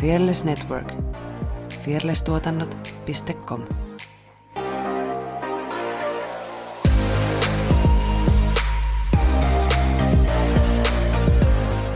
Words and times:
Fearless 0.00 0.44
Network. 0.44 0.92
fearlesstuotannot.com 1.84 3.62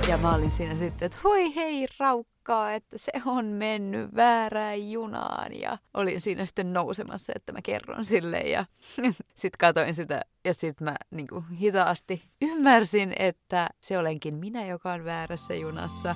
Ja 0.09 0.19
mä 0.19 0.35
olin 0.35 0.51
siinä 0.51 0.75
sitten, 0.75 1.07
että 1.07 1.19
hui 1.25 1.55
hei 1.55 1.87
raukkaa, 1.99 2.73
että 2.73 2.99
se 2.99 3.13
on 3.27 3.45
mennyt 3.45 4.15
väärään 4.17 4.91
junaan. 4.91 5.61
Ja 5.61 5.79
olin 5.95 6.21
siinä 6.21 6.47
sitten 6.47 6.73
nousemassa, 6.73 7.33
että 7.37 7.53
mä 7.53 7.59
kerron 7.63 8.05
sille. 8.05 8.39
Ja 8.39 8.67
sitten 9.35 9.59
katoin 9.59 9.95
sitä 9.95 10.21
ja 10.45 10.55
sitten 10.55 10.85
mä 10.85 10.97
niin 11.11 11.27
kuin 11.29 11.45
hitaasti 11.49 12.23
ymmärsin, 12.43 13.13
että 13.19 13.69
se 13.81 13.99
olenkin 13.99 14.35
minä, 14.35 14.67
joka 14.67 14.93
on 14.93 15.05
väärässä 15.05 15.55
junassa. 15.55 16.15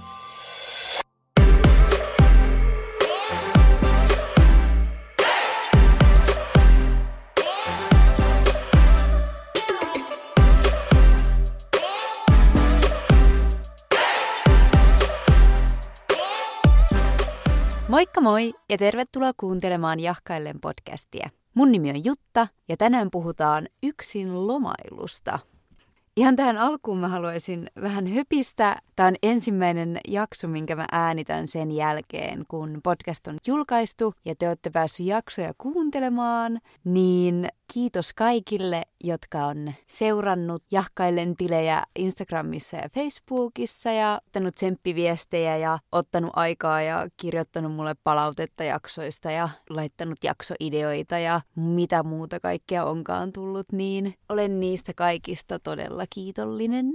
Moikka 17.94 18.20
moi 18.20 18.54
ja 18.68 18.78
tervetuloa 18.78 19.32
kuuntelemaan 19.36 20.00
Jahkaillen 20.00 20.60
podcastia. 20.60 21.30
Mun 21.54 21.72
nimi 21.72 21.90
on 21.90 22.04
Jutta 22.04 22.48
ja 22.68 22.76
tänään 22.76 23.10
puhutaan 23.10 23.68
yksin 23.82 24.46
lomailusta. 24.46 25.38
Ihan 26.16 26.36
tähän 26.36 26.58
alkuun 26.58 26.98
mä 26.98 27.08
haluaisin 27.08 27.70
vähän 27.82 28.06
höpistä. 28.06 28.76
Tämä 28.96 29.06
on 29.06 29.14
ensimmäinen 29.22 30.00
jakso, 30.08 30.48
minkä 30.48 30.76
mä 30.76 30.86
äänitän 30.92 31.46
sen 31.46 31.72
jälkeen, 31.72 32.44
kun 32.48 32.80
podcast 32.82 33.26
on 33.26 33.38
julkaistu 33.46 34.14
ja 34.24 34.34
te 34.38 34.48
olette 34.48 34.70
päässyt 34.70 35.06
jaksoja 35.06 35.52
kuuntelemaan, 35.58 36.60
niin 36.84 37.48
kiitos 37.72 38.12
kaikille, 38.12 38.82
jotka 39.04 39.46
on 39.46 39.72
seurannut 39.86 40.62
Jahkaillen 40.70 41.36
tilejä 41.36 41.82
Instagramissa 41.96 42.76
ja 42.76 42.88
Facebookissa 42.94 43.90
ja 43.90 44.20
ottanut 44.26 44.54
tsemppiviestejä 44.54 45.56
ja 45.56 45.78
ottanut 45.92 46.30
aikaa 46.36 46.82
ja 46.82 47.08
kirjoittanut 47.16 47.72
mulle 47.72 47.94
palautetta 48.04 48.64
jaksoista 48.64 49.30
ja 49.30 49.48
laittanut 49.70 50.24
jaksoideoita 50.24 51.18
ja 51.18 51.40
mitä 51.56 52.02
muuta 52.02 52.40
kaikkea 52.40 52.84
onkaan 52.84 53.32
tullut, 53.32 53.72
niin 53.72 54.14
olen 54.28 54.60
niistä 54.60 54.92
kaikista 54.96 55.58
todella 55.58 56.04
kiitollinen. 56.10 56.86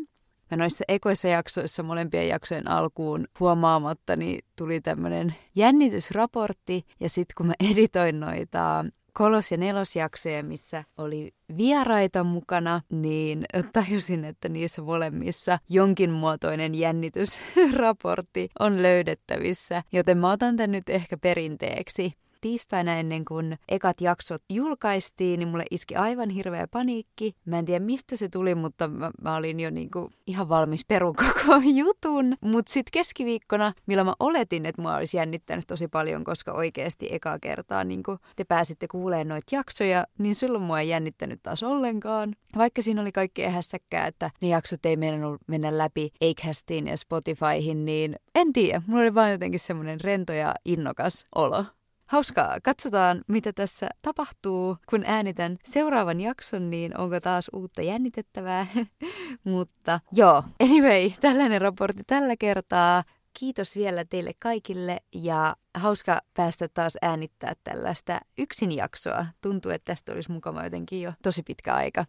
Mä 0.51 0.57
noissa 0.57 0.83
ekoissa 0.87 1.27
jaksoissa 1.27 1.83
molempien 1.83 2.27
jaksojen 2.27 2.67
alkuun 2.67 3.27
huomaamatta 3.39 4.15
niin 4.15 4.45
tuli 4.55 4.81
tämmöinen 4.81 5.35
jännitysraportti 5.55 6.85
ja 6.99 7.09
sitten 7.09 7.33
kun 7.37 7.47
mä 7.47 7.53
editoin 7.71 8.19
noita 8.19 8.85
kolos- 9.19 9.51
ja 9.51 9.57
nelosjaksoja, 9.57 10.43
missä 10.43 10.83
oli 10.97 11.31
vieraita 11.57 12.23
mukana, 12.23 12.81
niin 12.89 13.45
tajusin, 13.73 14.25
että 14.25 14.49
niissä 14.49 14.81
molemmissa 14.81 15.59
jonkinmuotoinen 15.69 16.75
jännitysraportti 16.75 18.49
on 18.59 18.81
löydettävissä, 18.81 19.83
joten 19.91 20.17
mä 20.17 20.31
otan 20.31 20.55
tän 20.55 20.71
nyt 20.71 20.89
ehkä 20.89 21.17
perinteeksi 21.17 22.13
tiistaina 22.41 22.95
ennen 22.95 23.25
kuin 23.25 23.57
ekat 23.69 24.01
jaksot 24.01 24.43
julkaistiin, 24.49 25.39
niin 25.39 25.49
mulle 25.49 25.65
iski 25.71 25.95
aivan 25.95 26.29
hirveä 26.29 26.67
paniikki. 26.67 27.35
Mä 27.45 27.59
en 27.59 27.65
tiedä 27.65 27.85
mistä 27.85 28.15
se 28.15 28.29
tuli, 28.29 28.55
mutta 28.55 28.87
mä, 28.87 29.11
mä 29.21 29.35
olin 29.35 29.59
jo 29.59 29.69
niinku 29.69 30.09
ihan 30.27 30.49
valmis 30.49 30.85
perun 30.85 31.15
koko 31.15 31.61
jutun. 31.79 32.35
Mutta 32.41 32.73
sitten 32.73 32.91
keskiviikkona, 32.91 33.73
millä 33.85 34.03
mä 34.03 34.13
oletin, 34.19 34.65
että 34.65 34.81
mua 34.81 34.95
olisi 34.95 35.17
jännittänyt 35.17 35.67
tosi 35.67 35.87
paljon, 35.87 36.23
koska 36.23 36.51
oikeasti 36.51 37.07
ekaa 37.11 37.39
kertaa 37.39 37.83
niin 37.83 38.03
te 38.35 38.43
pääsitte 38.43 38.87
kuulemaan 38.87 39.27
noita 39.27 39.55
jaksoja, 39.55 40.05
niin 40.17 40.35
silloin 40.35 40.63
mua 40.63 40.79
ei 40.79 40.89
jännittänyt 40.89 41.39
taas 41.43 41.63
ollenkaan. 41.63 42.35
Vaikka 42.57 42.81
siinä 42.81 43.01
oli 43.01 43.11
kaikki 43.11 43.43
hässäkkää, 43.43 44.07
että 44.07 44.31
ne 44.41 44.47
jaksot 44.47 44.85
ei 44.85 44.97
meidän 44.97 45.21
mennä 45.47 45.77
läpi 45.77 46.11
Acastiin 46.29 46.87
ja 46.87 46.97
Spotifyhin, 46.97 47.85
niin 47.85 48.15
en 48.35 48.53
tiedä. 48.53 48.81
Mulla 48.87 49.01
oli 49.01 49.15
vaan 49.15 49.31
jotenkin 49.31 49.59
semmoinen 49.59 50.01
rento 50.01 50.33
ja 50.33 50.53
innokas 50.65 51.25
olo. 51.35 51.65
Hauskaa. 52.09 52.57
Katsotaan, 52.63 53.21
mitä 53.27 53.53
tässä 53.53 53.89
tapahtuu. 54.01 54.77
Kun 54.89 55.03
äänitän 55.05 55.57
seuraavan 55.63 56.21
jakson, 56.21 56.69
niin 56.69 56.97
onko 56.97 57.19
taas 57.19 57.49
uutta 57.53 57.81
jännitettävää. 57.81 58.67
Mutta 59.43 59.99
joo, 60.11 60.43
anyway, 60.59 61.11
tällainen 61.19 61.61
raportti 61.61 62.03
tällä 62.07 62.35
kertaa. 62.37 63.03
Kiitos 63.39 63.75
vielä 63.75 64.05
teille 64.05 64.31
kaikille 64.39 64.97
ja 65.21 65.55
hauska 65.73 66.21
päästä 66.33 66.67
taas 66.67 66.97
äänittää 67.01 67.53
tällaista 67.63 68.19
yksin 68.37 68.71
jaksoa. 68.71 69.25
Tuntuu, 69.41 69.71
että 69.71 69.91
tästä 69.91 70.11
olisi 70.11 70.31
mukava 70.31 70.63
jotenkin 70.63 71.01
jo 71.01 71.13
tosi 71.23 71.43
pitkä 71.43 71.75
aika. 71.75 72.05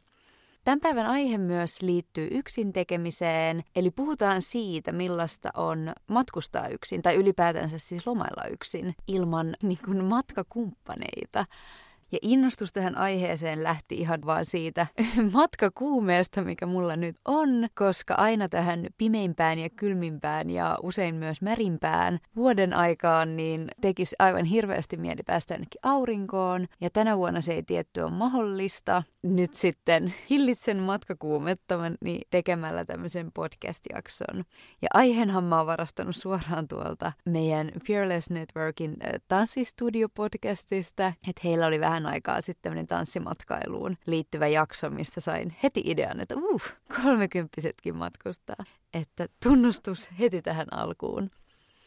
Tämän 0.65 0.81
päivän 0.81 1.07
aihe 1.07 1.39
myös 1.39 1.83
liittyy 1.83 2.29
yksin 2.31 2.73
tekemiseen, 2.73 3.63
eli 3.77 3.91
puhutaan 3.91 4.43
siitä, 4.43 4.93
millaista 4.93 5.49
on 5.55 5.93
matkustaa 6.07 6.69
yksin 6.69 7.03
tai 7.03 7.15
ylipäätänsä 7.15 7.79
siis 7.79 8.07
lomailla 8.07 8.45
yksin 8.45 8.95
ilman 9.07 9.57
niin 9.63 9.79
kuin, 9.85 10.05
matkakumppaneita. 10.05 11.47
Ja 12.13 12.19
innostus 12.23 12.73
tähän 12.73 12.99
aiheeseen 12.99 13.63
lähti 13.63 13.95
ihan 13.95 14.21
vaan 14.27 14.45
siitä 14.45 14.87
matkakuumeesta, 15.33 16.45
mikä 16.45 16.67
mulla 16.67 16.97
nyt 16.97 17.17
on, 17.25 17.69
koska 17.75 18.15
aina 18.15 18.49
tähän 18.49 18.87
pimeimpään 18.99 19.59
ja 19.59 19.71
kylmimpään 19.71 20.51
ja 20.51 20.79
usein 20.83 21.15
myös 21.15 21.43
märimpään 21.43 22.19
vuoden 22.37 22.75
aikaan, 22.75 23.37
niin 23.37 23.69
tekisi 23.81 24.17
aivan 24.19 24.45
hirveästi 24.45 24.97
mieli 24.97 25.23
päästä 25.27 25.55
ainakin 25.55 25.81
aurinkoon. 25.83 26.67
Ja 26.81 26.91
tänä 26.91 27.17
vuonna 27.19 27.41
se 27.41 27.53
ei 27.53 27.63
tietty 27.63 28.01
ole 28.01 28.11
mahdollista. 28.11 29.03
Nyt 29.23 29.55
sitten 29.55 30.15
hillitsen 30.31 30.79
matkakuumettamani 30.79 32.21
tekemällä 32.31 32.85
tämmöisen 32.85 33.33
podcast-jakson. 33.35 34.45
Ja 34.83 34.89
aiheenhan 34.95 35.45
mä 35.45 35.57
oon 35.57 35.67
varastanut 35.67 36.17
suoraan 36.17 36.69
tuolta 36.69 37.13
meidän 37.25 37.71
Fearless 37.87 38.31
Networkin 38.31 38.97
tanssistudio-podcastista, 39.29 41.13
että 41.29 41.41
heillä 41.45 41.67
oli 41.67 41.81
vähän 41.81 42.00
vähän 42.03 42.13
aikaa 42.13 42.41
sitten 42.41 42.63
tämmöinen 42.63 42.87
tanssimatkailuun 42.87 43.97
liittyvä 44.07 44.47
jakso, 44.47 44.91
mistä 44.91 45.21
sain 45.21 45.55
heti 45.63 45.83
idean, 45.85 46.21
että 46.21 46.35
uh, 46.37 46.63
kolmekymppisetkin 47.03 47.97
matkustaa. 47.97 48.65
Että 48.95 49.27
tunnustus 49.43 50.11
heti 50.19 50.43
tähän 50.43 50.67
alkuun. 50.73 51.31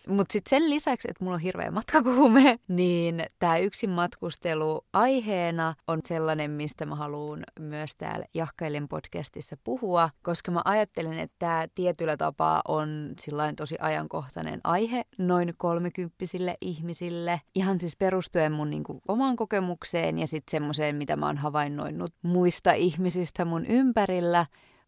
Mutta 0.07 0.33
sitten 0.33 0.49
sen 0.49 0.69
lisäksi, 0.69 1.07
että 1.11 1.23
mulla 1.23 1.35
on 1.35 1.41
hirveä 1.41 1.71
matkakuume, 1.71 2.59
niin 2.67 3.23
tämä 3.39 3.57
yksin 3.57 3.89
matkustelu 3.89 4.85
aiheena 4.93 5.75
on 5.87 5.99
sellainen, 6.05 6.51
mistä 6.51 6.85
mä 6.85 6.95
haluan 6.95 7.43
myös 7.59 7.95
täällä 7.95 8.25
Jahkailen 8.33 8.87
podcastissa 8.87 9.57
puhua, 9.63 10.09
koska 10.21 10.51
mä 10.51 10.61
ajattelen, 10.65 11.19
että 11.19 11.35
tämä 11.39 11.67
tietyllä 11.75 12.17
tapaa 12.17 12.61
on 12.67 13.13
sillain 13.21 13.55
tosi 13.55 13.75
ajankohtainen 13.79 14.61
aihe 14.63 15.05
noin 15.17 15.53
kolmekymppisille 15.57 16.57
ihmisille. 16.61 17.41
Ihan 17.55 17.79
siis 17.79 17.97
perustuen 17.97 18.51
mun 18.51 18.69
niinku 18.69 19.01
omaan 19.07 19.35
kokemukseen 19.35 20.19
ja 20.19 20.27
sitten 20.27 20.51
semmoiseen, 20.51 20.95
mitä 20.95 21.15
mä 21.15 21.25
oon 21.25 21.37
havainnoinut 21.37 22.13
muista 22.21 22.73
ihmisistä 22.73 23.45
mun 23.45 23.65
ympärillä 23.65 24.45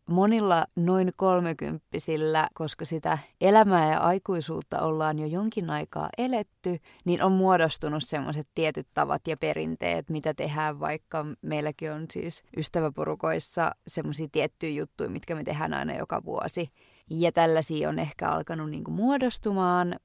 monilla 0.09 0.65
noin 0.75 1.11
kolmekymppisillä, 1.15 2.47
koska 2.53 2.85
sitä 2.85 3.17
elämää 3.41 3.91
ja 3.91 3.99
aikuisuutta 3.99 4.81
ollaan 4.81 5.19
jo 5.19 5.25
jonkin 5.25 5.71
aikaa 5.71 6.09
eletty, 6.17 6.77
niin 7.05 7.23
on 7.23 7.31
muodostunut 7.31 8.03
semmoiset 8.03 8.47
tietyt 8.55 8.87
tavat 8.93 9.27
ja 9.27 9.37
perinteet, 9.37 10.09
mitä 10.09 10.33
tehdään, 10.33 10.79
vaikka 10.79 11.25
meilläkin 11.41 11.91
on 11.91 12.05
siis 12.11 12.43
ystäväporukoissa 12.57 13.71
semmoisia 13.87 14.27
tiettyjä 14.31 14.79
juttuja, 14.79 15.09
mitkä 15.09 15.35
me 15.35 15.43
tehdään 15.43 15.73
aina 15.73 15.97
joka 15.97 16.23
vuosi. 16.25 16.69
Ja 17.09 17.31
tällaisia 17.31 17.89
on 17.89 17.99
ehkä 17.99 18.29
alkanut 18.29 18.69
niinku 18.69 18.91
muodostumaan. 18.91 19.95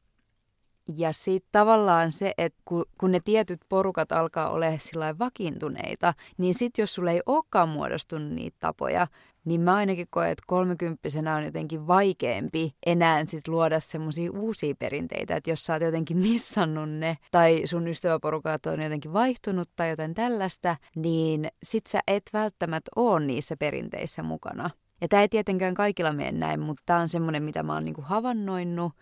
Ja 0.96 1.12
sitten 1.12 1.48
tavallaan 1.52 2.12
se, 2.12 2.34
että 2.38 2.62
kun, 2.64 2.84
kun 2.98 3.10
ne 3.10 3.20
tietyt 3.24 3.60
porukat 3.68 4.12
alkaa 4.12 4.50
sillä 4.78 5.18
vakiintuneita, 5.18 6.14
niin 6.38 6.54
sitten 6.54 6.82
jos 6.82 6.94
sulle 6.94 7.12
ei 7.12 7.22
olekaan 7.26 7.68
muodostunut 7.68 8.32
niitä 8.32 8.56
tapoja, 8.60 9.06
niin 9.44 9.60
mä 9.60 9.74
ainakin 9.74 10.06
koen, 10.10 10.30
että 10.30 10.44
kolmekymppisenä 10.46 11.36
on 11.36 11.44
jotenkin 11.44 11.86
vaikeampi 11.86 12.74
enää 12.86 13.24
sit 13.26 13.48
luoda 13.48 13.80
semmoisia 13.80 14.30
uusia 14.32 14.74
perinteitä, 14.78 15.36
että 15.36 15.50
jos 15.50 15.64
sä 15.64 15.72
oot 15.72 15.82
jotenkin 15.82 16.16
missannut 16.16 16.90
ne, 16.90 17.16
tai 17.30 17.62
sun 17.64 17.88
ystäväporukat 17.88 18.66
on 18.66 18.82
jotenkin 18.82 19.12
vaihtunut 19.12 19.70
tai 19.76 19.90
jotain 19.90 20.14
tällaista, 20.14 20.76
niin 20.96 21.48
sit 21.62 21.86
sä 21.86 22.00
et 22.06 22.22
välttämättä 22.32 22.90
ole 22.96 23.26
niissä 23.26 23.56
perinteissä 23.56 24.22
mukana. 24.22 24.70
Ja 25.00 25.08
tämä 25.08 25.22
ei 25.22 25.28
tietenkään 25.28 25.74
kaikilla 25.74 26.12
mene 26.12 26.32
näin, 26.32 26.60
mutta 26.60 26.82
tämä 26.86 27.00
on 27.00 27.08
semmoinen, 27.08 27.42
mitä 27.42 27.62
mä 27.62 27.74
oon 27.74 27.84
niinku 27.84 28.02
havainnoinut. 28.02 28.92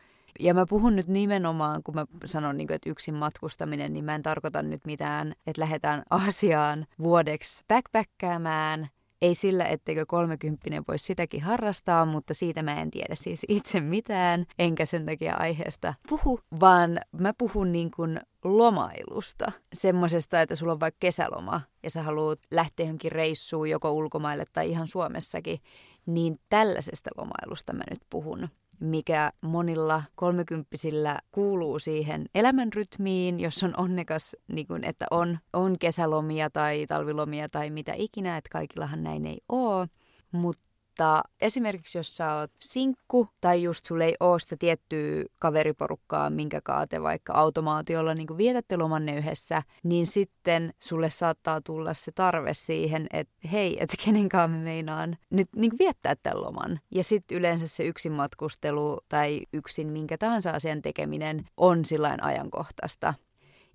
Ja 0.40 0.54
mä 0.54 0.66
puhun 0.68 0.96
nyt 0.96 1.06
nimenomaan, 1.06 1.82
kun 1.82 1.94
mä 1.94 2.06
sanon, 2.24 2.56
niin 2.56 2.66
kuin, 2.66 2.74
että 2.74 2.90
yksin 2.90 3.14
matkustaminen, 3.14 3.92
niin 3.92 4.04
mä 4.04 4.14
en 4.14 4.22
tarkoita 4.22 4.62
nyt 4.62 4.80
mitään, 4.86 5.32
että 5.46 5.62
lähdetään 5.62 6.02
Aasiaan 6.10 6.86
vuodeksi 6.98 7.64
backpackkäämään– 7.68 8.88
Ei 9.22 9.34
sillä, 9.34 9.64
etteikö 9.64 10.06
kolmekymppinen 10.06 10.84
voisi 10.88 11.04
sitäkin 11.04 11.42
harrastaa, 11.42 12.06
mutta 12.06 12.34
siitä 12.34 12.62
mä 12.62 12.80
en 12.80 12.90
tiedä 12.90 13.14
siis 13.14 13.46
itse 13.48 13.80
mitään, 13.80 14.46
enkä 14.58 14.86
sen 14.86 15.06
takia 15.06 15.34
aiheesta 15.36 15.94
puhu, 16.08 16.40
vaan 16.60 17.00
mä 17.12 17.32
puhun 17.38 17.72
niin 17.72 17.90
kuin 17.90 18.20
lomailusta. 18.44 19.52
Semmoisesta, 19.72 20.40
että 20.40 20.54
sulla 20.54 20.72
on 20.72 20.80
vaikka 20.80 20.98
kesäloma 21.00 21.60
ja 21.82 21.90
sä 21.90 22.02
haluat 22.02 22.38
lähteä 22.50 22.86
johonkin 22.86 23.12
reissuun 23.12 23.70
joko 23.70 23.92
ulkomaille 23.92 24.44
tai 24.52 24.70
ihan 24.70 24.88
Suomessakin, 24.88 25.58
niin 26.06 26.36
tällaisesta 26.48 27.10
lomailusta 27.16 27.72
mä 27.72 27.84
nyt 27.90 28.00
puhun 28.10 28.48
mikä 28.80 29.30
monilla 29.40 30.02
kolmekymppisillä 30.14 31.18
kuuluu 31.32 31.78
siihen 31.78 32.26
elämänrytmiin, 32.34 33.40
jos 33.40 33.64
on 33.64 33.74
onnekas, 33.76 34.36
niin 34.52 34.66
kun, 34.66 34.84
että 34.84 35.06
on, 35.10 35.38
on 35.52 35.78
kesälomia 35.78 36.50
tai 36.50 36.86
talvilomia 36.86 37.48
tai 37.48 37.70
mitä 37.70 37.92
ikinä, 37.96 38.36
että 38.36 38.50
kaikillahan 38.52 39.02
näin 39.02 39.26
ei 39.26 39.38
ole. 39.48 39.88
Mutta 40.32 40.67
mutta 40.98 41.22
esimerkiksi 41.40 41.98
jos 41.98 42.16
sä 42.16 42.34
oot 42.34 42.50
sinkku 42.60 43.28
tai 43.40 43.62
just 43.62 43.84
sulle 43.84 44.04
ei 44.04 44.16
ole 44.20 44.40
sitä 44.40 44.56
tiettyä 44.58 45.24
kaveriporukkaa, 45.38 46.30
minkä 46.30 46.60
kaate 46.60 47.02
vaikka 47.02 47.32
automaatiolla 47.32 48.14
niin 48.14 48.38
vietätte 48.38 48.76
lomanne 48.76 49.16
yhdessä, 49.16 49.62
niin 49.82 50.06
sitten 50.06 50.74
sulle 50.82 51.10
saattaa 51.10 51.60
tulla 51.60 51.94
se 51.94 52.12
tarve 52.12 52.54
siihen, 52.54 53.06
että 53.12 53.48
hei, 53.52 53.76
että 53.80 53.96
kenenkaan 54.04 54.50
me 54.50 54.58
meinaan 54.58 55.16
nyt 55.30 55.48
niin 55.56 55.72
viettää 55.78 56.14
tämän 56.22 56.42
loman. 56.42 56.80
Ja 56.90 57.04
sitten 57.04 57.38
yleensä 57.38 57.66
se 57.66 57.84
yksin 57.84 58.12
matkustelu 58.12 58.98
tai 59.08 59.40
yksin 59.52 59.88
minkä 59.88 60.18
tahansa 60.18 60.50
asian 60.50 60.82
tekeminen 60.82 61.48
on 61.56 61.84
sillain 61.84 62.22
ajankohtaista. 62.22 63.14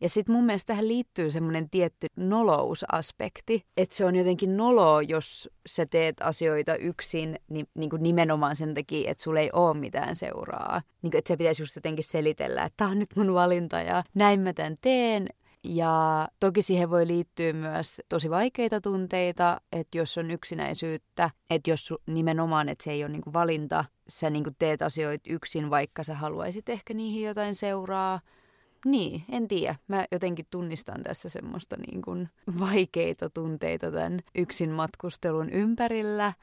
Ja 0.03 0.09
sitten 0.09 0.35
mun 0.35 0.45
mielestä 0.45 0.67
tähän 0.67 0.87
liittyy 0.87 1.31
semmoinen 1.31 1.69
tietty 1.69 2.07
nolousaspekti, 2.15 3.65
että 3.77 3.95
se 3.95 4.05
on 4.05 4.15
jotenkin 4.15 4.57
noloa, 4.57 5.01
jos 5.01 5.49
sä 5.67 5.85
teet 5.85 6.15
asioita 6.21 6.75
yksin 6.75 7.39
niin, 7.49 7.67
niin 7.73 7.89
kuin 7.89 8.03
nimenomaan 8.03 8.55
sen 8.55 8.73
takia, 8.73 9.11
että 9.11 9.23
sulla 9.23 9.39
ei 9.39 9.49
ole 9.53 9.77
mitään 9.77 10.15
seuraa. 10.15 10.81
Niin 11.01 11.11
kuin, 11.11 11.19
että 11.19 11.27
se 11.27 11.37
pitäisi 11.37 11.61
just 11.61 11.75
jotenkin 11.75 12.03
selitellä, 12.03 12.63
että 12.63 12.77
tämä 12.77 12.91
on 12.91 12.99
nyt 12.99 13.15
mun 13.15 13.33
valinta 13.33 13.81
ja 13.81 14.03
näin 14.13 14.39
mä 14.39 14.53
tämän 14.53 14.75
teen. 14.81 15.27
Ja 15.63 16.27
toki 16.39 16.61
siihen 16.61 16.89
voi 16.89 17.07
liittyä 17.07 17.53
myös 17.53 18.01
tosi 18.09 18.29
vaikeita 18.29 18.81
tunteita, 18.81 19.61
että 19.71 19.97
jos 19.97 20.17
on 20.17 20.31
yksinäisyyttä, 20.31 21.29
että 21.49 21.69
jos 21.69 21.93
nimenomaan, 22.07 22.69
että 22.69 22.83
se 22.83 22.91
ei 22.91 23.03
ole 23.03 23.11
niinku 23.11 23.33
valinta, 23.33 23.85
sä 24.07 24.29
niinku 24.29 24.51
teet 24.59 24.81
asioita 24.81 25.29
yksin, 25.29 25.69
vaikka 25.69 26.03
sä 26.03 26.15
haluaisit 26.15 26.69
ehkä 26.69 26.93
niihin 26.93 27.23
jotain 27.23 27.55
seuraa, 27.55 28.19
niin, 28.85 29.23
en 29.29 29.47
tiedä. 29.47 29.75
Mä 29.87 30.05
jotenkin 30.11 30.45
tunnistan 30.49 31.03
tässä 31.03 31.29
semmoista 31.29 31.75
niin 31.87 32.01
kuin 32.01 32.29
vaikeita 32.59 33.29
tunteita 33.29 33.91
tämän 33.91 34.19
yksin 34.35 34.69
matkustelun 34.69 35.49
ympärillä. 35.49 36.33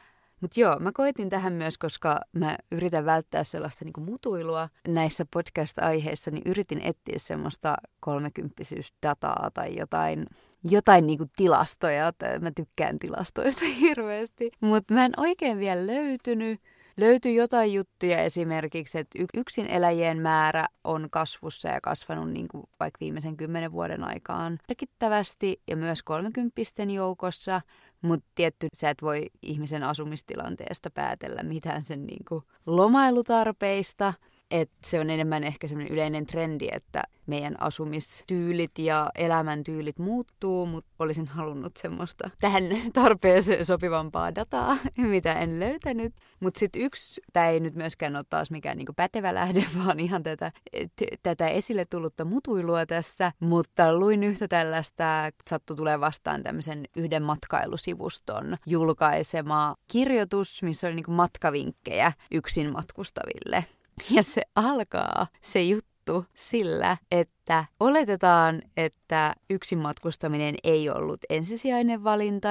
Mutta 0.40 0.60
joo, 0.60 0.78
mä 0.78 0.92
koitin 0.92 1.28
tähän 1.28 1.52
myös, 1.52 1.78
koska 1.78 2.20
mä 2.32 2.58
yritän 2.72 3.04
välttää 3.04 3.44
sellaista 3.44 3.84
niin 3.84 4.04
mutuilua 4.04 4.68
näissä 4.88 5.26
podcast-aiheissa, 5.32 6.30
niin 6.30 6.42
yritin 6.46 6.80
etsiä 6.84 7.18
semmoista 7.18 7.76
kolmekymppisyysdataa 8.00 9.50
tai 9.54 9.76
jotain, 9.76 10.26
jotain 10.64 11.06
niin 11.06 11.18
kuin 11.18 11.30
tilastoja. 11.36 12.12
Mä 12.40 12.50
tykkään 12.56 12.98
tilastoista 12.98 13.64
hirveästi, 13.80 14.50
mutta 14.60 14.94
mä 14.94 15.04
en 15.04 15.12
oikein 15.16 15.58
vielä 15.58 15.86
löytynyt 15.86 16.60
löytyy 16.96 17.32
jotain 17.32 17.74
juttuja 17.74 18.18
esimerkiksi, 18.18 18.98
että 18.98 19.18
yksin 19.34 19.66
eläjien 19.66 20.18
määrä 20.18 20.66
on 20.84 21.08
kasvussa 21.10 21.68
ja 21.68 21.80
kasvanut 21.80 22.30
niin 22.30 22.48
kuin 22.48 22.64
vaikka 22.80 22.98
viimeisen 23.00 23.36
kymmenen 23.36 23.72
vuoden 23.72 24.04
aikaan 24.04 24.58
merkittävästi 24.68 25.62
ja 25.68 25.76
myös 25.76 26.02
kolmekymppisten 26.02 26.90
joukossa. 26.90 27.60
Mutta 28.02 28.26
tietty, 28.34 28.68
sä 28.76 28.90
et 28.90 29.02
voi 29.02 29.30
ihmisen 29.42 29.82
asumistilanteesta 29.82 30.90
päätellä 30.90 31.42
mitään 31.42 31.82
sen 31.82 32.06
niin 32.06 32.24
kuin 32.28 32.44
lomailutarpeista– 32.66 34.14
että 34.50 34.76
se 34.84 35.00
on 35.00 35.10
enemmän 35.10 35.44
ehkä 35.44 35.68
semmoinen 35.68 35.92
yleinen 35.92 36.26
trendi, 36.26 36.68
että 36.72 37.02
meidän 37.26 37.62
asumistyylit 37.62 38.78
ja 38.78 39.10
elämäntyylit 39.14 39.98
muuttuu, 39.98 40.66
mutta 40.66 40.90
olisin 40.98 41.28
halunnut 41.28 41.76
semmoista 41.76 42.30
tähän 42.40 42.64
tarpeeseen 42.92 43.66
sopivampaa 43.66 44.34
dataa, 44.34 44.76
mitä 44.96 45.32
en 45.32 45.60
löytänyt. 45.60 46.14
Mutta 46.40 46.58
sitten 46.58 46.82
yksi, 46.82 47.20
tämä 47.32 47.48
ei 47.48 47.60
nyt 47.60 47.74
myöskään 47.74 48.16
ole 48.16 48.24
taas 48.30 48.50
mikään 48.50 48.76
niinku 48.76 48.92
pätevä 48.96 49.34
lähde, 49.34 49.64
vaan 49.84 50.00
ihan 50.00 50.22
tätä, 50.22 50.52
t- 50.96 51.22
tätä 51.22 51.48
esille 51.48 51.84
tullutta 51.84 52.24
mutuilua 52.24 52.86
tässä, 52.86 53.32
mutta 53.40 53.94
luin 53.94 54.24
yhtä 54.24 54.48
tällaista, 54.48 55.04
sattu 55.50 55.76
tulee 55.76 56.00
vastaan 56.00 56.42
tämmöisen 56.42 56.84
yhden 56.96 57.22
matkailusivuston 57.22 58.56
julkaisema 58.66 59.76
kirjoitus, 59.88 60.62
missä 60.62 60.86
oli 60.86 60.94
niinku 60.94 61.12
matkavinkkejä 61.12 62.12
yksin 62.30 62.72
matkustaville. 62.72 63.64
Ja 64.10 64.22
se 64.22 64.42
alkaa 64.56 65.26
se 65.40 65.62
juttu 65.62 66.24
sillä, 66.34 66.96
että 67.10 67.64
oletetaan, 67.80 68.62
että 68.76 69.34
yksin 69.50 69.78
matkustaminen 69.78 70.54
ei 70.64 70.90
ollut 70.90 71.20
ensisijainen 71.30 72.04
valinta 72.04 72.48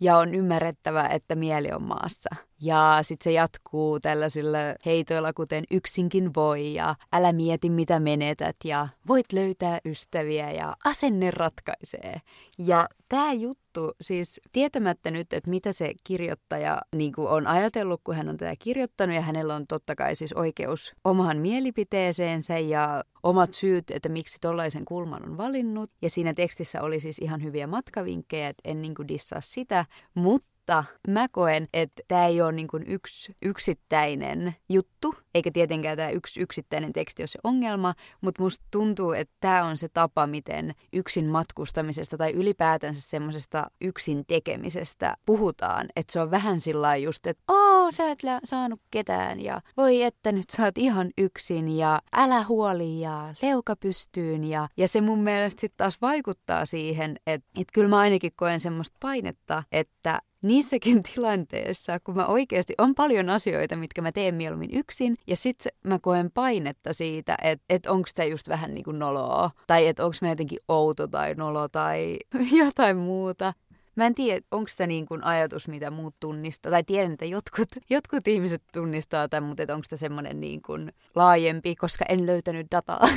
ja 0.00 0.18
on 0.18 0.34
ymmärrettävä, 0.34 1.06
että 1.06 1.34
mieli 1.34 1.72
on 1.72 1.82
maassa. 1.82 2.36
Ja 2.64 2.98
sitten 3.02 3.24
se 3.24 3.32
jatkuu 3.32 4.00
tällaisilla 4.00 4.58
heitoilla, 4.86 5.32
kuten 5.32 5.64
yksinkin 5.70 6.30
voi 6.36 6.74
ja 6.74 6.94
älä 7.12 7.32
mieti 7.32 7.70
mitä 7.70 8.00
menetät 8.00 8.56
ja 8.64 8.88
voit 9.08 9.32
löytää 9.32 9.78
ystäviä 9.84 10.50
ja 10.50 10.76
asenne 10.84 11.30
ratkaisee. 11.30 12.20
Ja 12.58 12.88
tämä 13.08 13.32
juttu, 13.32 13.92
siis 14.00 14.40
tietämättä 14.52 15.10
nyt, 15.10 15.32
että 15.32 15.50
mitä 15.50 15.72
se 15.72 15.92
kirjoittaja 16.04 16.82
niin 16.96 17.12
on 17.16 17.46
ajatellut, 17.46 18.00
kun 18.04 18.14
hän 18.14 18.28
on 18.28 18.36
tätä 18.36 18.54
kirjoittanut 18.58 19.16
ja 19.16 19.22
hänellä 19.22 19.54
on 19.54 19.66
totta 19.66 19.94
kai 19.94 20.14
siis 20.14 20.32
oikeus 20.32 20.92
omaan 21.04 21.38
mielipiteeseensä 21.38 22.58
ja 22.58 23.04
omat 23.22 23.54
syyt, 23.54 23.90
että 23.90 24.08
miksi 24.08 24.38
tollaisen 24.40 24.84
kulman 24.84 25.30
on 25.30 25.36
valinnut. 25.36 25.90
Ja 26.02 26.10
siinä 26.10 26.34
tekstissä 26.34 26.82
oli 26.82 27.00
siis 27.00 27.18
ihan 27.18 27.42
hyviä 27.42 27.66
matkavinkkejä, 27.66 28.48
että 28.48 28.62
en 28.64 28.82
niin 28.82 28.94
dissaa 29.08 29.40
sitä, 29.40 29.86
mutta 30.14 30.51
mutta 30.62 30.84
mä 31.08 31.28
koen, 31.28 31.68
että 31.72 32.02
tämä 32.08 32.26
ei 32.26 32.42
ole 32.42 32.52
niin 32.52 32.68
kuin 32.68 32.84
yksi 32.86 33.36
yksittäinen 33.42 34.54
juttu, 34.68 35.14
eikä 35.34 35.50
tietenkään 35.50 35.96
tämä 35.96 36.10
yksi 36.10 36.40
yksittäinen 36.40 36.92
teksti 36.92 37.22
ole 37.22 37.26
se 37.26 37.38
ongelma, 37.44 37.94
mutta 38.20 38.42
musta 38.42 38.64
tuntuu, 38.70 39.12
että 39.12 39.34
tämä 39.40 39.64
on 39.64 39.76
se 39.76 39.88
tapa, 39.88 40.26
miten 40.26 40.74
yksin 40.92 41.26
matkustamisesta 41.26 42.16
tai 42.16 42.32
ylipäätänsä 42.32 43.00
semmoisesta 43.00 43.70
yksin 43.80 44.26
tekemisestä 44.26 45.16
puhutaan. 45.26 45.86
Että 45.96 46.12
se 46.12 46.20
on 46.20 46.30
vähän 46.30 46.60
sillä 46.60 46.96
just, 46.96 47.26
että 47.26 47.42
oo, 47.48 47.92
sä 47.92 48.10
et 48.10 48.18
saanut 48.44 48.80
ketään 48.90 49.40
ja 49.40 49.60
voi 49.76 50.02
että 50.02 50.32
nyt 50.32 50.50
sä 50.50 50.62
oot 50.64 50.78
ihan 50.78 51.10
yksin 51.18 51.68
ja 51.68 52.00
älä 52.12 52.44
huoli 52.44 53.00
ja 53.00 53.34
leuka 53.42 53.76
pystyyn. 53.76 54.44
Ja, 54.44 54.68
ja 54.76 54.88
se 54.88 55.00
mun 55.00 55.18
mielestä 55.18 55.60
sitten 55.60 55.76
taas 55.76 56.00
vaikuttaa 56.00 56.64
siihen, 56.64 57.16
että, 57.26 57.48
että 57.60 57.72
kyllä 57.74 57.88
mä 57.88 57.98
ainakin 57.98 58.32
koen 58.36 58.60
semmoista 58.60 58.96
painetta, 59.00 59.62
että 59.72 60.18
niissäkin 60.42 61.02
tilanteissa, 61.14 62.00
kun 62.00 62.16
mä 62.16 62.26
oikeasti, 62.26 62.74
on 62.78 62.94
paljon 62.94 63.30
asioita, 63.30 63.76
mitkä 63.76 64.02
mä 64.02 64.12
teen 64.12 64.34
mieluummin 64.34 64.78
yksin, 64.78 65.16
ja 65.26 65.36
sitten 65.36 65.72
mä 65.84 65.98
koen 65.98 66.30
painetta 66.30 66.92
siitä, 66.92 67.36
että 67.42 67.64
et 67.70 67.86
onko 67.86 68.08
tämä 68.14 68.26
just 68.26 68.48
vähän 68.48 68.74
niin 68.74 68.84
kuin 68.84 68.98
noloa, 68.98 69.50
tai 69.66 69.86
että 69.86 70.04
onko 70.04 70.16
mä 70.22 70.28
jotenkin 70.28 70.58
outo 70.68 71.06
tai 71.06 71.34
nolo 71.34 71.68
tai 71.68 72.16
jotain 72.64 72.96
muuta. 72.96 73.52
Mä 73.96 74.06
en 74.06 74.14
tiedä, 74.14 74.46
onko 74.50 74.70
tämä 74.76 74.86
niin 74.86 75.06
kuin 75.06 75.24
ajatus, 75.24 75.68
mitä 75.68 75.90
muut 75.90 76.14
tunnistaa, 76.20 76.72
tai 76.72 76.84
tiedän, 76.84 77.12
että 77.12 77.24
jotkut, 77.24 77.68
jotkut 77.90 78.28
ihmiset 78.28 78.62
tunnistaa 78.72 79.28
tämän, 79.28 79.48
mutta 79.48 79.74
onko 79.74 79.86
tämä 79.90 79.98
semmoinen 79.98 80.40
niin 80.40 80.62
kuin 80.62 80.92
laajempi, 81.14 81.76
koska 81.76 82.04
en 82.08 82.26
löytänyt 82.26 82.66
dataa. 82.70 83.08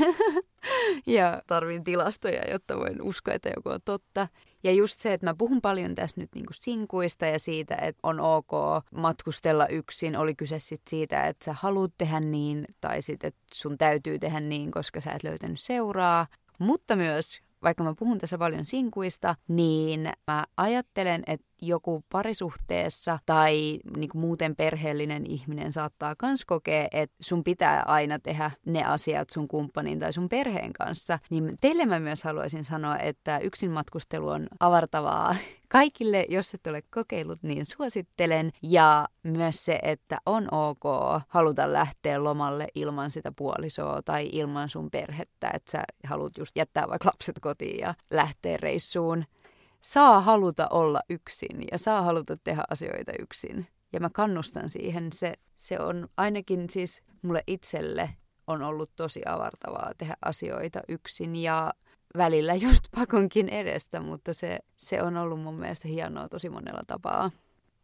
ja 1.07 1.41
tarvin 1.47 1.83
tilastoja, 1.83 2.41
jotta 2.51 2.77
voin 2.77 3.01
uskoa, 3.01 3.33
että 3.33 3.49
joku 3.55 3.69
on 3.69 3.79
totta. 3.85 4.27
Ja 4.65 4.71
just 4.71 4.99
se, 4.99 5.13
että 5.13 5.27
mä 5.27 5.35
puhun 5.37 5.61
paljon 5.61 5.95
tässä 5.95 6.21
nyt 6.21 6.29
niin 6.35 6.45
sinkuista 6.53 7.25
ja 7.25 7.39
siitä, 7.39 7.75
että 7.75 7.99
on 8.03 8.19
ok 8.19 8.51
matkustella 8.95 9.67
yksin. 9.67 10.17
Oli 10.17 10.35
kyse 10.35 10.59
sitten 10.59 10.89
siitä, 10.89 11.27
että 11.27 11.45
sä 11.45 11.53
haluat 11.53 11.91
tehdä 11.97 12.19
niin 12.19 12.65
tai 12.81 13.01
sitten, 13.01 13.27
että 13.27 13.41
sun 13.53 13.77
täytyy 13.77 14.19
tehdä 14.19 14.39
niin, 14.39 14.71
koska 14.71 15.01
sä 15.01 15.11
et 15.11 15.23
löytänyt 15.23 15.59
seuraa. 15.59 16.27
Mutta 16.59 16.95
myös 16.95 17.41
vaikka 17.63 17.83
mä 17.83 17.93
puhun 17.99 18.17
tässä 18.17 18.37
paljon 18.37 18.65
sinkuista, 18.65 19.35
niin 19.47 20.09
mä 20.27 20.43
ajattelen, 20.57 21.23
että 21.27 21.47
joku 21.61 22.03
parisuhteessa 22.11 23.19
tai 23.25 23.79
niin 23.97 24.09
kuin 24.09 24.21
muuten 24.21 24.55
perheellinen 24.55 25.25
ihminen 25.25 25.71
saattaa 25.71 26.15
myös 26.21 26.45
kokea, 26.45 26.87
että 26.91 27.15
sun 27.19 27.43
pitää 27.43 27.83
aina 27.87 28.19
tehdä 28.19 28.51
ne 28.65 28.83
asiat 28.83 29.29
sun 29.29 29.47
kumppanin 29.47 29.99
tai 29.99 30.13
sun 30.13 30.29
perheen 30.29 30.73
kanssa, 30.73 31.19
niin 31.29 31.55
teille 31.61 31.85
mä 31.85 31.99
myös 31.99 32.23
haluaisin 32.23 32.65
sanoa, 32.65 32.97
että 32.97 33.37
yksin 33.37 33.71
matkustelu 33.71 34.27
on 34.27 34.47
avartavaa 34.59 35.35
kaikille, 35.69 36.25
jos 36.29 36.53
et 36.53 36.67
ole 36.67 36.81
kokeillut, 36.81 37.43
niin 37.43 37.65
suosittelen. 37.65 38.51
Ja 38.61 39.07
myös 39.23 39.65
se, 39.65 39.79
että 39.81 40.17
on 40.25 40.47
ok 40.51 40.83
haluta 41.27 41.73
lähteä 41.73 42.23
lomalle 42.23 42.67
ilman 42.75 43.11
sitä 43.11 43.31
puolisoa 43.35 44.01
tai 44.01 44.29
ilman 44.31 44.69
sun 44.69 44.91
perhettä, 44.91 45.51
että 45.53 45.71
sä 45.71 45.83
haluat 46.07 46.37
just 46.37 46.55
jättää 46.55 46.89
vaikka 46.89 47.07
lapset 47.07 47.39
kotiin 47.41 47.79
ja 47.79 47.93
lähteä 48.11 48.57
reissuun 48.57 49.25
saa 49.85 50.21
haluta 50.21 50.67
olla 50.69 51.01
yksin 51.09 51.63
ja 51.71 51.77
saa 51.77 52.01
haluta 52.01 52.37
tehdä 52.37 52.63
asioita 52.69 53.11
yksin. 53.19 53.67
Ja 53.93 53.99
mä 53.99 54.09
kannustan 54.09 54.69
siihen. 54.69 55.09
Se, 55.13 55.33
se 55.55 55.79
on 55.79 56.07
ainakin 56.17 56.69
siis 56.69 57.01
mulle 57.21 57.43
itselle 57.47 58.09
on 58.47 58.61
ollut 58.61 58.91
tosi 58.95 59.21
avartavaa 59.25 59.91
tehdä 59.97 60.15
asioita 60.25 60.79
yksin 60.87 61.35
ja 61.35 61.73
välillä 62.17 62.53
just 62.55 62.83
pakonkin 62.95 63.49
edestä, 63.49 63.99
mutta 63.99 64.33
se, 64.33 64.59
se 64.77 65.01
on 65.01 65.17
ollut 65.17 65.39
mun 65.41 65.55
mielestä 65.55 65.87
hienoa 65.87 66.29
tosi 66.29 66.49
monella 66.49 66.81
tapaa. 66.87 67.31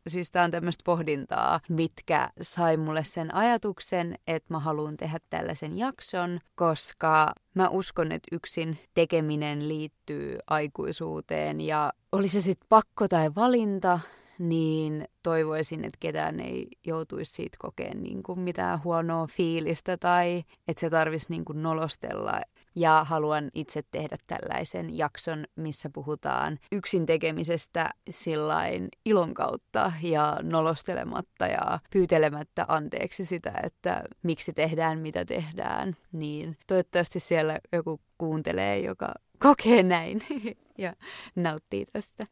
Siis 0.08 0.32
tämä 0.32 0.46
on 0.46 0.52
tämmöistä 0.52 0.82
pohdintaa, 0.86 1.60
mitkä 1.70 2.30
sai 2.42 2.78
mulle 2.78 3.04
sen 3.04 3.36
ajatuksen, 3.36 4.16
että 4.28 4.54
mä 4.54 4.60
haluan 4.60 4.98
tehdä 4.98 5.20
tällaisen 5.30 5.78
jakson, 5.78 6.40
koska 6.56 7.32
mä 7.54 7.70
uskon, 7.70 8.12
että 8.12 8.36
yksin 8.36 8.78
tekeminen 8.94 9.68
liittyy 9.68 10.38
aikuisuuteen 10.48 11.62
ja 11.62 11.94
oli 12.12 12.28
se 12.28 12.42
sitten 12.42 12.68
pakko 12.70 13.08
tai 13.08 13.36
valinta, 13.36 14.00
niin 14.40 15.06
toivoisin, 15.24 15.86
että 15.86 15.98
ketään 16.00 16.40
ei 16.40 16.68
joutuisi 16.86 17.32
siitä 17.32 17.58
kokeen 17.60 18.04
niin 18.04 18.24
mitään 18.36 18.84
huonoa 18.84 19.28
fiilistä 19.28 19.98
tai 19.98 20.44
että 20.68 20.82
se 20.82 20.90
tarvitsisi 20.90 21.32
niin 21.32 21.44
nolostella. 21.54 22.42
Ja 22.76 23.04
haluan 23.04 23.50
itse 23.54 23.82
tehdä 23.92 24.18
tällaisen 24.28 24.98
jakson, 24.98 25.46
missä 25.56 25.90
puhutaan 25.94 26.60
yksin 26.72 27.06
tekemisestä 27.06 27.90
sillain 28.10 28.88
ilon 29.06 29.34
kautta 29.34 29.92
ja 30.04 30.38
nolostelematta 30.44 31.48
ja 31.48 31.80
pyytelemättä 31.94 32.66
anteeksi 32.68 33.26
sitä, 33.26 33.54
että 33.64 34.04
miksi 34.24 34.54
tehdään 34.54 35.00
mitä 35.00 35.26
tehdään. 35.26 35.96
Niin 36.12 36.58
toivottavasti 36.68 37.20
siellä 37.20 37.58
joku 37.72 38.02
kuuntelee, 38.18 38.80
joka 38.80 39.14
kokee 39.40 39.84
näin 39.84 40.22
ja 40.78 40.94
nauttii 41.36 41.86
tästä. 41.86 42.28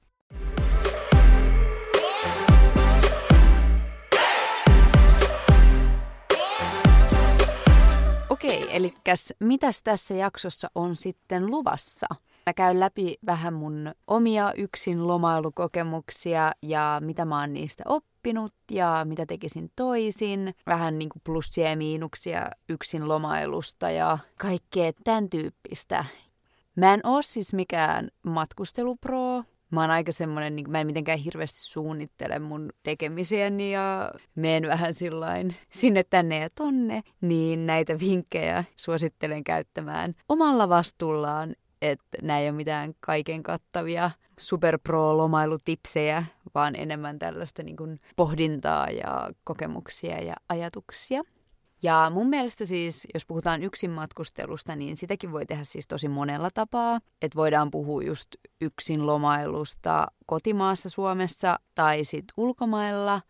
Okei, 8.39 8.75
eli 8.75 8.93
mitäs 9.39 9.81
tässä 9.84 10.13
jaksossa 10.13 10.67
on 10.75 10.96
sitten 10.96 11.46
luvassa? 11.51 12.08
Mä 12.46 12.53
käyn 12.53 12.79
läpi 12.79 13.15
vähän 13.25 13.53
mun 13.53 13.91
omia 14.08 14.53
yksin 14.58 15.08
lomailukokemuksia 15.08 16.51
ja 16.62 17.01
mitä 17.03 17.25
mä 17.25 17.39
oon 17.39 17.53
niistä 17.53 17.84
oppinut 17.88 18.53
ja 18.72 19.05
mitä 19.05 19.25
tekisin 19.25 19.72
toisin. 19.75 20.55
Vähän 20.67 21.00
niin 21.00 21.10
kuin 21.10 21.22
plussia 21.25 21.69
ja 21.69 21.77
miinuksia 21.77 22.50
yksin 22.69 23.08
lomailusta 23.08 23.89
ja 23.89 24.17
kaikkea 24.38 24.91
tämän 25.03 25.29
tyyppistä. 25.29 26.05
Mä 26.75 26.93
en 26.93 27.01
oo 27.03 27.22
siis 27.22 27.53
mikään 27.53 28.10
matkustelupro, 28.24 29.43
mä 29.72 29.82
oon 29.82 29.92
aika 29.92 30.12
semmonen, 30.12 30.56
niin 30.56 30.72
mä 30.72 30.82
en 30.82 30.88
mitenkään 30.88 31.20
hirveästi 31.20 31.60
suunnittele 31.60 32.40
mun 32.40 32.70
tekemisiäni 32.84 33.72
ja 33.72 34.12
meen 34.36 34.68
vähän 34.68 34.94
sillain 34.94 35.56
sinne 35.70 36.04
tänne 36.04 36.38
ja 36.38 36.50
tonne, 36.56 37.02
niin 37.22 37.66
näitä 37.66 38.00
vinkkejä 38.00 38.64
suosittelen 38.76 39.44
käyttämään 39.44 40.16
omalla 40.30 40.70
vastuullaan, 40.70 41.56
että 41.82 42.18
nämä 42.22 42.40
ei 42.40 42.50
ole 42.50 42.56
mitään 42.56 42.94
kaiken 43.00 43.44
kattavia 43.44 44.12
superpro-lomailutipsejä, 44.40 46.24
vaan 46.56 46.76
enemmän 46.76 47.20
tällaista 47.20 47.64
niin 47.64 47.78
kuin 47.78 48.00
pohdintaa 48.16 48.90
ja 48.90 49.30
kokemuksia 49.44 50.24
ja 50.24 50.36
ajatuksia. 50.50 51.24
Ja 51.83 52.12
mun 52.13 52.27
mielestä 52.27 52.65
siis, 52.65 53.07
jos 53.13 53.25
puhutaan 53.25 53.63
yksin 53.63 53.91
matkustelusta, 53.91 54.75
niin 54.75 54.98
sitäkin 54.98 55.31
voi 55.31 55.45
tehdä 55.45 55.63
siis 55.63 55.88
tosi 55.88 56.07
monella 56.07 56.50
tapaa. 56.53 57.00
Että 57.21 57.36
voidaan 57.36 57.71
puhua 57.71 58.03
just 58.03 58.27
yksin 58.62 59.05
lomailusta 59.05 60.07
kotimaassa 60.25 60.89
Suomessa 60.89 61.59
tai 61.75 62.03
sitten 62.03 62.33
ulkomailla. 62.38 63.21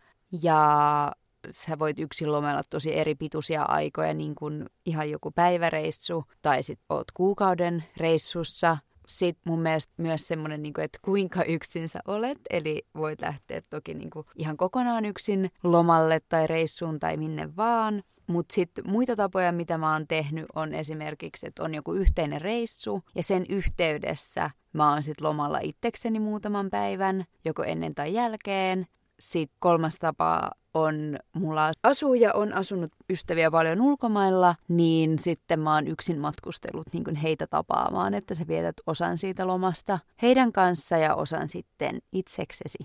Ja 0.42 1.12
sä 1.50 1.78
voit 1.78 1.98
yksin 1.98 2.32
lomailla 2.32 2.62
tosi 2.70 2.96
eri 2.96 3.14
pituisia 3.14 3.62
aikoja, 3.62 4.14
niin 4.14 4.34
kuin 4.34 4.66
ihan 4.86 5.10
joku 5.10 5.30
päiväreissu, 5.30 6.24
tai 6.42 6.62
sitten 6.62 6.86
oot 6.88 7.10
kuukauden 7.14 7.84
reissussa. 7.96 8.76
Sitten 9.18 9.42
mun 9.52 9.60
mielestä 9.60 9.92
myös 9.96 10.28
semmoinen, 10.28 10.62
niin 10.62 10.80
että 10.80 10.98
kuinka 11.02 11.44
yksin 11.44 11.88
sä 11.88 12.00
olet, 12.06 12.38
eli 12.50 12.82
voit 12.94 13.20
lähteä 13.20 13.62
toki 13.70 13.94
niin 13.94 14.10
kuin 14.10 14.26
ihan 14.36 14.56
kokonaan 14.56 15.04
yksin 15.04 15.50
lomalle 15.62 16.20
tai 16.28 16.46
reissuun 16.46 17.00
tai 17.00 17.16
minne 17.16 17.56
vaan. 17.56 18.02
Mutta 18.26 18.54
sitten 18.54 18.84
muita 18.90 19.16
tapoja, 19.16 19.52
mitä 19.52 19.78
mä 19.78 19.92
oon 19.92 20.06
tehnyt, 20.06 20.46
on 20.54 20.74
esimerkiksi, 20.74 21.46
että 21.46 21.62
on 21.62 21.74
joku 21.74 21.92
yhteinen 21.92 22.40
reissu 22.40 23.02
ja 23.14 23.22
sen 23.22 23.44
yhteydessä 23.48 24.50
mä 24.72 24.92
oon 24.92 25.02
sitten 25.02 25.26
lomalla 25.26 25.58
itsekseni 25.62 26.20
muutaman 26.20 26.70
päivän, 26.70 27.24
joko 27.44 27.62
ennen 27.62 27.94
tai 27.94 28.14
jälkeen. 28.14 28.86
Sitten 29.20 29.56
kolmas 29.58 29.96
tapa 29.96 30.50
on, 30.74 31.18
mulla 31.32 31.72
asuu 31.82 32.14
ja 32.14 32.32
on 32.34 32.52
asunut 32.52 32.92
ystäviä 33.10 33.50
paljon 33.50 33.80
ulkomailla, 33.80 34.54
niin 34.68 35.18
sitten 35.18 35.60
mä 35.60 35.74
oon 35.74 35.86
yksin 35.86 36.18
matkustellut 36.18 36.86
niin 36.92 37.14
heitä 37.14 37.46
tapaamaan, 37.46 38.14
että 38.14 38.34
sä 38.34 38.44
vietät 38.48 38.76
osan 38.86 39.18
siitä 39.18 39.46
lomasta 39.46 39.98
heidän 40.22 40.52
kanssa 40.52 40.96
ja 40.96 41.14
osan 41.14 41.48
sitten 41.48 41.98
itseksesi. 42.12 42.78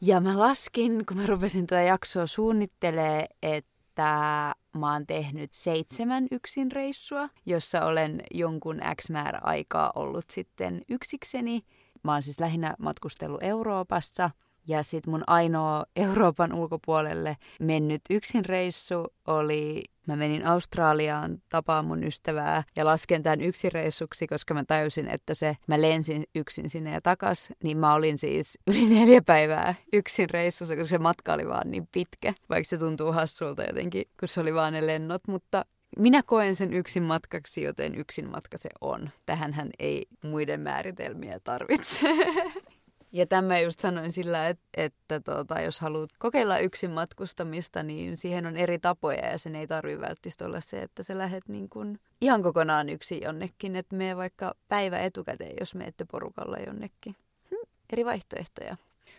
Ja 0.00 0.20
mä 0.20 0.38
laskin, 0.38 1.06
kun 1.06 1.16
mä 1.16 1.26
rupesin 1.26 1.66
tätä 1.66 1.82
jaksoa 1.82 2.26
suunnittelee, 2.26 3.26
että 3.42 4.54
mä 4.78 4.92
oon 4.92 5.06
tehnyt 5.06 5.52
seitsemän 5.52 6.26
yksin 6.30 6.72
reissua, 6.72 7.28
jossa 7.46 7.84
olen 7.84 8.22
jonkun 8.30 8.80
X 9.02 9.10
määrä 9.10 9.40
aikaa 9.42 9.92
ollut 9.94 10.30
sitten 10.30 10.82
yksikseni. 10.88 11.64
Mä 12.02 12.12
oon 12.12 12.22
siis 12.22 12.40
lähinnä 12.40 12.74
matkustellut 12.78 13.42
Euroopassa 13.42 14.30
ja 14.68 14.82
sitten 14.82 15.10
mun 15.10 15.22
ainoa 15.26 15.84
Euroopan 15.96 16.52
ulkopuolelle 16.52 17.36
mennyt 17.60 18.00
yksin 18.10 18.44
reissu 18.44 19.04
oli, 19.26 19.82
mä 20.06 20.16
menin 20.16 20.46
Australiaan 20.46 21.42
tapaan 21.48 21.84
mun 21.84 22.04
ystävää 22.04 22.62
ja 22.76 22.84
lasken 22.84 23.22
tämän 23.22 23.40
yksin 23.40 23.72
reissuksi, 23.72 24.26
koska 24.26 24.54
mä 24.54 24.64
täysin, 24.64 25.08
että 25.08 25.34
se, 25.34 25.56
mä 25.68 25.80
lensin 25.80 26.24
yksin 26.34 26.70
sinne 26.70 26.92
ja 26.92 27.00
takas, 27.00 27.48
niin 27.62 27.78
mä 27.78 27.94
olin 27.94 28.18
siis 28.18 28.58
yli 28.70 28.86
neljä 28.86 29.22
päivää 29.26 29.74
yksin 29.92 30.30
reissussa, 30.30 30.76
koska 30.76 30.88
se 30.88 30.98
matka 30.98 31.32
oli 31.32 31.48
vaan 31.48 31.70
niin 31.70 31.88
pitkä, 31.92 32.34
vaikka 32.50 32.68
se 32.68 32.78
tuntuu 32.78 33.12
hassulta 33.12 33.62
jotenkin, 33.62 34.04
kun 34.20 34.28
se 34.28 34.40
oli 34.40 34.54
vaan 34.54 34.72
ne 34.72 34.86
lennot, 34.86 35.20
mutta 35.28 35.64
minä 35.98 36.22
koen 36.22 36.56
sen 36.56 36.72
yksin 36.72 37.02
matkaksi, 37.02 37.62
joten 37.62 37.94
yksin 37.94 38.30
matka 38.30 38.56
se 38.56 38.68
on. 38.80 39.10
Tähänhän 39.26 39.70
ei 39.78 40.06
muiden 40.22 40.60
määritelmiä 40.60 41.40
tarvitse. 41.44 42.08
Ja 43.12 43.26
tämä 43.26 43.58
just 43.58 43.80
sanoin 43.80 44.12
sillä, 44.12 44.48
että, 44.48 44.64
että 44.76 45.20
tota, 45.20 45.60
jos 45.60 45.80
haluat 45.80 46.10
kokeilla 46.18 46.58
yksin 46.58 46.90
matkustamista, 46.90 47.82
niin 47.82 48.16
siihen 48.16 48.46
on 48.46 48.56
eri 48.56 48.78
tapoja 48.78 49.30
ja 49.30 49.38
sen 49.38 49.56
ei 49.56 49.66
tarvitse 49.66 50.00
välttämättä 50.00 50.44
olla 50.44 50.60
se, 50.60 50.82
että 50.82 51.02
sä 51.02 51.18
lähdet 51.18 51.48
niin 51.48 51.68
kuin 51.68 52.00
ihan 52.20 52.42
kokonaan 52.42 52.88
yksin 52.88 53.22
jonnekin. 53.22 53.76
Että 53.76 53.96
mene 53.96 54.16
vaikka 54.16 54.54
päivä 54.68 54.98
etukäteen, 54.98 55.56
jos 55.60 55.74
menette 55.74 56.04
porukalla 56.04 56.56
jonnekin. 56.66 57.16
Hm, 57.50 57.68
eri 57.92 58.04
vaihtoehtoja. 58.04 58.76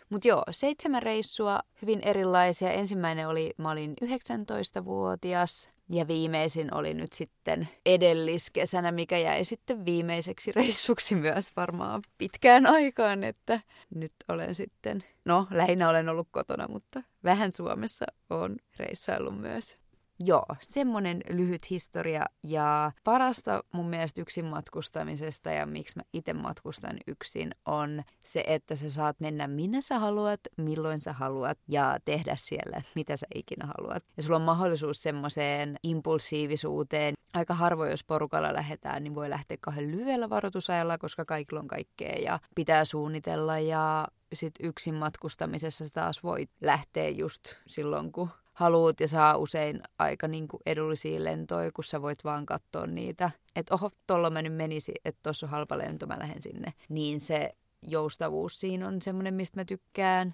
Mutta 0.09 0.27
joo, 0.27 0.43
seitsemän 0.51 1.03
reissua, 1.03 1.59
hyvin 1.81 2.01
erilaisia. 2.01 2.71
Ensimmäinen 2.71 3.27
oli, 3.27 3.53
mä 3.57 3.71
olin 3.71 3.93
19-vuotias 4.03 5.69
ja 5.89 6.07
viimeisin 6.07 6.73
oli 6.73 6.93
nyt 6.93 7.13
sitten 7.13 7.69
edelliskesänä, 7.85 8.91
mikä 8.91 9.17
jäi 9.17 9.43
sitten 9.43 9.85
viimeiseksi 9.85 10.51
reissuksi 10.51 11.15
myös 11.15 11.55
varmaan 11.55 12.01
pitkään 12.17 12.65
aikaan, 12.65 13.23
että 13.23 13.59
nyt 13.95 14.13
olen 14.27 14.55
sitten, 14.55 15.03
no 15.25 15.47
lähinnä 15.51 15.89
olen 15.89 16.09
ollut 16.09 16.27
kotona, 16.31 16.67
mutta 16.67 17.03
vähän 17.23 17.51
Suomessa 17.51 18.05
on 18.29 18.55
reissaillut 18.77 19.41
myös. 19.41 19.82
Joo, 20.20 20.46
semmoinen 20.62 21.22
lyhyt 21.29 21.70
historia 21.70 22.25
ja 22.43 22.91
parasta 23.03 23.63
mun 23.72 23.89
mielestä 23.89 24.22
yksin 24.22 24.46
matkustamisesta 24.46 25.51
ja 25.51 25.65
miksi 25.65 25.93
mä 25.96 26.03
itse 26.13 26.34
matkustan 26.34 26.98
yksin 27.08 27.51
on 27.65 28.03
se, 28.24 28.43
että 28.48 28.75
sä 28.75 28.89
saat 28.89 29.20
mennä 29.20 29.48
minne 29.48 29.82
sä 29.82 30.00
haluat, 30.00 30.39
milloin 30.58 31.01
sä 31.01 31.13
haluat 31.13 31.58
ja 31.67 31.98
tehdä 32.05 32.36
siellä 32.36 32.82
mitä 32.96 33.17
sä 33.17 33.25
ikinä 33.36 33.65
haluat. 33.77 34.03
Ja 34.17 34.24
sulla 34.24 34.36
on 34.36 34.41
mahdollisuus 34.41 35.03
semmoiseen 35.03 35.75
impulsiivisuuteen. 35.84 37.13
Aika 37.34 37.53
harvoin, 37.53 37.91
jos 37.91 38.03
porukalla 38.03 38.53
lähdetään, 38.53 39.03
niin 39.03 39.15
voi 39.15 39.29
lähteä 39.29 39.58
kahden 39.62 39.91
lyhyellä 39.91 40.29
varoitusajalla, 40.29 40.98
koska 40.98 41.25
kaikilla 41.25 41.60
on 41.60 41.67
kaikkea 41.67 42.15
ja 42.20 42.39
pitää 42.55 42.86
suunnitella 42.86 43.60
ja 43.60 44.08
sit 44.34 44.53
yksin 44.63 44.96
matkustamisessa 44.96 45.86
taas 45.93 46.24
voit 46.24 46.50
lähteä 46.62 47.10
just 47.10 47.41
silloin, 47.67 48.12
kun 48.12 48.29
haluut 48.53 49.00
ja 49.00 49.07
saa 49.07 49.38
usein 49.38 49.81
aika 50.00 50.27
niin 50.27 50.48
kuin 50.48 50.62
edullisia 50.65 51.24
lentoja, 51.24 51.72
kun 51.72 51.83
sä 51.83 52.01
voit 52.01 52.24
vaan 52.24 52.45
katsoa 52.45 52.88
niitä. 52.88 53.31
Että 53.55 53.74
oho, 53.74 53.89
tuolla 54.07 54.29
mä 54.29 54.41
nyt 54.41 54.55
menisi, 54.55 54.91
että 55.05 55.19
tuossa 55.24 55.45
on 55.45 55.50
halpa 55.50 55.77
lento, 55.77 56.07
mä 56.07 56.19
lähden 56.19 56.41
sinne. 56.41 56.74
Niin 56.89 57.19
se 57.19 57.55
joustavuus 57.88 58.60
siinä 58.60 58.88
on 58.88 59.01
semmoinen, 59.01 59.33
mistä 59.33 59.60
mä 59.60 59.65
tykkään. 59.65 60.33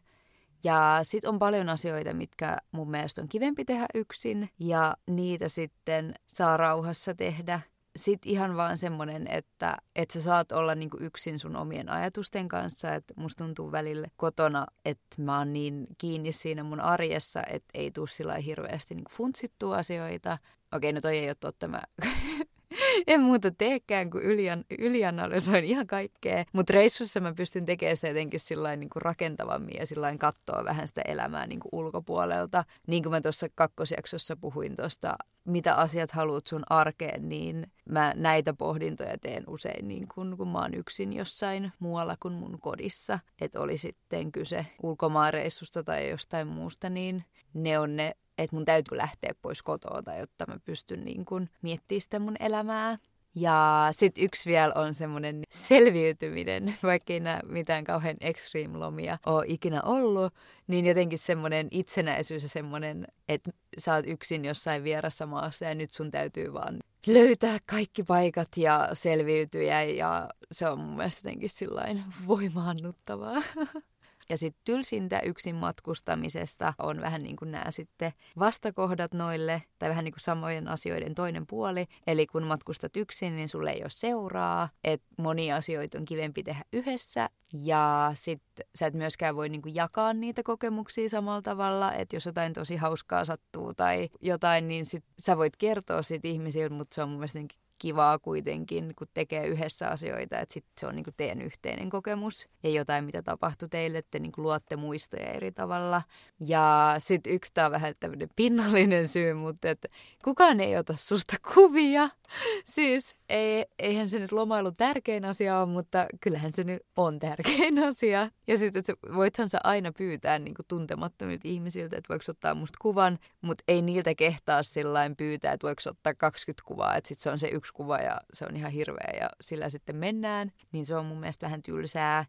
Ja 0.64 1.00
sitten 1.04 1.30
on 1.30 1.40
paljon 1.40 1.70
asioita, 1.70 2.14
mitkä 2.14 2.58
mun 2.72 2.92
mielestä 2.92 3.22
on 3.22 3.30
kivempi 3.30 3.66
tehdä 3.66 3.86
yksin 3.96 4.50
ja 4.60 4.98
niitä 5.08 5.50
sitten 5.50 6.14
saa 6.28 6.58
rauhassa 6.58 7.16
tehdä. 7.16 7.62
Sit 7.96 8.26
ihan 8.26 8.58
vaan 8.58 8.78
semmoinen, 8.78 9.28
että, 9.28 9.78
että 9.96 10.14
sä 10.14 10.22
saat 10.22 10.52
olla 10.52 10.76
niinku 10.76 10.98
yksin 11.00 11.40
sun 11.40 11.56
omien 11.56 11.90
ajatusten 11.90 12.48
kanssa. 12.48 12.94
Että 12.94 13.14
musta 13.18 13.44
tuntuu 13.44 13.72
välillä 13.72 14.08
kotona, 14.18 14.68
että 14.86 15.22
mä 15.22 15.38
oon 15.38 15.54
niin 15.54 15.88
kiinni 15.98 16.32
siinä 16.32 16.64
mun 16.64 16.80
arjessa, 16.80 17.44
että 17.44 17.70
ei 17.74 17.92
tuu 17.92 18.08
sillä 18.08 18.36
hirveästi 18.36 18.96
niinku 18.96 19.12
funtsittua 19.16 19.78
asioita. 19.78 20.38
Okei, 20.76 20.94
no 20.94 21.02
toi 21.02 21.18
ei 21.18 21.30
ole 21.30 21.36
totta. 21.36 21.68
Mä 21.68 21.82
en 23.08 23.22
muuta 23.22 23.52
teekään 23.52 24.10
kuin 24.10 24.24
ylian, 24.24 24.66
ylianalysoin 24.80 25.66
ihan 25.66 25.88
kaikkea. 25.88 26.44
Mutta 26.54 26.74
reissussa 26.74 27.20
mä 27.20 27.34
pystyn 27.34 27.66
tekemään 27.66 27.98
sitä 27.98 28.08
jotenkin 28.08 28.40
sillain 28.40 28.80
niin 28.80 28.90
kuin 28.90 29.02
rakentavammin 29.02 29.76
ja 29.80 29.86
sillain 29.86 30.20
katsoa 30.20 30.66
vähän 30.66 30.88
sitä 30.88 31.02
elämää 31.02 31.48
niin 31.48 31.60
kuin 31.60 31.70
ulkopuolelta. 31.72 32.66
Niin 32.88 33.04
kuin 33.04 33.12
mä 33.12 33.22
tuossa 33.22 33.48
kakkosjaksossa 33.56 34.36
puhuin 34.36 34.76
tuosta, 34.76 35.16
mitä 35.46 35.76
asiat 35.76 36.12
haluat 36.12 36.48
sun 36.48 36.64
arkeen, 36.70 37.30
niin 37.30 37.68
mä 37.90 38.14
näitä 38.16 38.54
pohdintoja 38.54 39.18
teen 39.18 39.44
usein 39.48 39.88
niin 39.88 40.08
kun, 40.08 40.38
kun 40.38 40.48
mä 40.48 40.60
oon 40.60 40.74
yksin 40.74 41.14
jossain 41.14 41.72
muualla 41.80 42.18
kuin 42.20 42.34
mun 42.34 42.60
kodissa. 42.60 43.20
Että 43.42 43.60
oli 43.60 43.78
sitten 43.78 44.32
kyse 44.32 44.66
ulkomaanreissusta 44.84 45.84
tai 45.84 46.10
jostain 46.10 46.48
muusta, 46.48 46.90
niin 46.90 47.24
ne 47.54 47.80
on 47.80 47.96
ne 47.96 48.16
että 48.44 48.56
mun 48.56 48.66
täytyy 48.66 48.98
lähteä 48.98 49.34
pois 49.42 49.62
kotoa, 49.62 50.16
jotta 50.20 50.46
mä 50.48 50.60
pystyn 50.66 51.06
niin 51.06 51.26
kun 51.26 51.50
miettimään 51.62 52.02
sitä 52.02 52.20
mun 52.20 52.36
elämää. 52.40 52.98
Ja 53.36 53.88
sitten 53.92 54.24
yksi 54.24 54.50
vielä 54.50 54.74
on 54.76 54.96
semmoinen 54.96 55.44
selviytyminen, 55.50 56.76
vaikka 56.84 57.14
ei 57.14 57.22
mitään 57.46 57.84
kauhean 57.84 58.16
extreme-lomia 58.22 59.18
ole 59.26 59.46
ikinä 59.48 59.82
ollut, 59.82 60.34
niin 60.68 60.86
jotenkin 60.86 61.20
semmoinen 61.20 61.68
itsenäisyys 61.72 62.44
ja 62.44 62.50
semmoinen, 62.50 63.08
että 63.30 63.52
sä 63.78 63.94
oot 63.94 64.08
yksin 64.08 64.46
jossain 64.46 64.84
vierassa 64.84 65.26
maassa 65.26 65.66
ja 65.66 65.76
nyt 65.76 65.94
sun 65.94 66.12
täytyy 66.12 66.54
vaan 66.54 66.80
löytää 67.08 67.58
kaikki 67.66 68.04
paikat 68.04 68.58
ja 68.58 68.90
selviytyä 68.94 69.84
ja 69.84 70.30
se 70.52 70.70
on 70.70 70.80
mun 70.80 70.96
mielestä 70.96 71.20
jotenkin 71.20 71.50
sillain 71.50 72.04
voimaannuttavaa. 72.28 73.42
Ja 74.30 74.38
sitten 74.38 74.62
tylsintä 74.66 75.20
yksin 75.20 75.56
matkustamisesta 75.56 76.74
on 76.80 77.02
vähän 77.02 77.24
niin 77.24 77.36
kuin 77.36 77.52
nämä 77.52 77.72
sitten 77.72 78.12
vastakohdat 78.40 79.14
noille, 79.14 79.64
tai 79.80 79.90
vähän 79.90 80.04
niin 80.04 80.14
kuin 80.14 80.24
samojen 80.24 80.68
asioiden 80.68 81.16
toinen 81.16 81.48
puoli. 81.48 81.86
Eli 82.08 82.28
kun 82.28 82.44
matkustat 82.44 82.98
yksin, 82.98 83.36
niin 83.36 83.50
sulle 83.50 83.72
ei 83.72 83.82
ole 83.82 83.90
seuraa, 83.90 84.70
että 84.84 85.08
monia 85.18 85.56
asioita 85.56 85.98
on 85.98 86.06
kivempi 86.06 86.44
tehdä 86.44 86.62
yhdessä. 86.74 87.30
Ja 87.54 88.12
sitten 88.16 88.66
sä 88.76 88.88
et 88.88 88.94
myöskään 88.94 89.36
voi 89.36 89.50
niin 89.50 89.62
kuin 89.62 89.76
jakaa 89.76 90.14
niitä 90.14 90.44
kokemuksia 90.44 91.10
samalla 91.10 91.42
tavalla, 91.42 91.94
että 91.94 92.16
jos 92.16 92.26
jotain 92.26 92.54
tosi 92.54 92.76
hauskaa 92.76 93.26
sattuu 93.26 93.74
tai 93.74 94.10
jotain, 94.22 94.68
niin 94.68 94.86
sit 94.86 95.04
sä 95.20 95.38
voit 95.38 95.58
kertoa 95.58 96.02
siitä 96.02 96.28
ihmisille, 96.28 96.70
mutta 96.70 96.96
se 96.96 97.04
on 97.04 97.10
mun 97.10 97.18
mielestä 97.18 97.40
kivaa 97.80 98.20
kuitenkin, 98.20 98.94
kun 98.98 99.08
tekee 99.14 99.48
yhdessä 99.48 99.88
asioita, 99.90 100.40
että 100.40 100.54
sit 100.54 100.66
se 100.80 100.88
on 100.88 100.96
niinku 100.96 101.12
teidän 101.18 101.42
yhteinen 101.42 101.90
kokemus 101.90 102.48
ja 102.64 102.70
jotain, 102.70 103.04
mitä 103.04 103.22
tapahtui 103.22 103.70
teille, 103.70 103.98
että 103.98 104.20
niinku 104.20 104.42
luotte 104.42 104.76
muistoja 104.76 105.26
eri 105.26 105.52
tavalla. 105.52 106.02
Ja 106.40 106.96
sitten 106.98 107.34
yksi 107.34 107.52
tämä 107.54 107.66
on 107.66 107.72
vähän 107.72 107.94
tämmöinen 108.00 108.30
pinnallinen 108.36 109.08
syy, 109.08 109.34
mutta 109.34 109.70
että 109.70 109.88
kukaan 110.24 110.60
ei 110.60 110.78
ota 110.78 110.94
susta 110.96 111.36
kuvia. 111.54 112.10
Siis 112.76 113.16
ei, 113.30 113.66
eihän 113.80 114.10
se 114.10 114.20
nyt 114.20 114.32
lomailu 114.32 114.72
tärkein 114.72 115.26
asia 115.26 115.60
ole, 115.60 115.66
mutta 115.66 116.06
kyllähän 116.22 116.54
se 116.54 116.64
nyt 116.64 116.82
on 116.96 117.20
tärkein 117.20 117.84
asia. 117.90 118.32
Ja 118.48 118.58
sitten 118.58 118.84
voithan 119.16 119.50
sä 119.50 119.58
aina 119.64 119.92
pyytää 119.92 120.40
niin 120.40 120.54
kuin 120.54 120.66
tuntemattomilta 120.68 121.48
ihmisiltä, 121.48 121.98
että 121.98 122.10
voiko 122.10 122.24
ottaa 122.28 122.54
musta 122.54 122.78
kuvan, 122.82 123.20
mutta 123.42 123.64
ei 123.68 123.82
niiltä 123.82 124.16
kehtaa 124.16 124.64
sillain 124.64 125.16
pyytää, 125.16 125.54
että 125.54 125.68
voiko 125.68 125.82
ottaa 125.86 126.14
20 126.14 126.64
kuvaa, 126.66 126.96
että 126.96 127.08
sitten 127.08 127.24
se 127.24 127.30
on 127.30 127.40
se 127.40 127.48
yksi 127.48 127.69
kuva 127.72 127.98
ja 127.98 128.22
se 128.34 128.46
on 128.46 128.56
ihan 128.56 128.72
hirveä 128.72 129.14
ja 129.20 129.30
sillä 129.42 129.70
sitten 129.70 129.96
mennään. 129.96 130.52
Niin 130.72 130.86
se 130.86 130.96
on 130.96 131.06
mun 131.06 131.20
mielestä 131.20 131.46
vähän 131.46 131.62
tylsää. 131.62 132.26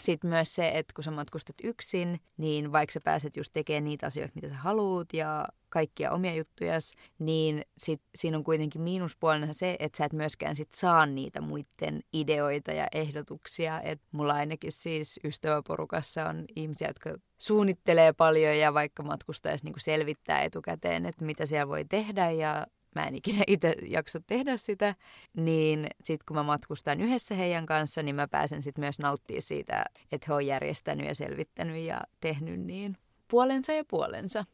Sitten 0.00 0.30
myös 0.30 0.54
se, 0.54 0.70
että 0.74 0.92
kun 0.94 1.04
sä 1.04 1.10
matkustat 1.10 1.56
yksin, 1.64 2.20
niin 2.36 2.72
vaikka 2.72 2.92
sä 2.92 3.00
pääset 3.04 3.36
just 3.36 3.52
tekemään 3.52 3.84
niitä 3.84 4.06
asioita, 4.06 4.32
mitä 4.34 4.48
sä 4.48 4.54
haluut 4.54 5.12
ja 5.12 5.48
kaikkia 5.68 6.10
omia 6.10 6.34
juttujas, 6.34 6.92
niin 7.18 7.62
sit 7.78 8.00
siinä 8.14 8.36
on 8.36 8.44
kuitenkin 8.44 8.80
miinuspuolena 8.80 9.52
se, 9.52 9.76
että 9.78 9.98
sä 9.98 10.04
et 10.04 10.12
myöskään 10.12 10.56
sit 10.56 10.72
saa 10.72 11.06
niitä 11.06 11.40
muiden 11.40 12.00
ideoita 12.12 12.72
ja 12.72 12.86
ehdotuksia. 12.92 13.80
Et 13.80 14.00
mulla 14.12 14.34
ainakin 14.34 14.72
siis 14.72 15.20
ystäväporukassa 15.24 16.28
on 16.28 16.44
ihmisiä, 16.56 16.88
jotka 16.88 17.14
suunnittelee 17.38 18.12
paljon 18.12 18.58
ja 18.58 18.74
vaikka 18.74 19.02
matkustaisi 19.02 19.64
niin 19.64 19.74
selvittää 19.78 20.42
etukäteen, 20.42 21.06
että 21.06 21.24
mitä 21.24 21.46
siellä 21.46 21.68
voi 21.68 21.84
tehdä 21.84 22.30
ja 22.30 22.66
mä 22.94 23.06
en 23.06 23.14
ikinä 23.14 23.44
itse 23.46 23.74
jaksa 23.86 24.20
tehdä 24.26 24.56
sitä, 24.56 24.94
niin 25.36 25.86
sitten 26.02 26.24
kun 26.28 26.36
mä 26.36 26.42
matkustan 26.42 27.00
yhdessä 27.00 27.34
heidän 27.34 27.66
kanssa, 27.66 28.02
niin 28.02 28.14
mä 28.14 28.28
pääsen 28.28 28.62
sitten 28.62 28.82
myös 28.82 28.98
nauttimaan 28.98 29.42
siitä, 29.42 29.84
että 30.12 30.26
he 30.28 30.34
on 30.34 30.46
järjestänyt 30.46 31.06
ja 31.06 31.14
selvittänyt 31.14 31.84
ja 31.84 32.00
tehnyt 32.20 32.60
niin 32.60 32.96
puolensa 33.28 33.72
ja 33.72 33.84
puolensa. 33.88 34.44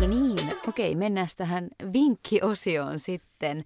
No 0.00 0.08
niin, 0.08 0.38
okei, 0.68 0.94
mennään 0.94 1.28
tähän 1.36 1.68
vinkkiosioon 1.92 2.98
sitten. 2.98 3.60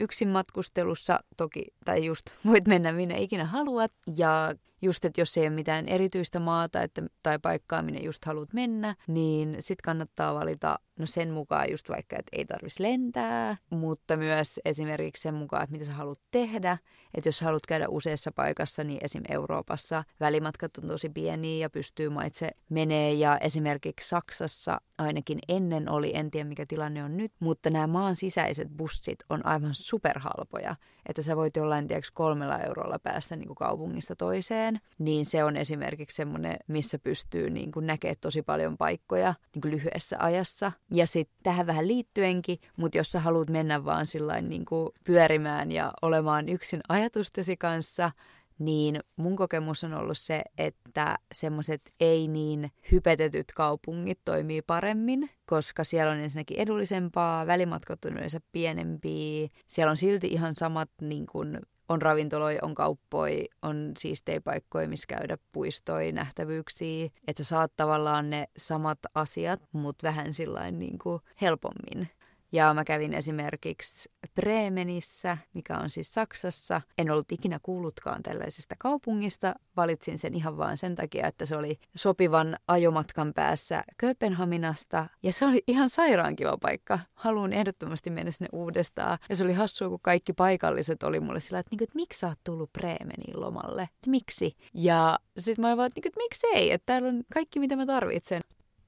Yksin 0.00 0.28
matkustelussa 0.28 1.20
toki, 1.36 1.64
tai 1.84 2.04
just 2.04 2.26
voit 2.46 2.66
mennä 2.66 2.92
minne 2.92 3.20
ikinä 3.20 3.44
haluat. 3.44 3.92
Ja 4.16 4.54
just, 4.82 5.04
että 5.04 5.20
jos 5.20 5.36
ei 5.36 5.42
ole 5.42 5.50
mitään 5.50 5.88
erityistä 5.88 6.40
maata 6.40 6.82
että, 6.82 7.02
tai 7.22 7.38
paikkaa, 7.38 7.82
minne 7.82 8.00
just 8.00 8.24
haluat 8.24 8.52
mennä, 8.52 8.94
niin 9.06 9.56
sit 9.60 9.82
kannattaa 9.82 10.34
valita 10.34 10.78
no 10.98 11.06
sen 11.06 11.30
mukaan 11.30 11.70
just 11.70 11.88
vaikka, 11.88 12.16
että 12.18 12.36
ei 12.36 12.44
tarvitsisi 12.44 12.82
lentää, 12.82 13.56
mutta 13.70 14.16
myös 14.16 14.60
esimerkiksi 14.64 15.22
sen 15.22 15.34
mukaan, 15.34 15.62
että 15.62 15.72
mitä 15.72 15.84
sä 15.84 15.92
haluat 15.92 16.18
tehdä. 16.30 16.78
Että 17.14 17.28
jos 17.28 17.40
haluat 17.40 17.66
käydä 17.66 17.88
useassa 17.88 18.32
paikassa, 18.32 18.84
niin 18.84 18.98
esim. 19.02 19.22
Euroopassa 19.28 20.04
välimatkat 20.20 20.78
on 20.78 20.88
tosi 20.88 21.08
pieniä 21.08 21.58
ja 21.58 21.70
pystyy 21.70 22.08
maitse 22.08 22.50
menee. 22.68 23.12
Ja 23.12 23.38
esimerkiksi 23.38 24.08
Saksassa 24.08 24.80
ainakin 24.98 25.38
ennen 25.48 25.88
oli, 25.88 26.12
en 26.14 26.30
tiedä 26.30 26.48
mikä 26.48 26.66
tilanne 26.68 27.04
on 27.04 27.16
nyt, 27.16 27.32
mutta 27.40 27.70
nämä 27.70 27.86
maan 27.86 28.16
sisäiset 28.16 28.68
bussit 28.76 29.18
on 29.28 29.46
aivan 29.46 29.74
superhalpoja. 29.74 30.76
Että 31.06 31.22
sä 31.22 31.36
voit 31.36 31.56
jollain 31.56 31.86
tiedäks 31.86 32.10
kolmella 32.10 32.58
eurolla 32.58 32.98
päästä 32.98 33.36
niin 33.36 33.46
kuin 33.46 33.56
kaupungista 33.56 34.16
toiseen. 34.16 34.71
Niin 34.98 35.26
se 35.26 35.44
on 35.44 35.56
esimerkiksi 35.56 36.16
semmoinen, 36.16 36.56
missä 36.68 36.98
pystyy 36.98 37.50
niin 37.50 37.72
kuin 37.72 37.86
näkemään 37.86 38.16
tosi 38.20 38.42
paljon 38.42 38.76
paikkoja 38.76 39.34
niin 39.54 39.62
kuin 39.62 39.72
lyhyessä 39.72 40.16
ajassa. 40.18 40.72
Ja 40.90 41.06
sitten 41.06 41.36
tähän 41.42 41.66
vähän 41.66 41.88
liittyenkin, 41.88 42.58
mutta 42.76 42.98
jos 42.98 43.12
sä 43.12 43.20
haluat 43.20 43.50
mennä 43.50 43.84
vaan 43.84 44.06
sillain 44.06 44.48
niin 44.48 44.64
kuin 44.64 44.88
pyörimään 45.04 45.72
ja 45.72 45.92
olemaan 46.02 46.48
yksin 46.48 46.80
ajatustesi 46.88 47.56
kanssa, 47.56 48.10
niin 48.58 49.00
mun 49.16 49.36
kokemus 49.36 49.84
on 49.84 49.94
ollut 49.94 50.18
se, 50.18 50.42
että 50.58 51.18
semmoiset 51.34 51.80
ei 52.00 52.28
niin 52.28 52.70
hypetetyt 52.92 53.52
kaupungit 53.52 54.18
toimii 54.24 54.62
paremmin, 54.62 55.30
koska 55.46 55.84
siellä 55.84 56.12
on 56.12 56.18
ensinnäkin 56.18 56.58
edullisempaa, 56.58 57.46
välimatkat 57.46 58.04
on 58.04 58.12
yleensä 58.12 58.40
pienempiä, 58.52 59.48
siellä 59.66 59.90
on 59.90 59.96
silti 59.96 60.26
ihan 60.26 60.54
samat 60.54 60.90
niin 61.00 61.26
kuin 61.26 61.58
on 61.92 62.02
ravintoloja, 62.02 62.58
on 62.62 62.74
kauppoi, 62.74 63.44
on 63.62 63.92
siistejä 63.98 64.40
paikkoja, 64.40 64.88
missä 64.88 65.06
käydä 65.16 65.38
puistoja, 65.52 66.12
nähtävyyksiä. 66.12 67.08
Että 67.28 67.44
saat 67.44 67.72
tavallaan 67.76 68.30
ne 68.30 68.46
samat 68.58 68.98
asiat, 69.14 69.60
mutta 69.72 70.06
vähän 70.06 70.34
sillain 70.34 70.78
niin 70.78 70.98
kuin 70.98 71.20
helpommin. 71.40 72.08
Ja 72.52 72.74
mä 72.74 72.84
kävin 72.84 73.14
esimerkiksi 73.14 74.10
Bremenissä, 74.34 75.38
mikä 75.54 75.78
on 75.78 75.90
siis 75.90 76.14
Saksassa. 76.14 76.80
En 76.98 77.10
ollut 77.10 77.32
ikinä 77.32 77.58
kuullutkaan 77.62 78.22
tällaisesta 78.22 78.74
kaupungista. 78.78 79.54
Valitsin 79.76 80.18
sen 80.18 80.34
ihan 80.34 80.56
vain 80.56 80.78
sen 80.78 80.94
takia, 80.94 81.26
että 81.26 81.46
se 81.46 81.56
oli 81.56 81.78
sopivan 81.96 82.56
ajomatkan 82.68 83.32
päässä 83.34 83.84
Kööpenhaminasta. 83.96 85.06
Ja 85.22 85.32
se 85.32 85.46
oli 85.46 85.64
ihan 85.66 85.90
sairaan 85.90 86.36
kiva 86.36 86.56
paikka. 86.60 86.98
Haluan 87.14 87.52
ehdottomasti 87.52 88.10
mennä 88.10 88.30
sinne 88.30 88.48
uudestaan. 88.52 89.18
Ja 89.28 89.36
se 89.36 89.44
oli 89.44 89.52
hassua, 89.52 89.88
kun 89.88 89.98
kaikki 90.02 90.32
paikalliset 90.32 91.02
oli 91.02 91.20
mulle 91.20 91.40
sillä, 91.40 91.58
että, 91.58 91.70
niin 91.70 91.82
että 91.82 91.96
miksi 91.96 92.18
sä 92.18 92.28
oot 92.28 92.38
tullut 92.44 92.72
Bremeniin 92.72 93.40
lomalle? 93.40 93.82
Että 93.82 94.10
miksi? 94.10 94.56
Ja 94.74 95.18
sitten 95.38 95.62
mä 95.62 95.68
olin 95.68 95.76
vaan, 95.76 95.86
että, 95.86 95.96
niin 95.96 96.02
kuin, 96.02 96.10
että 96.10 96.20
miksi 96.24 96.46
ei? 96.54 96.72
Että 96.72 96.86
täällä 96.86 97.08
on 97.08 97.22
kaikki, 97.34 97.60
mitä 97.60 97.76
mä 97.76 97.86
tarvitsen. 97.86 98.40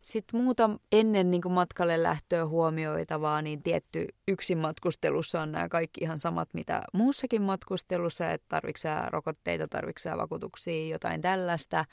Sitten 0.05 0.43
muuta 0.43 0.71
ennen 0.93 1.31
niin 1.31 1.53
matkalle 1.53 2.03
lähtöä 2.03 2.47
huomioitavaa, 2.47 3.43
niin 3.43 3.63
tietty 3.63 4.07
yksin 4.29 4.59
matkustelussa 4.59 5.41
on 5.41 5.53
nämä 5.53 5.69
kaikki 5.69 6.01
ihan 6.01 6.21
samat, 6.21 6.49
mitä 6.53 6.83
muussakin 6.93 7.43
matkustelussa, 7.43 8.31
että 8.31 8.47
tarvitsee 8.49 8.93
rokotteita, 9.11 9.69
tarvitsee 9.69 10.17
vakuutuksia, 10.17 10.89
jotain 10.89 11.21
tällaista. 11.21 11.85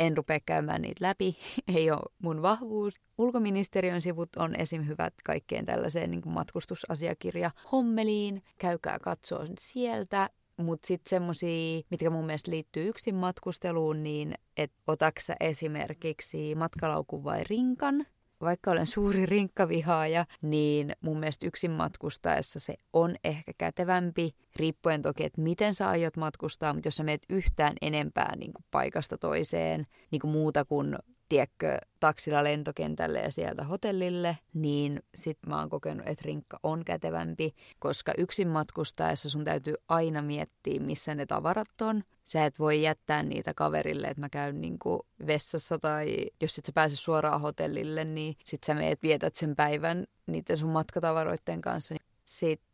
En 0.00 0.16
rupea 0.16 0.40
käymään 0.46 0.82
niitä 0.82 1.04
läpi, 1.04 1.36
ei 1.76 1.90
ole 1.90 2.12
mun 2.18 2.42
vahvuus. 2.42 2.94
Ulkoministeriön 3.18 4.02
sivut 4.02 4.36
on 4.36 4.56
esim. 4.56 4.86
hyvät 4.86 5.14
kaikkeen 5.24 5.66
tällaiseen 5.66 6.10
niin 6.10 6.22
matkustusasiakirja 6.26 7.50
hommeliin. 7.72 8.42
Käykää 8.58 8.98
katsoa 8.98 9.46
sieltä 9.58 10.30
Mutta 10.56 10.86
sitten 10.86 11.10
semmoisia, 11.10 11.82
mitkä 11.90 12.10
mun 12.10 12.26
mielestä 12.26 12.50
liittyy 12.50 12.88
yksin 12.88 13.14
matkusteluun, 13.14 14.02
niin 14.02 14.34
että 14.56 14.82
otaksa 14.86 15.34
esimerkiksi 15.40 16.54
matkalaukun 16.54 17.24
vai 17.24 17.44
rinkan, 17.50 18.06
vaikka 18.40 18.70
olen 18.70 18.86
suuri 18.86 19.26
rinkkavihaaja, 19.26 20.26
niin 20.42 20.92
mun 21.00 21.18
mielestä 21.20 21.46
yksin 21.46 21.70
matkustaessa 21.70 22.60
se 22.60 22.74
on 22.92 23.16
ehkä 23.24 23.52
kätevämpi, 23.58 24.34
riippuen 24.56 25.02
toki, 25.02 25.24
että 25.24 25.40
miten 25.40 25.74
sä 25.74 25.88
aiot 25.88 26.16
matkustaa, 26.16 26.72
mutta 26.74 26.86
jos 26.86 26.96
sä 26.96 27.04
meet 27.04 27.22
yhtään 27.30 27.74
enempää 27.82 28.36
niin 28.36 28.52
kuin 28.52 28.64
paikasta 28.70 29.18
toiseen, 29.18 29.86
niin 30.10 30.20
kuin 30.20 30.30
muuta 30.30 30.64
kuin 30.64 30.96
tiekkö, 31.28 31.78
taksilla 32.00 32.44
lentokentälle 32.44 33.20
ja 33.20 33.32
sieltä 33.32 33.64
hotellille, 33.64 34.38
niin 34.54 35.02
sit 35.14 35.38
mä 35.46 35.58
oon 35.58 35.68
kokenut, 35.68 36.06
että 36.06 36.22
rinkka 36.24 36.60
on 36.62 36.84
kätevämpi, 36.84 37.54
koska 37.78 38.12
yksin 38.18 38.48
matkustaessa 38.48 39.30
sun 39.30 39.44
täytyy 39.44 39.74
aina 39.88 40.22
miettiä, 40.22 40.80
missä 40.80 41.14
ne 41.14 41.26
tavarat 41.26 41.80
on. 41.82 42.04
Sä 42.24 42.44
et 42.44 42.58
voi 42.58 42.82
jättää 42.82 43.22
niitä 43.22 43.54
kaverille, 43.54 44.06
että 44.06 44.20
mä 44.20 44.28
käyn 44.28 44.60
niinku 44.60 45.06
vessassa 45.26 45.78
tai 45.78 46.16
jos 46.40 46.54
sit 46.54 46.64
sä 46.64 46.72
pääse 46.72 46.96
suoraan 46.96 47.40
hotellille, 47.40 48.04
niin 48.04 48.36
sit 48.44 48.64
sä 48.64 48.74
meet 48.74 49.02
vietät 49.02 49.34
sen 49.34 49.56
päivän 49.56 50.06
niiden 50.26 50.58
sun 50.58 50.70
matkatavaroiden 50.70 51.60
kanssa. 51.60 51.94
Sitten 52.24 52.65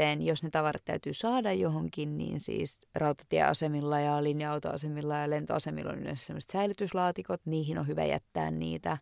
sitten, 0.00 0.26
jos 0.26 0.42
ne 0.42 0.50
tavarat 0.50 0.84
täytyy 0.84 1.14
saada 1.14 1.52
johonkin, 1.52 2.18
niin 2.18 2.40
siis 2.40 2.80
rautatieasemilla 2.94 4.00
ja 4.00 4.24
linja-autoasemilla 4.24 5.16
ja 5.16 5.30
lentoasemilla 5.30 5.92
on 5.92 5.98
yleensä 5.98 6.26
sellaiset 6.26 6.50
säilytyslaatikot, 6.50 7.40
niihin 7.44 7.78
on 7.78 7.86
hyvä 7.86 8.04
jättää 8.04 8.50
niitä. 8.50 8.98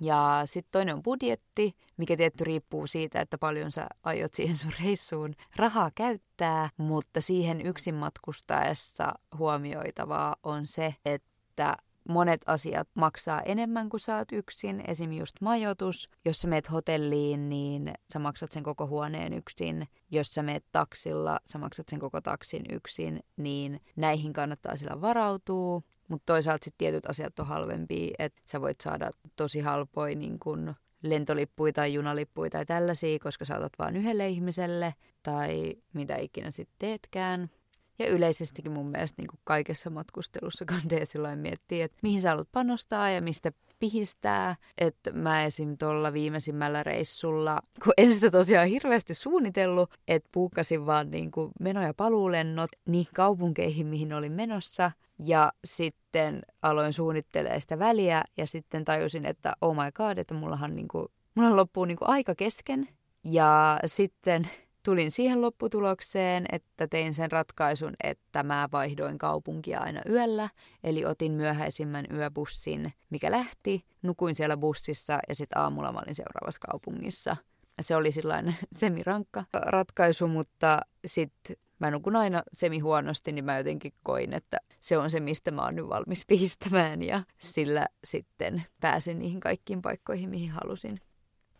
Ja 0.00 0.42
sitten 0.44 0.72
toinen 0.72 0.94
on 0.94 1.02
budjetti, 1.02 1.76
mikä 1.96 2.16
tietty 2.16 2.44
riippuu 2.44 2.86
siitä, 2.86 3.20
että 3.20 3.38
paljon 3.38 3.72
sä 3.72 3.86
aiot 4.02 4.34
siihen 4.34 4.56
sun 4.56 4.72
reissuun 4.84 5.34
rahaa 5.56 5.90
käyttää, 5.94 6.70
mutta 6.76 7.20
siihen 7.20 7.66
yksin 7.66 7.94
matkustaessa 7.94 9.14
huomioitavaa 9.38 10.36
on 10.42 10.66
se, 10.66 10.94
että 11.04 11.76
monet 12.08 12.40
asiat 12.46 12.88
maksaa 12.94 13.42
enemmän 13.42 13.88
kuin 13.88 14.00
saat 14.00 14.32
yksin. 14.32 14.82
Esim. 14.88 15.12
just 15.12 15.36
majoitus. 15.40 16.10
Jos 16.24 16.40
sä 16.40 16.48
meet 16.48 16.70
hotelliin, 16.70 17.48
niin 17.48 17.92
sä 18.12 18.18
maksat 18.18 18.52
sen 18.52 18.62
koko 18.62 18.86
huoneen 18.86 19.32
yksin. 19.32 19.88
Jos 20.10 20.28
sä 20.34 20.42
meet 20.42 20.64
taksilla, 20.72 21.40
sä 21.44 21.58
maksat 21.58 21.88
sen 21.88 21.98
koko 21.98 22.20
taksin 22.20 22.64
yksin. 22.72 23.20
Niin 23.36 23.80
näihin 23.96 24.32
kannattaa 24.32 24.76
sillä 24.76 25.00
varautua. 25.00 25.82
Mutta 26.08 26.32
toisaalta 26.32 26.64
sitten 26.64 26.78
tietyt 26.78 27.06
asiat 27.06 27.38
on 27.38 27.46
halvempia, 27.46 28.14
että 28.18 28.42
sä 28.44 28.60
voit 28.60 28.80
saada 28.80 29.10
tosi 29.36 29.60
halpoja 29.60 30.16
niin 30.16 30.38
kun 30.38 30.74
lentolippuja 31.02 31.72
tai 31.72 31.94
junalippuja 31.94 32.50
tai 32.50 32.66
tällaisia, 32.66 33.18
koska 33.18 33.44
saatat 33.44 33.72
vain 33.78 33.96
yhdelle 33.96 34.28
ihmiselle 34.28 34.94
tai 35.22 35.74
mitä 35.92 36.16
ikinä 36.16 36.50
sitten 36.50 36.76
teetkään. 36.78 37.50
Ja 37.98 38.08
yleisestikin 38.08 38.72
mun 38.72 38.86
mielestä 38.86 39.22
niin 39.22 39.28
kuin 39.28 39.40
kaikessa 39.44 39.90
matkustelussa 39.90 40.64
kandee 40.64 41.04
miettii, 41.36 41.82
että 41.82 41.98
mihin 42.02 42.20
sä 42.20 42.28
haluat 42.28 42.48
panostaa 42.52 43.10
ja 43.10 43.22
mistä 43.22 43.52
pihistää. 43.78 44.56
Että 44.78 45.12
mä 45.12 45.44
esim. 45.44 45.78
tuolla 45.78 46.12
viimeisimmällä 46.12 46.82
reissulla, 46.82 47.60
kun 47.84 47.92
en 47.96 48.14
sitä 48.14 48.30
tosiaan 48.30 48.68
hirveästi 48.68 49.14
suunnitellut, 49.14 49.90
että 50.08 50.28
puukkasin 50.32 50.86
vaan 50.86 51.10
niin 51.10 51.30
kuin 51.30 51.52
meno- 51.60 51.82
ja 51.82 51.94
paluulennot 51.94 52.70
niihin 52.86 53.12
kaupunkeihin, 53.14 53.86
mihin 53.86 54.12
olin 54.12 54.32
menossa. 54.32 54.90
Ja 55.18 55.52
sitten 55.64 56.42
aloin 56.62 56.92
suunnittelemaan 56.92 57.60
sitä 57.60 57.78
väliä 57.78 58.24
ja 58.36 58.46
sitten 58.46 58.84
tajusin, 58.84 59.26
että 59.26 59.52
oh 59.60 59.74
my 59.74 59.92
god, 59.94 60.18
että 60.18 60.34
mullahan 60.34 60.76
niin 60.76 60.88
kuin, 60.88 61.08
mulla 61.34 61.56
loppuu 61.56 61.84
niin 61.84 61.98
kuin 61.98 62.08
aika 62.08 62.34
kesken. 62.34 62.88
Ja 63.24 63.80
sitten 63.86 64.50
tulin 64.88 65.10
siihen 65.10 65.42
lopputulokseen, 65.42 66.44
että 66.52 66.86
tein 66.86 67.14
sen 67.14 67.32
ratkaisun, 67.32 67.94
että 68.04 68.42
mä 68.42 68.68
vaihdoin 68.72 69.18
kaupunkia 69.18 69.80
aina 69.80 70.00
yöllä. 70.08 70.48
Eli 70.84 71.04
otin 71.04 71.32
myöhäisimmän 71.32 72.04
yöbussin, 72.14 72.92
mikä 73.10 73.30
lähti. 73.30 73.84
Nukuin 74.02 74.34
siellä 74.34 74.56
bussissa 74.56 75.18
ja 75.28 75.34
sitten 75.34 75.58
aamulla 75.58 75.92
mä 75.92 75.98
olin 75.98 76.14
seuraavassa 76.14 76.60
kaupungissa. 76.70 77.36
Se 77.80 77.96
oli 77.96 78.12
sellainen 78.12 78.56
semirankka 78.72 79.44
ratkaisu, 79.52 80.28
mutta 80.28 80.80
sitten 81.06 81.56
mä 81.78 81.90
nukun 81.90 82.16
aina 82.16 82.42
semi 82.52 82.78
huonosti, 82.78 83.32
niin 83.32 83.44
mä 83.44 83.58
jotenkin 83.58 83.92
koin, 84.02 84.32
että 84.32 84.56
se 84.80 84.98
on 84.98 85.10
se, 85.10 85.20
mistä 85.20 85.50
mä 85.50 85.62
oon 85.62 85.76
nyt 85.76 85.88
valmis 85.88 86.24
pistämään 86.26 87.02
ja 87.02 87.22
sillä 87.38 87.86
sitten 88.04 88.62
pääsin 88.80 89.18
niihin 89.18 89.40
kaikkiin 89.40 89.82
paikkoihin, 89.82 90.30
mihin 90.30 90.50
halusin. 90.50 91.00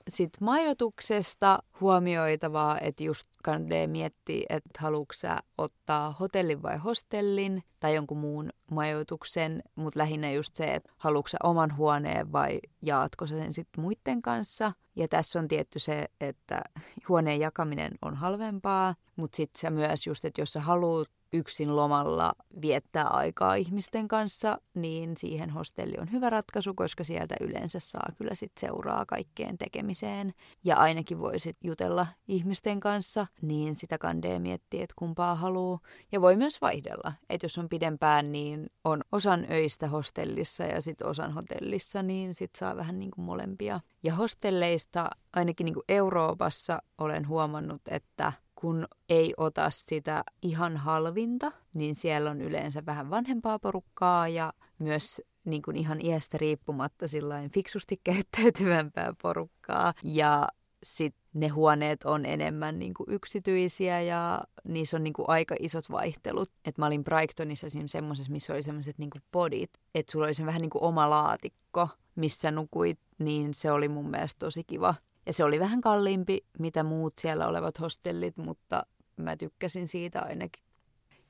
Sitten 0.08 0.44
majoituksesta 0.44 1.58
huomioitavaa, 1.80 2.78
että 2.80 3.02
just 3.02 3.26
kannattaa 3.42 3.86
miettiä, 3.86 4.46
että 4.48 4.70
haluatko 4.78 5.12
ottaa 5.58 6.12
hotellin 6.20 6.62
vai 6.62 6.76
hostellin 6.76 7.62
tai 7.80 7.94
jonkun 7.94 8.18
muun 8.18 8.50
majoituksen, 8.70 9.62
mutta 9.74 9.98
lähinnä 9.98 10.30
just 10.32 10.54
se, 10.54 10.74
että 10.74 10.92
haluatko 10.98 11.36
oman 11.42 11.76
huoneen 11.76 12.32
vai 12.32 12.60
jaatko 12.82 13.26
sä 13.26 13.36
sen 13.36 13.52
sitten 13.52 13.80
muiden 13.82 14.22
kanssa. 14.22 14.72
Ja 14.96 15.08
tässä 15.08 15.38
on 15.38 15.48
tietty 15.48 15.78
se, 15.78 16.06
että 16.20 16.62
huoneen 17.08 17.40
jakaminen 17.40 17.92
on 18.02 18.16
halvempaa, 18.16 18.94
mutta 19.16 19.36
sitten 19.36 19.60
sä 19.60 19.70
myös 19.70 20.06
just, 20.06 20.24
että 20.24 20.40
jos 20.40 20.52
sä 20.52 20.60
haluat 20.60 21.08
yksin 21.32 21.76
lomalla 21.76 22.32
viettää 22.62 23.06
aikaa 23.06 23.54
ihmisten 23.54 24.08
kanssa, 24.08 24.58
niin 24.74 25.16
siihen 25.16 25.50
hostelli 25.50 25.94
on 25.98 26.12
hyvä 26.12 26.30
ratkaisu, 26.30 26.74
koska 26.74 27.04
sieltä 27.04 27.34
yleensä 27.40 27.80
saa 27.80 28.08
kyllä 28.18 28.34
sit 28.34 28.52
seuraa 28.60 29.06
kaikkeen 29.06 29.58
tekemiseen. 29.58 30.34
Ja 30.64 30.76
ainakin 30.76 31.18
voisit 31.18 31.56
jutella 31.64 32.06
ihmisten 32.28 32.80
kanssa, 32.80 33.26
niin 33.42 33.74
sitä 33.74 33.98
kandee 33.98 34.38
miettiä, 34.38 34.84
että 34.84 34.94
kumpaa 34.98 35.34
haluaa. 35.34 35.78
Ja 36.12 36.20
voi 36.20 36.36
myös 36.36 36.60
vaihdella, 36.60 37.12
että 37.28 37.44
jos 37.44 37.58
on 37.58 37.68
pidempään, 37.68 38.32
niin 38.32 38.66
on 38.84 39.02
osan 39.12 39.46
öistä 39.50 39.88
hostellissa 39.88 40.64
ja 40.64 40.82
sitten 40.82 41.06
osan 41.06 41.32
hotellissa, 41.32 42.02
niin 42.02 42.34
sitten 42.34 42.58
saa 42.58 42.76
vähän 42.76 42.98
niin 42.98 43.10
kuin 43.10 43.24
molempia. 43.24 43.80
Ja 44.02 44.14
hostelleista, 44.14 45.10
ainakin 45.32 45.64
niin 45.64 45.74
kuin 45.74 45.84
Euroopassa, 45.88 46.82
olen 46.98 47.28
huomannut, 47.28 47.82
että 47.90 48.32
kun 48.60 48.88
ei 49.08 49.34
ota 49.36 49.70
sitä 49.70 50.24
ihan 50.42 50.76
halvinta, 50.76 51.52
niin 51.74 51.94
siellä 51.94 52.30
on 52.30 52.40
yleensä 52.40 52.86
vähän 52.86 53.10
vanhempaa 53.10 53.58
porukkaa 53.58 54.28
ja 54.28 54.52
myös 54.78 55.22
niin 55.44 55.62
kuin 55.62 55.76
ihan 55.76 56.04
iästä 56.04 56.38
riippumatta 56.38 57.08
sillain 57.08 57.50
fiksusti 57.50 58.00
käyttäytyvämpää 58.04 59.14
porukkaa. 59.22 59.94
Ja 60.04 60.48
sitten 60.82 61.22
ne 61.34 61.48
huoneet 61.48 62.04
on 62.04 62.26
enemmän 62.26 62.78
niin 62.78 62.94
kuin 62.94 63.10
yksityisiä 63.10 64.00
ja 64.00 64.40
niissä 64.64 64.96
on 64.96 65.04
niin 65.04 65.14
kuin 65.14 65.28
aika 65.28 65.54
isot 65.60 65.90
vaihtelut. 65.90 66.48
Et 66.64 66.78
mä 66.78 66.86
olin 66.86 67.04
Brightonissa 67.04 67.66
semmoisessa, 67.86 68.32
missä 68.32 68.52
oli 68.52 68.62
semmoiset 68.62 68.98
niin 68.98 69.10
podit, 69.32 69.70
että 69.94 70.12
sulla 70.12 70.26
oli 70.26 70.34
se 70.34 70.46
vähän 70.46 70.62
niin 70.62 70.70
kuin 70.70 70.84
oma 70.84 71.10
laatikko, 71.10 71.88
missä 72.14 72.50
nukuit, 72.50 72.98
niin 73.18 73.54
se 73.54 73.70
oli 73.70 73.88
mun 73.88 74.10
mielestä 74.10 74.38
tosi 74.38 74.64
kiva. 74.64 74.94
Ja 75.28 75.34
se 75.34 75.44
oli 75.44 75.60
vähän 75.60 75.80
kalliimpi, 75.80 76.38
mitä 76.58 76.82
muut 76.82 77.12
siellä 77.18 77.46
olevat 77.48 77.80
hostellit, 77.80 78.36
mutta 78.36 78.86
mä 79.16 79.36
tykkäsin 79.36 79.88
siitä 79.88 80.22
ainakin. 80.22 80.64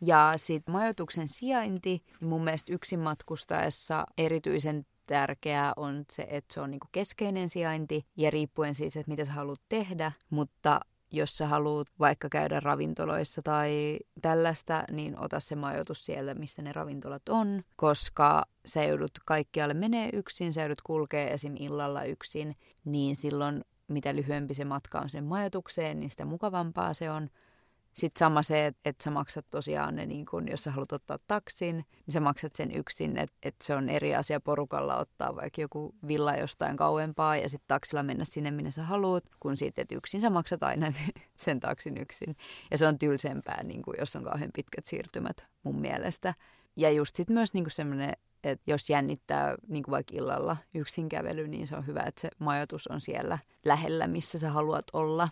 Ja 0.00 0.32
sitten 0.36 0.72
majoituksen 0.72 1.28
sijainti, 1.28 2.02
mun 2.20 2.44
mielestä 2.44 2.72
yksin 2.72 3.00
matkustaessa 3.00 4.06
erityisen 4.18 4.86
tärkeää 5.06 5.72
on 5.76 6.04
se, 6.12 6.26
että 6.30 6.54
se 6.54 6.60
on 6.60 6.70
niinku 6.70 6.86
keskeinen 6.92 7.48
sijainti 7.48 8.06
ja 8.16 8.30
riippuen 8.30 8.74
siis, 8.74 8.96
että 8.96 9.10
mitä 9.10 9.24
sä 9.24 9.32
haluat 9.32 9.60
tehdä, 9.68 10.12
mutta 10.30 10.80
jos 11.10 11.36
sä 11.36 11.46
haluat 11.46 11.86
vaikka 11.98 12.28
käydä 12.28 12.60
ravintoloissa 12.60 13.42
tai 13.42 13.98
tällaista, 14.22 14.84
niin 14.90 15.18
ota 15.18 15.40
se 15.40 15.56
majoitus 15.56 16.04
siellä, 16.04 16.34
missä 16.34 16.62
ne 16.62 16.72
ravintolat 16.72 17.28
on, 17.28 17.62
koska 17.76 18.44
sä 18.66 18.84
joudut 18.84 19.12
kaikkialle 19.24 19.74
menee 19.74 20.10
yksin, 20.12 20.52
sä 20.52 20.60
joudut 20.60 20.82
kulkee 20.82 21.32
esim. 21.32 21.54
illalla 21.58 22.04
yksin, 22.04 22.56
niin 22.84 23.16
silloin 23.16 23.64
mitä 23.88 24.16
lyhyempi 24.16 24.54
se 24.54 24.64
matka 24.64 24.98
on 24.98 25.08
sen 25.08 25.24
majoitukseen, 25.24 26.00
niin 26.00 26.10
sitä 26.10 26.24
mukavampaa 26.24 26.94
se 26.94 27.10
on. 27.10 27.28
Sitten 27.94 28.18
sama 28.18 28.42
se, 28.42 28.66
että 28.66 28.80
et 28.84 29.00
sä 29.00 29.10
maksat 29.10 29.46
tosiaan 29.50 29.96
ne, 29.96 30.06
niin 30.06 30.26
kun, 30.26 30.48
jos 30.48 30.64
sä 30.64 30.70
haluat 30.70 30.92
ottaa 30.92 31.18
taksin, 31.26 31.76
niin 31.76 32.12
sä 32.12 32.20
maksat 32.20 32.54
sen 32.54 32.76
yksin, 32.76 33.16
että 33.16 33.36
et 33.42 33.54
se 33.62 33.74
on 33.74 33.88
eri 33.88 34.14
asia 34.14 34.40
porukalla 34.40 34.96
ottaa 34.96 35.36
vaikka 35.36 35.60
joku 35.60 35.94
villa 36.08 36.34
jostain 36.34 36.76
kauempaa 36.76 37.36
ja 37.36 37.48
sitten 37.48 37.68
taksilla 37.68 38.02
mennä 38.02 38.24
sinne, 38.24 38.50
minne 38.50 38.70
sä 38.70 38.82
haluat, 38.82 39.24
kun 39.40 39.56
sitten, 39.56 39.82
että 39.82 39.94
yksin 39.94 40.20
sä 40.20 40.30
maksat 40.30 40.62
aina 40.62 40.92
sen 41.44 41.60
taksin 41.60 41.98
yksin. 41.98 42.36
Ja 42.70 42.78
se 42.78 42.86
on 42.86 42.98
tylsempää, 42.98 43.62
niin 43.62 43.82
kun, 43.82 43.94
jos 43.98 44.16
on 44.16 44.24
kauhean 44.24 44.50
pitkät 44.54 44.86
siirtymät 44.86 45.46
mun 45.62 45.80
mielestä. 45.80 46.34
Ja 46.76 46.90
just 46.90 47.16
sitten 47.16 47.34
myös 47.34 47.54
niin 47.54 47.70
semmoinen 47.70 48.12
että 48.44 48.70
jos 48.70 48.90
jännittää 48.90 49.54
niin 49.68 49.82
kuin 49.82 49.92
vaikka 49.92 50.14
illalla 50.16 50.56
yksin 50.74 51.08
kävely, 51.08 51.48
niin 51.48 51.66
se 51.66 51.76
on 51.76 51.86
hyvä, 51.86 52.02
että 52.06 52.20
se 52.20 52.28
majoitus 52.38 52.86
on 52.86 53.00
siellä 53.00 53.38
lähellä, 53.64 54.06
missä 54.06 54.38
sä 54.38 54.50
haluat 54.50 54.84
olla. 54.92 55.28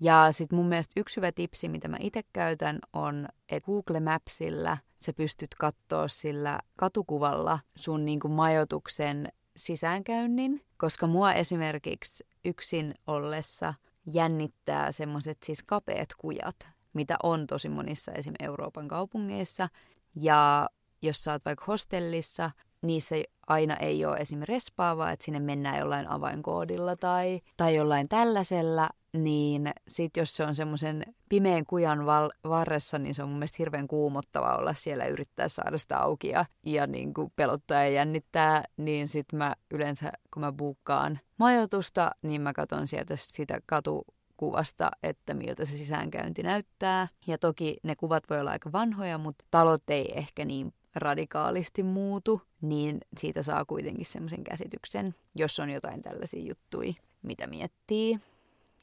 Ja 0.00 0.28
sitten 0.30 0.56
mun 0.56 0.66
mielestä 0.66 1.00
yksi 1.00 1.16
hyvä 1.16 1.32
tipsi, 1.32 1.68
mitä 1.68 1.88
mä 1.88 1.96
itse 2.00 2.20
käytän, 2.32 2.78
on, 2.92 3.28
että 3.48 3.66
Google 3.66 4.00
Mapsilla 4.00 4.78
sä 4.98 5.12
pystyt 5.12 5.54
katsoa 5.54 6.08
sillä 6.08 6.58
katukuvalla 6.76 7.58
sun 7.76 8.04
niin 8.04 8.20
kuin 8.20 8.32
majoituksen 8.32 9.28
sisäänkäynnin, 9.56 10.64
koska 10.76 11.06
mua 11.06 11.32
esimerkiksi 11.32 12.26
yksin 12.44 12.94
ollessa 13.06 13.74
jännittää 14.06 14.92
semmoiset 14.92 15.38
siis 15.44 15.62
kapeat 15.62 16.08
kujat, 16.18 16.56
mitä 16.92 17.16
on 17.22 17.46
tosi 17.46 17.68
monissa 17.68 18.12
esim. 18.12 18.34
Euroopan 18.40 18.88
kaupungeissa. 18.88 19.68
Ja 20.14 20.68
jos 21.02 21.24
sä 21.24 21.32
oot 21.32 21.44
vaikka 21.44 21.64
hostellissa, 21.66 22.50
niissä 22.82 23.16
aina 23.48 23.76
ei 23.76 24.04
ole 24.04 24.16
esim. 24.16 24.40
respaavaa, 24.42 25.10
että 25.10 25.24
sinne 25.24 25.40
mennään 25.40 25.78
jollain 25.78 26.10
avainkoodilla 26.10 26.96
tai, 26.96 27.40
tai 27.56 27.74
jollain 27.74 28.08
tällaisella, 28.08 28.88
niin 29.12 29.70
sit 29.88 30.16
jos 30.16 30.36
se 30.36 30.44
on 30.44 30.54
semmoisen 30.54 31.02
pimeän 31.28 31.66
kujan 31.66 32.06
val- 32.06 32.30
varressa, 32.44 32.98
niin 32.98 33.14
se 33.14 33.22
on 33.22 33.28
mun 33.28 33.38
mielestä 33.38 33.56
hirveän 33.58 33.88
kuumottava 33.88 34.56
olla 34.56 34.74
siellä 34.74 35.04
yrittää 35.04 35.48
saada 35.48 35.78
sitä 35.78 35.98
auki 35.98 36.28
ja, 36.28 36.44
ja 36.66 36.86
niin 36.86 37.14
kuin 37.14 37.32
pelottaa 37.36 37.78
ja 37.78 37.88
jännittää, 37.88 38.64
niin 38.76 39.08
sit 39.08 39.32
mä 39.32 39.54
yleensä, 39.70 40.12
kun 40.34 40.40
mä 40.40 40.52
buukkaan 40.52 41.20
majoitusta, 41.38 42.10
niin 42.22 42.40
mä 42.40 42.52
katson 42.52 42.88
sieltä 42.88 43.14
sitä 43.16 43.58
katu 43.66 44.04
kuvasta, 44.36 44.90
että 45.02 45.34
miltä 45.34 45.64
se 45.64 45.76
sisäänkäynti 45.76 46.42
näyttää. 46.42 47.08
Ja 47.26 47.38
toki 47.38 47.76
ne 47.82 47.96
kuvat 47.96 48.24
voi 48.30 48.40
olla 48.40 48.50
aika 48.50 48.72
vanhoja, 48.72 49.18
mutta 49.18 49.44
talot 49.50 49.90
ei 49.90 50.18
ehkä 50.18 50.44
niin 50.44 50.72
radikaalisti 50.94 51.82
muutu, 51.82 52.42
niin 52.60 53.00
siitä 53.18 53.42
saa 53.42 53.64
kuitenkin 53.64 54.06
semmoisen 54.06 54.44
käsityksen, 54.44 55.14
jos 55.34 55.60
on 55.60 55.70
jotain 55.70 56.02
tällaisia 56.02 56.42
juttuja, 56.48 56.92
mitä 57.22 57.46
miettii. 57.46 58.18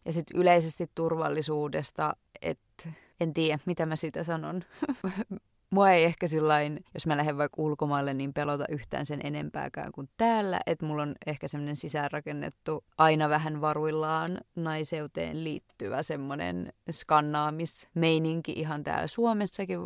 Ja 0.06 0.14
sitten 0.14 0.42
yleisesti 0.42 0.92
turvallisuudesta, 0.96 2.16
että 2.42 2.90
en 3.20 3.34
tiedä, 3.34 3.60
mitä 3.66 3.86
mä 3.86 3.96
sitä 3.96 4.24
sanon. 4.24 4.64
Mua 5.70 5.92
ei 5.92 6.04
ehkä 6.04 6.28
sillain, 6.28 6.86
jos 6.94 7.08
mä 7.08 7.18
lähden 7.18 7.38
vaikka 7.38 7.62
ulkomaille, 7.62 8.14
niin 8.14 8.34
pelota 8.34 8.66
yhtään 8.70 9.06
sen 9.06 9.20
enempääkään 9.24 9.92
kuin 9.92 10.10
täällä. 10.18 10.60
Että 10.66 10.86
mulla 10.86 11.02
on 11.02 11.16
ehkä 11.26 11.48
semmoinen 11.48 11.76
sisäänrakennettu, 11.76 12.84
aina 12.98 13.30
vähän 13.30 13.62
varuillaan 13.62 14.38
naiseuteen 14.56 15.44
liittyvä 15.44 16.04
semmoinen 16.04 16.74
skannaamismeininki 16.92 18.52
ihan 18.52 18.84
täällä 18.84 19.08
Suomessakin. 19.08 19.80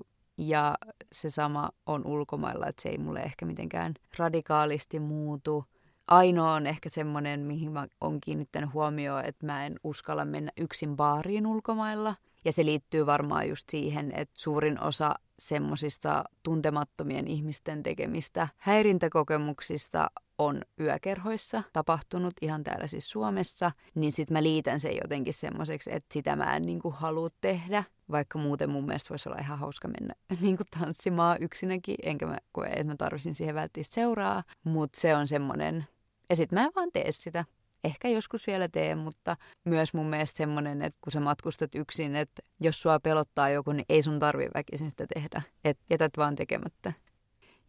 Ja 0.43 0.75
se 1.11 1.29
sama 1.29 1.69
on 1.85 2.05
ulkomailla, 2.05 2.67
että 2.67 2.81
se 2.81 2.89
ei 2.89 2.97
mulle 2.97 3.19
ehkä 3.19 3.45
mitenkään 3.45 3.93
radikaalisti 4.17 4.99
muutu. 4.99 5.65
Ainoa 6.07 6.53
on 6.53 6.67
ehkä 6.67 6.89
semmoinen, 6.89 7.39
mihin 7.39 7.71
mä 7.71 7.87
oon 8.01 8.21
kiinnittänyt 8.21 8.73
huomioon, 8.73 9.25
että 9.25 9.45
mä 9.45 9.65
en 9.65 9.79
uskalla 9.83 10.25
mennä 10.25 10.51
yksin 10.57 10.95
baariin 10.95 11.47
ulkomailla. 11.47 12.15
Ja 12.45 12.51
se 12.51 12.65
liittyy 12.65 13.05
varmaan 13.05 13.49
just 13.49 13.69
siihen, 13.69 14.11
että 14.15 14.33
suurin 14.37 14.83
osa 14.83 15.15
semmoisista 15.41 16.23
tuntemattomien 16.43 17.27
ihmisten 17.27 17.83
tekemistä 17.83 18.47
häirintäkokemuksista 18.57 20.11
on 20.37 20.61
yökerhoissa 20.79 21.63
tapahtunut 21.73 22.33
ihan 22.41 22.63
täällä 22.63 22.87
siis 22.87 23.09
Suomessa, 23.09 23.71
niin 23.95 24.11
sitten 24.11 24.37
mä 24.37 24.43
liitän 24.43 24.79
sen 24.79 24.97
jotenkin 25.03 25.33
semmoiseksi, 25.33 25.89
että 25.93 26.13
sitä 26.13 26.35
mä 26.35 26.55
en 26.55 26.61
niinku 26.61 26.91
halua 26.91 27.29
tehdä, 27.41 27.83
vaikka 28.11 28.39
muuten 28.39 28.69
mun 28.69 28.85
mielestä 28.85 29.09
voisi 29.09 29.29
olla 29.29 29.37
ihan 29.41 29.59
hauska 29.59 29.87
mennä 29.87 30.15
niinku 30.41 30.63
tanssimaan 30.79 31.37
yksinäkin, 31.43 31.95
enkä 32.03 32.25
mä 32.25 32.37
koe, 32.51 32.67
että 32.67 32.83
mä 32.83 32.95
tarvitsin 32.95 33.35
siihen 33.35 33.55
välttämättä 33.55 33.93
seuraa, 33.93 34.43
mutta 34.63 35.01
se 35.01 35.15
on 35.15 35.27
semmoinen, 35.27 35.85
ja 36.29 36.35
sitten 36.35 36.59
mä 36.59 36.65
en 36.65 36.71
vaan 36.75 36.89
tee 36.93 37.11
sitä. 37.11 37.45
Ehkä 37.83 38.07
joskus 38.07 38.47
vielä 38.47 38.67
teen, 38.67 38.97
mutta 38.97 39.37
myös 39.65 39.93
mun 39.93 40.05
mielestä 40.09 40.37
semmoinen, 40.37 40.81
että 40.81 40.97
kun 41.01 41.11
sä 41.11 41.19
matkustat 41.19 41.75
yksin, 41.75 42.15
että 42.15 42.41
jos 42.59 42.81
sua 42.81 42.99
pelottaa 42.99 43.49
joku, 43.49 43.71
niin 43.71 43.85
ei 43.89 44.03
sun 44.03 44.19
tarvi 44.19 44.47
väkisin 44.55 44.91
sitä 44.91 45.05
tehdä. 45.13 45.41
Että 45.65 45.83
jätät 45.89 46.11
vaan 46.17 46.35
tekemättä. 46.35 46.93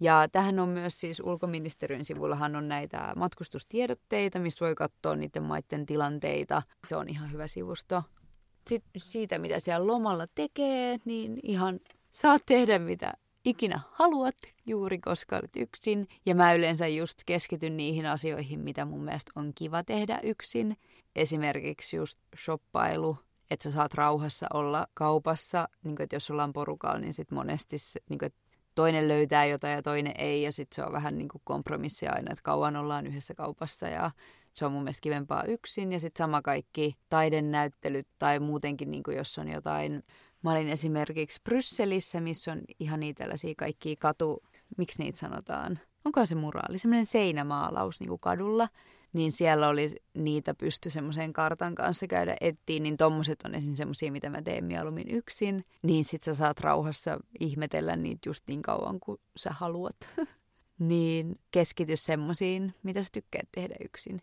Ja 0.00 0.28
tähän 0.32 0.58
on 0.58 0.68
myös 0.68 1.00
siis 1.00 1.20
ulkoministeriön 1.20 2.04
sivullahan 2.04 2.56
on 2.56 2.68
näitä 2.68 3.12
matkustustiedotteita, 3.16 4.38
missä 4.38 4.64
voi 4.64 4.74
katsoa 4.74 5.16
niiden 5.16 5.42
maiden 5.42 5.86
tilanteita. 5.86 6.62
Se 6.88 6.96
on 6.96 7.08
ihan 7.08 7.32
hyvä 7.32 7.48
sivusto. 7.48 8.02
Sitten 8.68 9.02
siitä, 9.02 9.38
mitä 9.38 9.60
siellä 9.60 9.86
lomalla 9.86 10.26
tekee, 10.34 10.98
niin 11.04 11.40
ihan 11.42 11.80
saat 12.12 12.42
tehdä 12.46 12.78
mitä 12.78 13.12
ikinä 13.44 13.80
haluat, 13.90 14.36
juuri 14.66 14.98
koska 14.98 15.36
olet 15.36 15.56
yksin. 15.56 16.08
Ja 16.26 16.34
mä 16.34 16.54
yleensä 16.54 16.86
just 16.86 17.18
keskityn 17.26 17.76
niihin 17.76 18.06
asioihin, 18.06 18.60
mitä 18.60 18.84
mun 18.84 19.04
mielestä 19.04 19.32
on 19.36 19.52
kiva 19.54 19.82
tehdä 19.82 20.20
yksin. 20.22 20.76
Esimerkiksi 21.16 21.96
just 21.96 22.18
shoppailu, 22.44 23.18
että 23.50 23.62
sä 23.62 23.70
saat 23.70 23.94
rauhassa 23.94 24.46
olla 24.54 24.86
kaupassa. 24.94 25.68
Niin 25.84 25.96
kuin, 25.96 26.04
että 26.04 26.16
jos 26.16 26.30
ollaan 26.30 26.52
porukalla, 26.52 26.98
niin 26.98 27.14
sit 27.14 27.30
monesti 27.30 27.76
niin 28.08 28.18
kuin, 28.18 28.32
toinen 28.74 29.08
löytää 29.08 29.46
jotain 29.46 29.74
ja 29.74 29.82
toinen 29.82 30.14
ei. 30.18 30.42
Ja 30.42 30.52
sitten 30.52 30.76
se 30.76 30.84
on 30.84 30.92
vähän 30.92 31.18
niin 31.18 31.28
kompromissi 31.44 32.06
aina, 32.06 32.32
että 32.32 32.42
kauan 32.42 32.76
ollaan 32.76 33.06
yhdessä 33.06 33.34
kaupassa 33.34 33.88
ja 33.88 34.10
se 34.52 34.66
on 34.66 34.72
mun 34.72 34.82
mielestä 34.82 35.02
kivempaa 35.02 35.44
yksin. 35.44 35.92
Ja 35.92 36.00
sitten 36.00 36.18
sama 36.24 36.42
kaikki 36.42 36.96
taidennäyttelyt 37.08 38.08
tai 38.18 38.40
muutenkin, 38.40 38.90
niin 38.90 39.02
kuin 39.02 39.16
jos 39.16 39.38
on 39.38 39.48
jotain 39.48 40.02
Mä 40.42 40.52
olin 40.52 40.68
esimerkiksi 40.68 41.40
Brysselissä, 41.44 42.20
missä 42.20 42.52
on 42.52 42.60
ihan 42.80 43.00
niitä 43.00 43.18
tällaisia 43.18 43.54
kaikkia 43.56 43.96
katu, 43.98 44.42
miksi 44.76 45.02
niitä 45.02 45.18
sanotaan? 45.18 45.80
Onko 46.04 46.26
se 46.26 46.34
muraali? 46.34 46.78
Semmoinen 46.78 47.06
seinämaalaus 47.06 48.00
niin 48.00 48.08
kuin 48.08 48.20
kadulla. 48.20 48.68
Niin 49.12 49.32
siellä 49.32 49.68
oli 49.68 49.90
niitä 50.14 50.54
pysty 50.54 50.90
semmoisen 50.90 51.32
kartan 51.32 51.74
kanssa 51.74 52.06
käydä 52.06 52.36
ettiin, 52.40 52.82
niin 52.82 52.96
tommoset 52.96 53.38
on 53.44 53.54
esimerkiksi 53.54 53.76
semmoisia, 53.76 54.12
mitä 54.12 54.30
mä 54.30 54.42
teen 54.42 54.64
mieluummin 54.64 55.10
yksin. 55.10 55.64
Niin 55.82 56.04
sit 56.04 56.22
sä 56.22 56.34
saat 56.34 56.60
rauhassa 56.60 57.18
ihmetellä 57.40 57.96
niitä 57.96 58.28
just 58.28 58.48
niin 58.48 58.62
kauan 58.62 59.00
kuin 59.00 59.20
sä 59.36 59.50
haluat. 59.50 59.96
niin 60.78 61.40
keskity 61.50 61.96
semmoisiin, 61.96 62.74
mitä 62.82 63.02
sä 63.02 63.08
tykkäät 63.12 63.48
tehdä 63.54 63.74
yksin. 63.84 64.22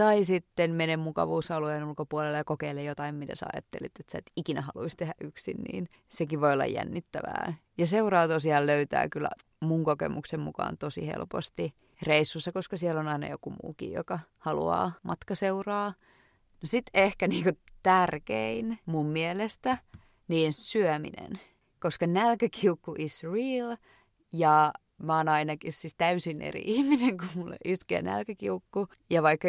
Tai 0.00 0.24
sitten 0.24 0.70
mene 0.70 0.96
mukavuusalueen 0.96 1.84
ulkopuolelle 1.84 2.36
ja 2.36 2.44
kokeile 2.44 2.82
jotain, 2.82 3.14
mitä 3.14 3.36
sä 3.36 3.46
ajattelit, 3.54 3.92
että 4.00 4.12
sä 4.12 4.18
et 4.18 4.30
ikinä 4.36 4.60
haluaisi 4.60 4.96
tehdä 4.96 5.14
yksin, 5.20 5.56
niin 5.72 5.88
sekin 6.08 6.40
voi 6.40 6.52
olla 6.52 6.66
jännittävää. 6.66 7.54
Ja 7.78 7.86
seuraa 7.86 8.28
tosiaan 8.28 8.66
löytää 8.66 9.08
kyllä 9.08 9.28
mun 9.60 9.84
kokemuksen 9.84 10.40
mukaan 10.40 10.78
tosi 10.78 11.06
helposti 11.06 11.74
reissussa, 12.02 12.52
koska 12.52 12.76
siellä 12.76 13.00
on 13.00 13.08
aina 13.08 13.28
joku 13.28 13.54
muukin, 13.62 13.92
joka 13.92 14.18
haluaa 14.38 14.92
matkaseuraa. 15.02 15.88
No 16.62 16.64
sitten 16.64 17.02
ehkä 17.02 17.28
niinku 17.28 17.50
tärkein 17.82 18.78
mun 18.86 19.06
mielestä, 19.06 19.78
niin 20.28 20.52
syöminen. 20.52 21.40
Koska 21.80 22.06
nälkäkiukku 22.06 22.94
is 22.98 23.22
real 23.22 23.76
ja 24.32 24.72
mä 25.02 25.16
oon 25.16 25.28
ainakin 25.28 25.72
siis 25.72 25.94
täysin 25.94 26.42
eri 26.42 26.62
ihminen, 26.64 27.16
kun 27.18 27.28
mulle 27.34 27.56
iskee 27.64 28.02
nälkäkiukku. 28.02 28.88
Ja 29.10 29.22
vaikka 29.22 29.48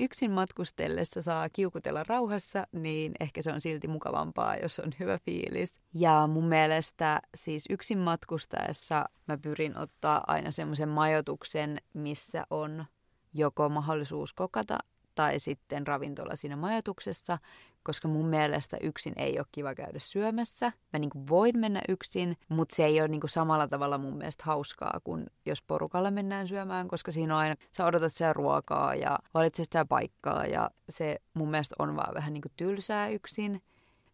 yksin 0.00 0.30
matkustellessa 0.30 1.22
saa 1.22 1.48
kiukutella 1.48 2.04
rauhassa, 2.08 2.66
niin 2.72 3.12
ehkä 3.20 3.42
se 3.42 3.52
on 3.52 3.60
silti 3.60 3.88
mukavampaa, 3.88 4.56
jos 4.56 4.78
on 4.78 4.92
hyvä 5.00 5.18
fiilis. 5.18 5.80
Ja 5.94 6.26
mun 6.32 6.48
mielestä 6.48 7.20
siis 7.34 7.64
yksin 7.70 7.98
matkustaessa 7.98 9.04
mä 9.28 9.38
pyrin 9.38 9.78
ottaa 9.78 10.24
aina 10.26 10.50
semmoisen 10.50 10.88
majoituksen, 10.88 11.78
missä 11.94 12.44
on 12.50 12.84
joko 13.34 13.68
mahdollisuus 13.68 14.32
kokata 14.32 14.78
tai 15.14 15.38
sitten 15.38 15.86
ravintola 15.86 16.36
siinä 16.36 16.56
majoituksessa, 16.56 17.38
koska 17.82 18.08
mun 18.08 18.26
mielestä 18.26 18.76
yksin 18.82 19.12
ei 19.16 19.38
ole 19.38 19.46
kiva 19.52 19.74
käydä 19.74 19.98
syömässä. 19.98 20.72
Mä 20.92 20.98
niin 20.98 21.10
voin 21.30 21.58
mennä 21.58 21.80
yksin, 21.88 22.36
mutta 22.48 22.76
se 22.76 22.84
ei 22.84 23.00
ole 23.00 23.08
niin 23.08 23.20
samalla 23.26 23.68
tavalla 23.68 23.98
mun 23.98 24.16
mielestä 24.16 24.44
hauskaa 24.46 25.00
kuin 25.04 25.26
jos 25.46 25.62
porukalla 25.62 26.10
mennään 26.10 26.48
syömään, 26.48 26.88
koska 26.88 27.10
siinä 27.10 27.34
on 27.34 27.40
aina, 27.40 27.54
sä 27.76 27.86
odotat 27.86 28.12
sitä 28.12 28.32
ruokaa 28.32 28.94
ja 28.94 29.18
valitset 29.34 29.64
sitä 29.64 29.84
paikkaa 29.84 30.46
ja 30.46 30.70
se 30.88 31.16
mun 31.34 31.50
mielestä 31.50 31.74
on 31.78 31.96
vaan 31.96 32.14
vähän 32.14 32.32
niin 32.32 32.42
tylsää 32.56 33.08
yksin. 33.08 33.62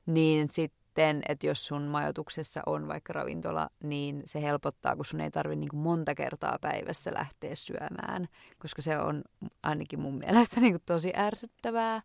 Niin 0.06 0.48
sitten 0.48 0.85
sitten, 0.96 1.22
että 1.28 1.46
jos 1.46 1.66
sun 1.66 1.82
majoituksessa 1.82 2.62
on 2.66 2.88
vaikka 2.88 3.12
ravintola, 3.12 3.70
niin 3.82 4.22
se 4.24 4.42
helpottaa, 4.42 4.96
kun 4.96 5.04
sun 5.04 5.20
ei 5.20 5.30
tarvitse 5.30 5.60
niin 5.60 5.76
monta 5.82 6.14
kertaa 6.14 6.58
päivässä 6.60 7.14
lähteä 7.14 7.54
syömään, 7.54 8.28
koska 8.58 8.82
se 8.82 8.98
on 8.98 9.22
ainakin 9.62 10.00
mun 10.00 10.14
mielestä 10.18 10.60
niin 10.60 10.78
tosi 10.86 11.12
ärsyttävää. 11.16 12.02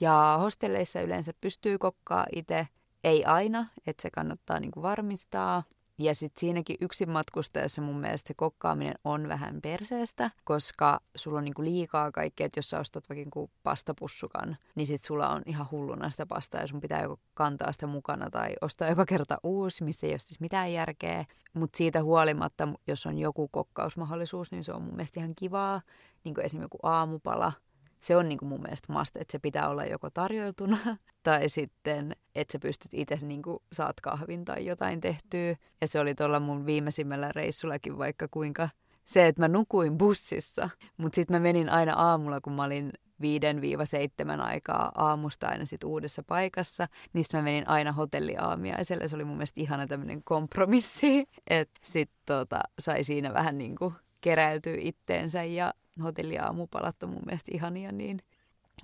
Ja 0.00 0.38
hostelleissa 0.40 1.00
yleensä 1.00 1.32
pystyy 1.40 1.78
kokkaa 1.78 2.26
itse, 2.34 2.68
ei 3.04 3.24
aina, 3.24 3.66
että 3.86 4.02
se 4.02 4.10
kannattaa 4.10 4.60
niin 4.60 4.72
varmistaa. 4.82 5.62
Ja 5.98 6.14
sitten 6.14 6.40
siinäkin 6.40 6.76
yksin 6.80 7.10
matkustajassa 7.10 7.82
mun 7.82 8.00
mielestä 8.00 8.28
se 8.28 8.34
kokkaaminen 8.34 8.94
on 9.04 9.28
vähän 9.28 9.60
perseestä, 9.62 10.30
koska 10.44 11.00
sulla 11.16 11.38
on 11.38 11.44
niinku 11.44 11.64
liikaa 11.64 12.12
kaikkea, 12.12 12.46
että 12.46 12.58
jos 12.58 12.70
sä 12.70 12.80
ostat 12.80 13.08
vaikka 13.08 13.20
niinku 13.20 13.50
pastapussukan, 13.62 14.56
niin 14.74 14.86
sit 14.86 15.02
sulla 15.02 15.28
on 15.28 15.42
ihan 15.46 15.66
hulluna 15.70 16.10
sitä 16.10 16.26
pastaa 16.26 16.60
ja 16.60 16.66
sun 16.66 16.80
pitää 16.80 17.02
joko 17.02 17.20
kantaa 17.34 17.72
sitä 17.72 17.86
mukana 17.86 18.30
tai 18.30 18.54
ostaa 18.60 18.88
joka 18.88 19.06
kerta 19.06 19.38
uusi, 19.42 19.84
missä 19.84 20.06
ei 20.06 20.12
ole 20.12 20.18
siis 20.18 20.40
mitään 20.40 20.72
järkeä. 20.72 21.24
Mutta 21.54 21.76
siitä 21.76 22.02
huolimatta, 22.02 22.68
jos 22.86 23.06
on 23.06 23.18
joku 23.18 23.48
kokkausmahdollisuus, 23.48 24.50
niin 24.50 24.64
se 24.64 24.72
on 24.72 24.82
mun 24.82 24.94
mielestä 24.94 25.20
ihan 25.20 25.34
kivaa, 25.34 25.82
niin 26.24 26.34
kuin 26.34 26.44
esimerkiksi 26.44 26.64
joku 26.64 26.78
aamupala– 26.82 27.52
se 28.00 28.16
on 28.16 28.28
niin 28.28 28.38
kuin 28.38 28.48
mun 28.48 28.62
mielestä 28.62 28.92
must, 28.92 29.16
että 29.16 29.32
se 29.32 29.38
pitää 29.38 29.68
olla 29.68 29.84
joko 29.84 30.10
tarjoiltuna 30.10 30.78
tai 31.22 31.48
sitten, 31.48 32.16
että 32.40 32.52
sä 32.52 32.58
pystyt 32.58 32.94
itse 32.94 33.18
niin 33.22 33.42
saat 33.72 34.00
kahvin 34.00 34.44
tai 34.44 34.66
jotain 34.66 35.00
tehtyä. 35.00 35.56
Ja 35.80 35.88
se 35.88 36.00
oli 36.00 36.14
tuolla 36.14 36.40
mun 36.40 36.66
viimeisimmällä 36.66 37.32
reissullakin 37.32 37.98
vaikka 37.98 38.28
kuinka 38.30 38.68
se, 39.04 39.26
että 39.26 39.42
mä 39.42 39.48
nukuin 39.48 39.98
bussissa, 39.98 40.70
mutta 40.96 41.16
sitten 41.16 41.36
mä 41.36 41.40
menin 41.40 41.70
aina 41.70 41.94
aamulla, 41.94 42.40
kun 42.40 42.52
mä 42.52 42.64
olin 42.64 42.92
5-7 44.38 44.40
aikaa 44.40 44.92
aamusta 44.94 45.48
aina 45.48 45.66
sit 45.66 45.84
uudessa 45.84 46.22
paikassa. 46.22 46.88
Niistä 47.12 47.36
mä 47.36 47.42
menin 47.42 47.68
aina 47.68 47.92
hotelliaamiaiselle. 47.92 49.08
Se 49.08 49.14
oli 49.14 49.24
mun 49.24 49.36
mielestä 49.36 49.60
ihana 49.60 49.86
tämmöinen 49.86 50.22
kompromissi, 50.24 51.24
että 51.46 51.80
sit 51.82 52.10
tota, 52.26 52.60
sai 52.78 53.04
siinä 53.04 53.34
vähän 53.34 53.58
niin 53.58 53.76
kuin 53.76 53.94
keräytyä 54.20 54.76
itteensä 54.78 55.44
ja 55.44 55.74
hotelliaamupalat 56.02 57.02
on 57.02 57.10
mun 57.10 57.22
mielestä 57.26 57.50
ihania, 57.54 57.92
niin 57.92 58.18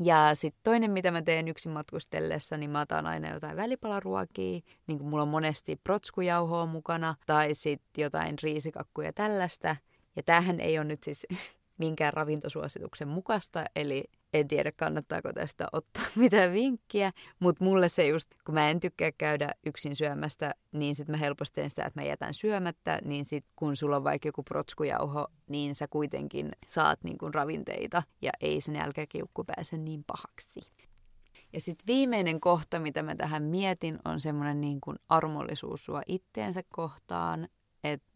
ja 0.01 0.35
sitten 0.35 0.61
toinen, 0.63 0.91
mitä 0.91 1.11
mä 1.11 1.23
teen 1.23 1.49
yksin 1.49 1.73
matkustellessa, 1.73 2.57
niin 2.57 2.71
mä 2.71 2.81
otan 2.81 3.07
aina 3.07 3.35
jotain 3.35 3.57
välipalaruokia. 3.57 4.61
Niin 4.87 4.99
kuin 4.99 5.09
mulla 5.09 5.23
on 5.23 5.29
monesti 5.29 5.77
protskujauhoa 5.85 6.67
mukana 6.67 7.15
tai 7.27 7.55
sitten 7.55 8.03
jotain 8.03 8.37
riisikakkuja 8.43 9.13
tällaista. 9.13 9.77
Ja 10.17 10.23
tämähän 10.23 10.61
ei 10.61 10.79
ole 10.79 10.85
nyt 10.85 11.03
siis 11.03 11.27
minkään 11.79 12.13
ravintosuosituksen 12.13 13.09
mukaista, 13.09 13.65
eli 13.77 14.05
en 14.35 14.49
tiedä 14.49 14.73
kannattaako 14.73 15.33
tästä 15.33 15.67
ottaa 15.73 16.05
mitään 16.17 16.53
vinkkiä, 16.53 17.13
mutta 17.41 17.65
mulle 17.65 17.89
se 17.89 18.07
just, 18.07 18.29
kun 18.47 18.55
mä 18.55 18.71
en 18.71 18.81
tykkää 18.81 19.13
käydä 19.13 19.55
yksin 19.67 19.97
syömästä, 19.97 20.55
niin 20.73 20.95
sitten 20.95 21.13
mä 21.13 21.17
helposti 21.17 21.55
teen 21.55 21.71
sitä, 21.71 21.85
että 21.85 22.01
mä 22.01 22.07
jätän 22.07 22.35
syömättä, 22.35 22.99
niin 23.05 23.25
sitten 23.25 23.53
kun 23.57 23.77
sulla 23.77 23.97
on 23.97 24.05
vaikka 24.05 24.29
joku 24.29 24.43
protskujauho, 24.43 25.27
niin 25.49 25.75
sä 25.75 25.89
kuitenkin 25.89 26.53
saat 26.67 26.99
niin 27.05 27.19
kuin 27.19 27.35
ravinteita 27.35 28.03
ja 28.23 28.31
ei 28.41 28.61
sen 28.61 28.75
nälkäkiukku 28.75 29.45
pääse 29.45 29.77
niin 29.77 30.05
pahaksi. 30.07 30.61
Ja 31.53 31.61
sitten 31.61 31.87
viimeinen 31.87 32.41
kohta, 32.41 32.81
mitä 32.81 33.03
mä 33.03 33.15
tähän 33.15 33.43
mietin, 33.43 33.99
on 34.05 34.21
semmoinen 34.21 34.61
niin 34.61 34.81
kuin 34.81 34.97
armollisuus 35.09 35.85
sua 35.85 36.03
itteensä 36.07 36.63
kohtaan, 36.69 37.49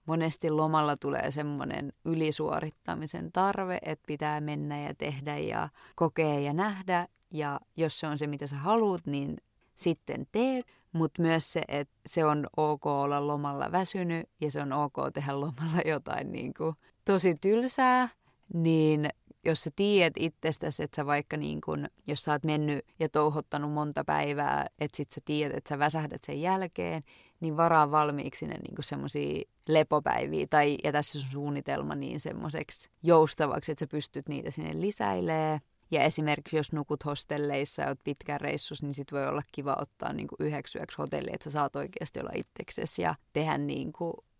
monesti 0.08 0.50
lomalla 0.50 0.96
tulee 0.96 1.30
semmoinen 1.30 1.92
ylisuorittamisen 2.04 3.32
tarve, 3.32 3.78
että 3.82 4.04
pitää 4.06 4.40
mennä 4.40 4.80
ja 4.80 4.94
tehdä 4.94 5.38
ja 5.38 5.68
kokea 5.94 6.40
ja 6.40 6.52
nähdä. 6.52 7.08
Ja 7.30 7.60
jos 7.76 8.00
se 8.00 8.06
on 8.06 8.18
se, 8.18 8.26
mitä 8.26 8.46
sä 8.46 8.56
haluat, 8.56 9.06
niin 9.06 9.36
sitten 9.74 10.26
teet. 10.32 10.66
Mutta 10.92 11.22
myös 11.22 11.52
se, 11.52 11.62
että 11.68 11.94
se 12.06 12.24
on 12.24 12.46
ok 12.56 12.86
olla 12.86 13.26
lomalla 13.26 13.72
väsynyt 13.72 14.28
ja 14.40 14.50
se 14.50 14.62
on 14.62 14.72
ok 14.72 14.96
tehdä 15.14 15.40
lomalla 15.40 15.80
jotain 15.86 16.32
niin 16.32 16.54
kuin 16.54 16.76
tosi 17.04 17.34
tylsää, 17.34 18.08
niin 18.54 19.08
jos 19.44 19.62
sä 19.62 19.70
tiedät 19.76 20.12
itsestäsi, 20.18 20.82
että 20.82 20.96
sä 20.96 21.06
vaikka 21.06 21.36
niin 21.36 21.60
kun, 21.60 21.86
jos 22.06 22.24
sä 22.24 22.32
oot 22.32 22.44
mennyt 22.44 22.84
ja 22.98 23.08
touhottanut 23.08 23.72
monta 23.72 24.04
päivää, 24.04 24.66
että 24.78 24.96
sit 24.96 25.12
sä 25.12 25.20
tiedät, 25.24 25.56
että 25.56 25.68
sä 25.68 25.78
väsähdät 25.78 26.24
sen 26.24 26.40
jälkeen, 26.40 27.02
niin 27.40 27.56
varaa 27.56 27.90
valmiiksi 27.90 28.46
ne 28.46 28.54
niin 28.54 28.84
semmoisia 28.84 29.42
lepopäiviä 29.68 30.46
tai 30.50 30.78
ja 30.84 30.92
tässä 30.92 31.20
sun 31.20 31.30
suunnitelma 31.30 31.94
niin 31.94 32.20
semmoiseksi 32.20 32.90
joustavaksi, 33.02 33.72
että 33.72 33.80
sä 33.82 33.86
pystyt 33.86 34.28
niitä 34.28 34.50
sinne 34.50 34.80
lisäilee. 34.80 35.58
Ja 35.90 36.02
esimerkiksi 36.02 36.56
jos 36.56 36.72
nukut 36.72 37.04
hostelleissa 37.04 37.82
ja 37.82 37.88
oot 37.88 37.98
pitkän 38.04 38.40
reissus, 38.40 38.82
niin 38.82 38.94
sit 38.94 39.12
voi 39.12 39.26
olla 39.26 39.42
kiva 39.52 39.76
ottaa 39.80 40.12
niin 40.12 40.28
yhdeksi 40.38 40.78
yöksi 40.78 40.98
hotelli, 40.98 41.30
että 41.32 41.44
sä 41.44 41.50
saat 41.50 41.76
oikeasti 41.76 42.20
olla 42.20 42.30
itseksesi 42.34 43.02
ja 43.02 43.14
tehdä 43.32 43.58
niin 43.58 43.92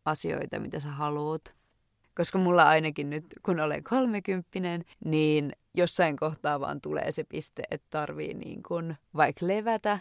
asioita, 0.04 0.60
mitä 0.60 0.80
sä 0.80 0.88
haluat. 0.88 1.54
Koska 2.18 2.38
mulla 2.38 2.62
ainakin 2.68 3.10
nyt, 3.10 3.24
kun 3.42 3.60
olen 3.60 3.84
kolmekymppinen, 3.84 4.84
niin 5.04 5.52
jossain 5.74 6.16
kohtaa 6.16 6.60
vaan 6.60 6.80
tulee 6.80 7.12
se 7.12 7.24
piste, 7.24 7.62
että 7.70 7.86
tarvii 7.90 8.34
niin 8.34 8.62
kuin 8.62 8.96
vaikka 9.16 9.46
levätä. 9.46 9.98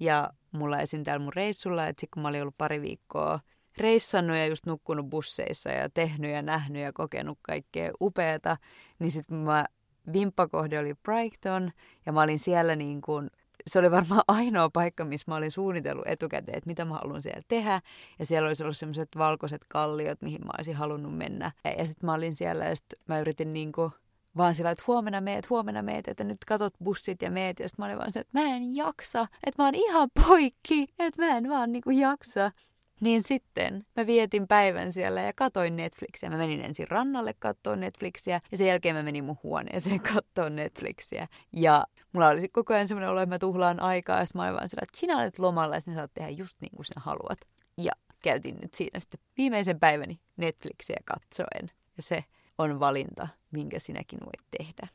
Ja 0.00 0.30
mulla 0.52 0.80
esim. 0.80 1.02
täällä 1.04 1.24
mun 1.24 1.32
reissulla, 1.32 1.86
että 1.86 2.00
sit 2.00 2.10
kun 2.10 2.22
mä 2.22 2.28
olin 2.28 2.42
ollut 2.42 2.58
pari 2.58 2.80
viikkoa 2.82 3.40
reissannut 3.78 4.36
ja 4.36 4.46
just 4.46 4.66
nukkunut 4.66 5.06
busseissa 5.06 5.70
ja 5.70 5.90
tehnyt 5.90 6.30
ja 6.30 6.42
nähnyt 6.42 6.82
ja 6.82 6.92
kokenut 6.92 7.38
kaikkea 7.42 7.90
upeata, 8.00 8.56
niin 8.98 9.10
sitten 9.10 9.36
mä 9.36 9.64
vimppakohde 10.12 10.78
oli 10.78 10.94
Brighton 10.94 11.70
ja 12.06 12.12
mä 12.12 12.22
olin 12.22 12.38
siellä 12.38 12.76
niin 12.76 13.00
kuin 13.00 13.30
se 13.66 13.78
oli 13.78 13.90
varmaan 13.90 14.22
ainoa 14.38 14.70
paikka, 14.70 15.04
missä 15.04 15.30
mä 15.30 15.36
olin 15.36 15.50
suunnitellut 15.50 16.06
etukäteen, 16.06 16.58
että 16.58 16.68
mitä 16.70 16.84
mä 16.84 16.94
haluan 16.94 17.22
siellä 17.22 17.42
tehdä. 17.48 17.80
Ja 18.18 18.26
siellä 18.26 18.46
olisi 18.46 18.62
ollut 18.62 18.76
semmoiset 18.76 19.08
valkoiset 19.18 19.64
kalliot, 19.68 20.22
mihin 20.22 20.40
mä 20.44 20.50
olisin 20.58 20.76
halunnut 20.76 21.16
mennä. 21.16 21.52
Ja 21.78 21.86
sitten 21.86 22.06
mä 22.06 22.14
olin 22.14 22.36
siellä 22.36 22.64
ja 22.64 22.76
sitten 22.76 22.98
mä 23.08 23.20
yritin 23.20 23.52
niin 23.52 23.72
kuin 23.72 23.92
vaan 24.36 24.54
sillä, 24.54 24.70
että 24.70 24.84
huomenna 24.86 25.20
meet, 25.20 25.50
huomenna 25.50 25.82
meet, 25.82 26.08
että 26.08 26.24
nyt 26.24 26.44
katot 26.46 26.74
bussit 26.84 27.22
ja 27.22 27.30
meet. 27.30 27.60
Ja 27.60 27.68
sitten 27.68 27.82
mä 27.82 27.86
olin 27.86 27.98
vaan 27.98 28.12
se, 28.12 28.20
että 28.20 28.40
mä 28.40 28.46
en 28.46 28.76
jaksa, 28.76 29.26
että 29.46 29.62
mä 29.62 29.66
oon 29.66 29.74
ihan 29.74 30.08
poikki, 30.26 30.86
että 30.98 31.22
mä 31.22 31.36
en 31.36 31.48
vaan 31.48 31.72
niinku 31.72 31.90
jaksa. 31.90 32.50
Niin 33.00 33.22
sitten 33.22 33.86
mä 33.96 34.06
vietin 34.06 34.48
päivän 34.48 34.92
siellä 34.92 35.22
ja 35.22 35.32
katoin 35.32 35.76
Netflixiä. 35.76 36.30
Mä 36.30 36.36
menin 36.36 36.60
ensin 36.60 36.88
rannalle 36.88 37.34
katsoa 37.38 37.76
Netflixiä 37.76 38.40
ja 38.52 38.58
sen 38.58 38.66
jälkeen 38.66 38.96
mä 38.96 39.02
menin 39.02 39.24
mun 39.24 39.38
huoneeseen 39.42 40.00
katsoa 40.14 40.50
Netflixiä. 40.50 41.26
Ja 41.52 41.84
mulla 42.12 42.28
oli 42.28 42.48
koko 42.48 42.74
ajan 42.74 42.88
semmoinen 42.88 43.10
olo, 43.10 43.20
että 43.20 43.34
mä 43.34 43.38
tuhlaan 43.38 43.80
aikaa. 43.80 44.20
Ja 44.20 44.26
mä 44.34 44.42
olin 44.42 44.54
vaan 44.54 44.68
sillä, 44.68 44.82
että 44.82 44.98
sinä 44.98 45.16
olet 45.18 45.38
lomalla 45.38 45.74
ja 45.74 45.80
sinä 45.80 45.96
saat 45.96 46.14
tehdä 46.14 46.30
just 46.30 46.56
niin 46.60 46.72
kuin 46.76 46.86
sinä 46.86 47.02
haluat. 47.04 47.38
Ja 47.78 47.92
käytin 48.22 48.58
nyt 48.62 48.74
siinä 48.74 49.00
sitten 49.00 49.20
viimeisen 49.36 49.80
päiväni 49.80 50.20
Netflixiä 50.36 50.96
katsoen. 51.04 51.70
Ja 51.96 52.02
se 52.02 52.24
on 52.58 52.80
valinta, 52.80 53.28
minkä 53.50 53.78
sinäkin 53.78 54.20
voit 54.20 54.50
tehdä. 54.58 54.88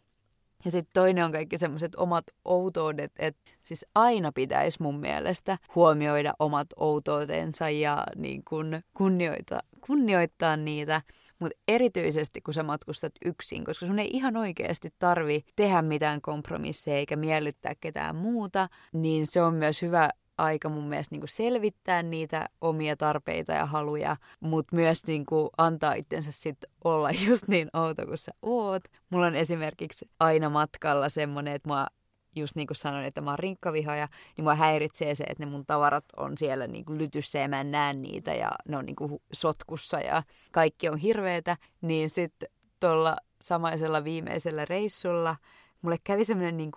Ja 0.66 0.72
sitten 0.72 0.94
toinen 0.94 1.26
on 1.26 1.32
kaikki 1.32 1.58
semmoiset 1.58 1.96
omat 1.96 2.24
outoudet, 2.46 3.12
että 3.20 3.42
siis 3.62 3.86
aina 3.96 4.32
pitäisi 4.32 4.78
mun 4.82 5.00
mielestä 5.00 5.58
huomioida 5.76 6.34
omat 6.40 6.68
outoutensa 6.76 7.70
ja 7.70 8.04
niin 8.16 8.44
kun 8.50 8.82
kunnioita, 8.94 9.60
kunnioittaa 9.88 10.58
niitä. 10.58 11.02
Mutta 11.40 11.58
erityisesti 11.68 12.42
kun 12.42 12.54
sä 12.54 12.64
matkustat 12.64 13.14
yksin, 13.26 13.66
koska 13.66 13.86
sun 13.86 14.00
ei 14.00 14.10
ihan 14.14 14.38
oikeasti 14.38 14.94
tarvi 15.00 15.46
tehdä 15.56 15.82
mitään 15.82 16.22
kompromisseja 16.22 16.98
eikä 16.98 17.16
miellyttää 17.16 17.74
ketään 17.82 18.16
muuta, 18.16 18.70
niin 18.94 19.28
se 19.28 19.42
on 19.42 19.54
myös 19.54 19.82
hyvä 19.82 20.10
aika 20.38 20.70
mun 20.70 20.84
mielestä 20.84 21.16
niin 21.16 21.22
kuin 21.22 21.30
selvittää 21.30 22.04
niitä 22.04 22.46
omia 22.62 22.98
tarpeita 22.98 23.54
ja 23.54 23.66
haluja, 23.66 24.18
mutta 24.40 24.76
myös 24.76 25.08
niin 25.08 25.26
kuin 25.26 25.50
antaa 25.58 25.94
itsensä 25.94 26.32
sit 26.32 26.58
olla 26.84 27.10
just 27.28 27.48
niin 27.48 27.70
outo 27.74 28.06
kuin 28.06 28.18
sä 28.18 28.32
oot. 28.42 28.84
Mulla 29.10 29.26
on 29.26 29.36
esimerkiksi 29.36 30.10
aina 30.20 30.50
matkalla 30.50 31.10
semmoinen, 31.10 31.54
että 31.54 31.70
mä 31.70 31.88
just 32.36 32.56
niin 32.56 32.68
kuin 32.68 32.78
sanoin, 32.78 33.06
että 33.06 33.22
mä 33.22 33.30
oon 33.30 33.40
rinkkavihaaja, 33.40 34.08
niin 34.38 34.44
mua 34.44 34.56
häiritsee 34.56 35.16
se, 35.16 35.24
että 35.24 35.46
ne 35.46 35.52
mun 35.52 35.66
tavarat 35.66 36.06
on 36.18 36.38
siellä 36.38 36.68
niin 36.68 36.86
kuin 36.86 36.98
lytyssä 36.98 37.40
ja 37.40 37.48
mä 37.48 37.62
en 37.62 37.72
näe 37.72 37.94
niitä 37.94 38.34
ja 38.34 38.52
ne 38.68 38.78
on 38.78 38.86
niin 38.86 38.96
kuin 38.96 39.22
sotkussa 39.34 40.00
ja 40.00 40.24
kaikki 40.52 40.90
on 40.90 40.98
hirveetä. 40.98 41.58
Niin 41.82 42.10
sitten 42.10 42.50
tuolla 42.80 43.18
samaisella 43.42 44.04
viimeisellä 44.04 44.66
reissulla 44.66 45.36
mulle 45.82 45.98
kävi 46.04 46.26
semmoinen 46.26 46.58
niin 46.58 46.72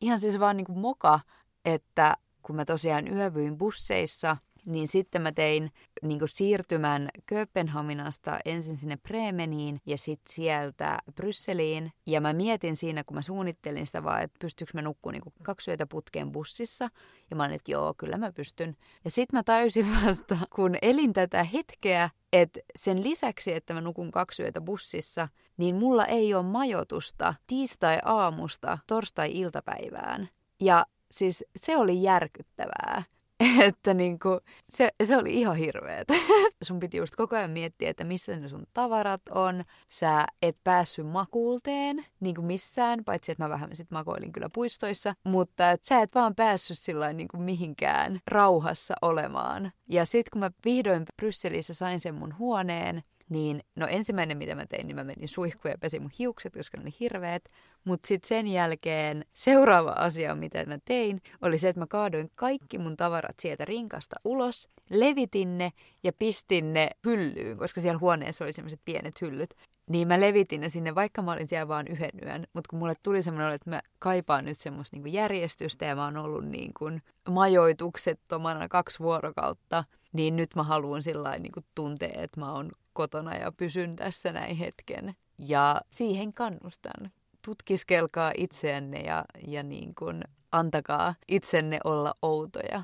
ihan 0.00 0.20
siis 0.20 0.40
vaan 0.40 0.56
niin 0.56 0.66
kuin 0.66 0.78
moka, 0.78 1.20
että 1.64 2.14
kun 2.46 2.56
mä 2.56 2.64
tosiaan 2.64 3.08
yövyin 3.08 3.58
busseissa, 3.58 4.36
niin 4.66 4.88
sitten 4.88 5.22
mä 5.22 5.32
tein 5.32 5.72
niin 6.02 6.20
siirtymän 6.24 7.08
Kööpenhaminasta 7.26 8.38
ensin 8.44 8.78
sinne 8.78 8.96
Bremeniin 8.96 9.80
ja 9.86 9.98
sitten 9.98 10.34
sieltä 10.34 10.98
Brysseliin. 11.14 11.92
Ja 12.06 12.20
mä 12.20 12.32
mietin 12.32 12.76
siinä, 12.76 13.04
kun 13.04 13.14
mä 13.14 13.22
suunnittelin 13.22 13.86
sitä 13.86 14.04
vaan, 14.04 14.22
että 14.22 14.36
pystyykö 14.40 14.70
mä 14.74 14.82
nukkumaan 14.82 15.20
niin 15.24 15.34
kaksi 15.42 15.70
yötä 15.70 15.86
putkeen 15.86 16.32
bussissa. 16.32 16.88
Ja 17.30 17.36
mä 17.36 17.44
olin, 17.44 17.54
että 17.54 17.70
joo, 17.70 17.94
kyllä 17.94 18.16
mä 18.16 18.32
pystyn. 18.32 18.76
Ja 19.04 19.10
sitten 19.10 19.38
mä 19.38 19.42
täysin 19.42 19.86
vasta, 20.06 20.38
kun 20.54 20.74
elin 20.82 21.12
tätä 21.12 21.44
hetkeä, 21.44 22.10
että 22.32 22.60
sen 22.76 23.02
lisäksi, 23.02 23.54
että 23.54 23.74
mä 23.74 23.80
nukun 23.80 24.10
kaksi 24.10 24.42
yötä 24.42 24.60
bussissa, 24.60 25.28
niin 25.56 25.76
mulla 25.76 26.06
ei 26.06 26.34
ole 26.34 26.42
majoitusta 26.42 27.34
tiistai-aamusta 27.46 28.78
torstai-iltapäivään. 28.86 30.28
Ja 30.60 30.86
siis 31.14 31.44
se 31.56 31.76
oli 31.76 32.02
järkyttävää. 32.02 33.02
Että 33.68 33.94
niinku, 33.94 34.40
se, 34.62 34.90
se 35.04 35.16
oli 35.16 35.34
ihan 35.34 35.56
hirveet. 35.56 36.08
sun 36.62 36.80
piti 36.80 36.96
just 36.96 37.14
koko 37.14 37.36
ajan 37.36 37.50
miettiä, 37.50 37.90
että 37.90 38.04
missä 38.04 38.36
ne 38.36 38.48
sun 38.48 38.66
tavarat 38.72 39.22
on. 39.30 39.64
Sä 39.88 40.26
et 40.42 40.56
päässyt 40.64 41.06
makuulteen 41.06 42.06
niinku 42.20 42.42
missään, 42.42 43.04
paitsi 43.04 43.32
että 43.32 43.44
mä 43.44 43.48
vähän 43.48 43.70
sit 43.76 43.90
makoilin 43.90 44.32
kyllä 44.32 44.48
puistoissa. 44.54 45.14
Mutta 45.24 45.70
et 45.70 45.84
sä 45.84 46.00
et 46.00 46.14
vaan 46.14 46.34
päässyt 46.34 46.78
sillä 46.78 47.12
niinku 47.12 47.36
mihinkään 47.36 48.20
rauhassa 48.26 48.94
olemaan. 49.02 49.72
Ja 49.88 50.04
sit 50.04 50.30
kun 50.30 50.40
mä 50.40 50.50
vihdoin 50.64 51.04
Brysselissä 51.16 51.74
sain 51.74 52.00
sen 52.00 52.14
mun 52.14 52.38
huoneen, 52.38 53.02
niin 53.28 53.60
no 53.76 53.86
ensimmäinen 53.86 54.38
mitä 54.38 54.54
mä 54.54 54.66
tein, 54.66 54.86
niin 54.86 54.96
mä 54.96 55.04
menin 55.04 55.28
suihkuun 55.28 55.72
ja 55.72 55.78
pesin 55.78 56.02
mun 56.02 56.10
hiukset, 56.18 56.52
koska 56.56 56.76
ne 56.76 56.82
oli 56.82 56.94
hirveet. 57.00 57.50
Mutta 57.84 58.06
sitten 58.06 58.28
sen 58.28 58.46
jälkeen 58.46 59.24
seuraava 59.32 59.90
asia, 59.90 60.34
mitä 60.34 60.66
mä 60.66 60.78
tein, 60.84 61.20
oli 61.42 61.58
se, 61.58 61.68
että 61.68 61.80
mä 61.80 61.86
kaadoin 61.86 62.30
kaikki 62.34 62.78
mun 62.78 62.96
tavarat 62.96 63.40
sieltä 63.40 63.64
rinkasta 63.64 64.16
ulos, 64.24 64.68
levitin 64.90 65.58
ne 65.58 65.72
ja 66.02 66.12
pistin 66.12 66.74
ne 66.74 66.90
hyllyyn, 67.06 67.58
koska 67.58 67.80
siellä 67.80 67.98
huoneessa 67.98 68.44
oli 68.44 68.52
sellaiset 68.52 68.80
pienet 68.84 69.20
hyllyt. 69.20 69.54
Niin 69.90 70.08
mä 70.08 70.20
levitin 70.20 70.60
ne 70.60 70.68
sinne, 70.68 70.94
vaikka 70.94 71.22
mä 71.22 71.32
olin 71.32 71.48
siellä 71.48 71.68
vaan 71.68 71.88
yhden 71.88 72.10
yön. 72.22 72.46
Mutta 72.52 72.68
kun 72.70 72.78
mulle 72.78 72.94
tuli 73.02 73.22
semmoinen, 73.22 73.52
että 73.52 73.70
mä 73.70 73.80
kaipaan 73.98 74.44
nyt 74.44 74.58
semmoista 74.58 74.96
niinku 74.96 75.08
järjestystä 75.08 75.84
ja 75.84 75.96
mä 75.96 76.04
oon 76.04 76.16
ollut 76.16 76.44
niinku 76.44 76.84
majoituksettomana 77.30 78.68
kaksi 78.68 78.98
vuorokautta, 78.98 79.84
niin 80.12 80.36
nyt 80.36 80.54
mä 80.56 80.62
haluan 80.62 81.02
sillä 81.02 81.38
niinku 81.38 81.60
tuntea, 81.74 82.10
että 82.14 82.40
mä 82.40 82.52
oon 82.52 82.70
kotona 82.94 83.34
ja 83.34 83.52
pysyn 83.52 83.96
tässä 83.96 84.32
näin 84.32 84.56
hetken. 84.56 85.14
Ja 85.38 85.80
siihen 85.90 86.32
kannustan 86.32 87.10
tutkiskelkaa 87.42 88.32
itseänne 88.36 89.00
ja, 89.00 89.24
ja 89.46 89.62
niin 89.62 89.94
kuin 89.94 90.24
antakaa 90.52 91.14
itsenne 91.28 91.78
olla 91.84 92.14
outoja. 92.22 92.82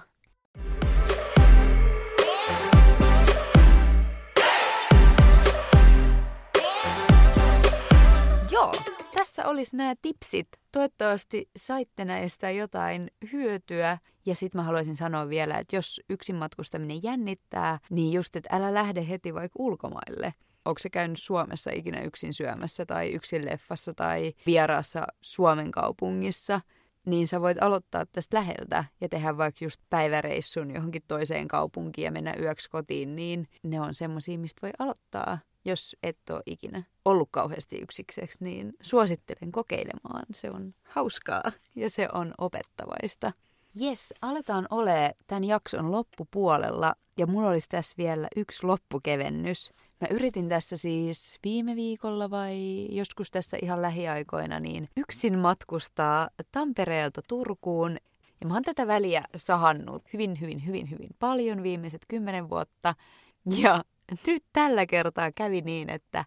Tässä 9.21 9.49
olisi 9.49 9.77
nämä 9.77 9.95
tipsit. 10.03 10.49
Toivottavasti 10.73 11.51
saitte 11.57 12.05
näistä 12.05 12.51
jotain 12.51 13.11
hyötyä. 13.33 13.99
Ja 14.27 14.35
sitten 14.35 14.59
mä 14.59 14.62
haluaisin 14.62 14.97
sanoa 14.97 15.29
vielä, 15.29 15.59
että 15.59 15.77
jos 15.77 16.01
yksin 16.11 16.37
matkustaminen 16.37 17.03
jännittää, 17.03 17.79
niin 17.91 18.12
just, 18.12 18.37
että 18.37 18.57
älä 18.57 18.75
lähde 18.75 19.09
heti 19.09 19.35
vaikka 19.35 19.57
ulkomaille. 19.59 20.35
Onko 20.64 20.79
se 20.79 20.91
käynyt 20.91 21.18
Suomessa 21.18 21.71
ikinä 21.75 22.01
yksin 22.01 22.35
syömässä 22.35 22.87
tai 22.87 23.12
yksin 23.12 23.47
leffassa 23.47 23.95
tai 23.95 24.33
vieraassa 24.47 25.07
Suomen 25.21 25.71
kaupungissa– 25.71 26.61
niin 27.07 27.29
sä 27.29 27.41
voit 27.41 27.62
aloittaa 27.62 28.07
tästä 28.07 28.37
läheltä 28.37 28.85
ja 29.01 29.09
tehdä 29.09 29.37
vaikka 29.37 29.64
just 29.64 29.81
päiväreissun 29.91 30.75
johonkin 30.75 31.03
toiseen 31.09 31.49
kaupunkiin 31.49 32.05
ja 32.05 32.12
mennä 32.12 32.35
yöksi 32.41 32.71
kotiin, 32.71 33.16
niin 33.16 33.49
ne 33.62 33.81
on 33.81 33.95
semmoisia, 33.95 34.39
mistä 34.39 34.62
voi 34.62 34.71
aloittaa. 34.79 35.39
Jos 35.65 35.97
et 36.03 36.19
ole 36.31 36.43
ikinä 36.47 36.83
ollut 37.05 37.29
kauheasti 37.31 37.79
yksikseksi, 37.79 38.39
niin 38.41 38.73
suosittelen 38.83 39.53
kokeilemaan. 39.53 40.27
Se 40.35 40.51
on 40.51 40.75
hauskaa 40.85 41.53
ja 41.77 41.91
se 41.91 42.09
on 42.13 42.35
opettavaista. 42.39 43.33
Jes, 43.75 44.15
aletaan 44.23 44.67
ole 44.71 45.15
tämän 45.27 45.45
jakson 45.45 45.93
loppupuolella 45.93 46.95
ja 47.19 47.27
mulla 47.27 47.49
olisi 47.49 47.69
tässä 47.69 47.95
vielä 47.99 48.29
yksi 48.37 48.67
loppukevennys. 48.67 49.73
Mä 50.01 50.09
yritin 50.11 50.49
tässä 50.49 50.77
siis 50.77 51.39
viime 51.45 51.77
viikolla 51.77 52.31
vai 52.31 52.87
joskus 52.91 53.31
tässä 53.31 53.57
ihan 53.63 53.83
lähiaikoina 53.83 54.61
niin 54.61 54.89
yksin 54.97 55.39
matkustaa 55.39 56.31
Tampereelta 56.53 57.21
Turkuun. 57.29 57.97
Ja 58.41 58.47
mä 58.47 58.55
oon 58.55 58.63
tätä 58.63 58.87
väliä 58.87 59.23
sahannut 59.37 60.03
hyvin, 60.13 60.41
hyvin, 60.41 60.67
hyvin, 60.67 60.91
hyvin 60.91 61.11
paljon 61.19 61.63
viimeiset 61.63 62.03
kymmenen 62.09 62.51
vuotta. 62.51 62.95
Ja 63.63 63.85
nyt 64.27 64.45
tällä 64.53 64.87
kertaa 64.87 65.33
kävi 65.33 65.61
niin, 65.61 65.91
että 65.91 66.25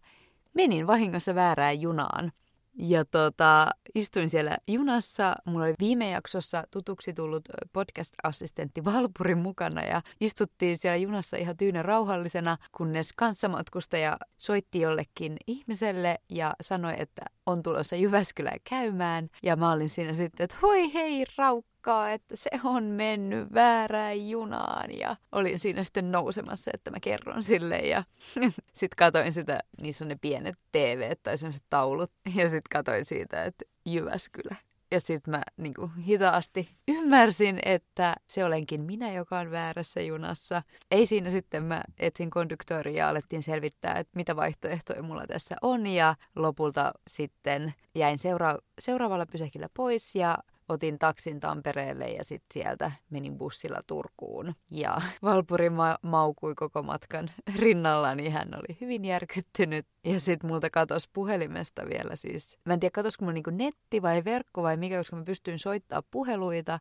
menin 0.53 0.87
vahingossa 0.87 1.35
väärään 1.35 1.81
junaan. 1.81 2.31
Ja 2.75 3.05
tota, 3.05 3.67
istuin 3.95 4.29
siellä 4.29 4.57
junassa. 4.67 5.35
Mulla 5.45 5.65
oli 5.65 5.73
viime 5.79 6.09
jaksossa 6.09 6.63
tutuksi 6.71 7.13
tullut 7.13 7.49
podcast-assistentti 7.73 8.85
Valpuri 8.85 9.35
mukana 9.35 9.81
ja 9.81 10.01
istuttiin 10.21 10.77
siellä 10.77 10.97
junassa 10.97 11.37
ihan 11.37 11.57
tyynen 11.57 11.85
rauhallisena, 11.85 12.57
kunnes 12.71 13.13
kanssamatkustaja 13.13 14.17
soitti 14.37 14.79
jollekin 14.79 15.37
ihmiselle 15.47 16.19
ja 16.29 16.53
sanoi, 16.61 16.93
että 16.97 17.21
on 17.45 17.63
tulossa 17.63 17.95
Jyväskylään 17.95 18.59
käymään. 18.69 19.29
Ja 19.43 19.55
mä 19.55 19.71
olin 19.71 19.89
siinä 19.89 20.13
sitten, 20.13 20.43
että 20.43 20.57
voi 20.61 20.93
hei 20.93 21.25
raukkaa, 21.37 22.11
että 22.11 22.35
se 22.35 22.49
on 22.63 22.83
mennyt 22.83 23.53
väärään 23.53 24.29
junaan. 24.29 24.97
Ja 24.97 25.15
olin 25.31 25.59
siinä 25.59 25.83
sitten 25.83 26.11
nousemassa, 26.11 26.71
että 26.73 26.91
mä 26.91 26.97
kerron 26.99 27.43
sille. 27.43 27.77
Ja 27.77 28.03
sitten 28.73 28.97
katoin 28.97 29.33
sitä, 29.33 29.59
niissä 29.81 30.05
on 30.05 30.09
ne 30.09 30.17
pienet 30.21 30.55
TV 30.71 31.13
tai 31.23 31.37
sellaiset 31.37 31.65
taulut. 31.69 32.11
Ja 32.35 32.49
sitten 32.49 32.69
katoin 32.71 33.05
siitä, 33.05 33.43
että 33.43 33.65
Jyväskylä. 33.85 34.55
Ja 34.93 34.99
sitten 34.99 35.31
mä 35.31 35.41
niin 35.57 35.73
kuin, 35.73 35.91
hitaasti 35.95 36.69
ymmärsin, 36.87 37.59
että 37.65 38.15
se 38.27 38.45
olenkin 38.45 38.81
minä, 38.81 39.11
joka 39.11 39.39
on 39.39 39.51
väärässä 39.51 40.01
junassa. 40.01 40.63
Ei 40.91 41.05
siinä 41.05 41.29
sitten 41.29 41.63
mä 41.63 41.81
etsin 41.99 42.29
konduktoria 42.29 42.97
ja 42.97 43.09
alettiin 43.09 43.43
selvittää, 43.43 43.93
että 43.93 44.11
mitä 44.15 44.35
vaihtoehtoja 44.35 45.03
mulla 45.03 45.27
tässä 45.27 45.55
on. 45.61 45.87
Ja 45.87 46.15
lopulta 46.35 46.91
sitten 47.07 47.73
jäin 47.95 48.17
seura- 48.17 48.59
seuraavalla 48.79 49.25
pysäkillä 49.25 49.67
pois 49.73 50.15
ja 50.15 50.37
otin 50.73 50.99
taksin 50.99 51.39
Tampereelle 51.39 52.07
ja 52.07 52.23
sitten 52.23 52.53
sieltä 52.53 52.91
menin 53.09 53.37
bussilla 53.37 53.79
Turkuun. 53.87 54.55
Ja 54.71 55.01
Valpuri 55.23 55.69
ma- 55.69 55.97
maukui 56.01 56.55
koko 56.55 56.83
matkan 56.83 57.31
rinnalla, 57.59 58.15
niin 58.15 58.31
hän 58.31 58.49
oli 58.55 58.77
hyvin 58.81 59.05
järkyttynyt. 59.05 59.85
Ja 60.03 60.19
sitten 60.19 60.49
multa 60.49 60.69
katosi 60.69 61.09
puhelimesta 61.13 61.85
vielä 61.89 62.15
siis. 62.15 62.57
Mä 62.65 62.73
en 62.73 62.79
tiedä, 62.79 62.91
katosiko 62.91 63.25
mulla 63.25 63.33
niinku 63.33 63.49
netti 63.49 64.01
vai 64.01 64.23
verkko 64.25 64.63
vai 64.63 64.77
mikä, 64.77 64.97
koska 64.97 65.15
mä 65.15 65.23
pystyin 65.23 65.59
soittaa 65.59 66.01
puheluita. 66.11 66.79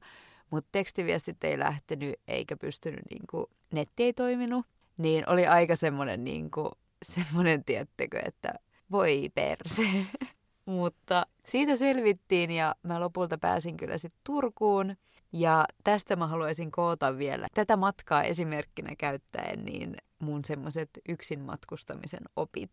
Mutta 0.51 0.69
tekstiviestit 0.73 1.45
ei 1.45 1.59
lähtenyt 1.59 2.15
eikä 2.29 2.57
pystynyt, 2.57 3.01
niinku, 3.11 3.51
netti 3.73 4.05
ei 4.05 4.13
toiminut. 4.13 4.67
Niin 4.97 5.29
oli 5.29 5.47
aika 5.47 5.77
semmoinen, 5.77 6.25
niinku, 6.25 6.71
semmoinen 7.15 7.65
tiettekö, 7.65 8.21
että 8.25 8.55
voi 8.91 9.31
perse. 9.35 9.83
Mutta 10.67 11.27
siitä 11.47 11.77
selvittiin 11.77 12.51
ja 12.51 12.75
mä 12.83 13.01
lopulta 13.01 13.39
pääsin 13.39 13.77
kyllä 13.77 13.99
sitten 13.99 14.21
Turkuun. 14.25 14.97
Ja 15.33 15.65
tästä 15.85 16.17
mä 16.17 16.27
haluaisin 16.27 16.71
koota 16.71 17.19
vielä 17.19 17.47
tätä 17.55 17.77
matkaa 17.77 18.23
esimerkkinä 18.23 18.97
käyttäen 18.99 19.65
niin 19.65 19.97
mun 20.19 20.45
semmoiset 20.45 20.91
yksin 21.09 21.41
matkustamisen 21.41 22.23
opit. 22.37 22.71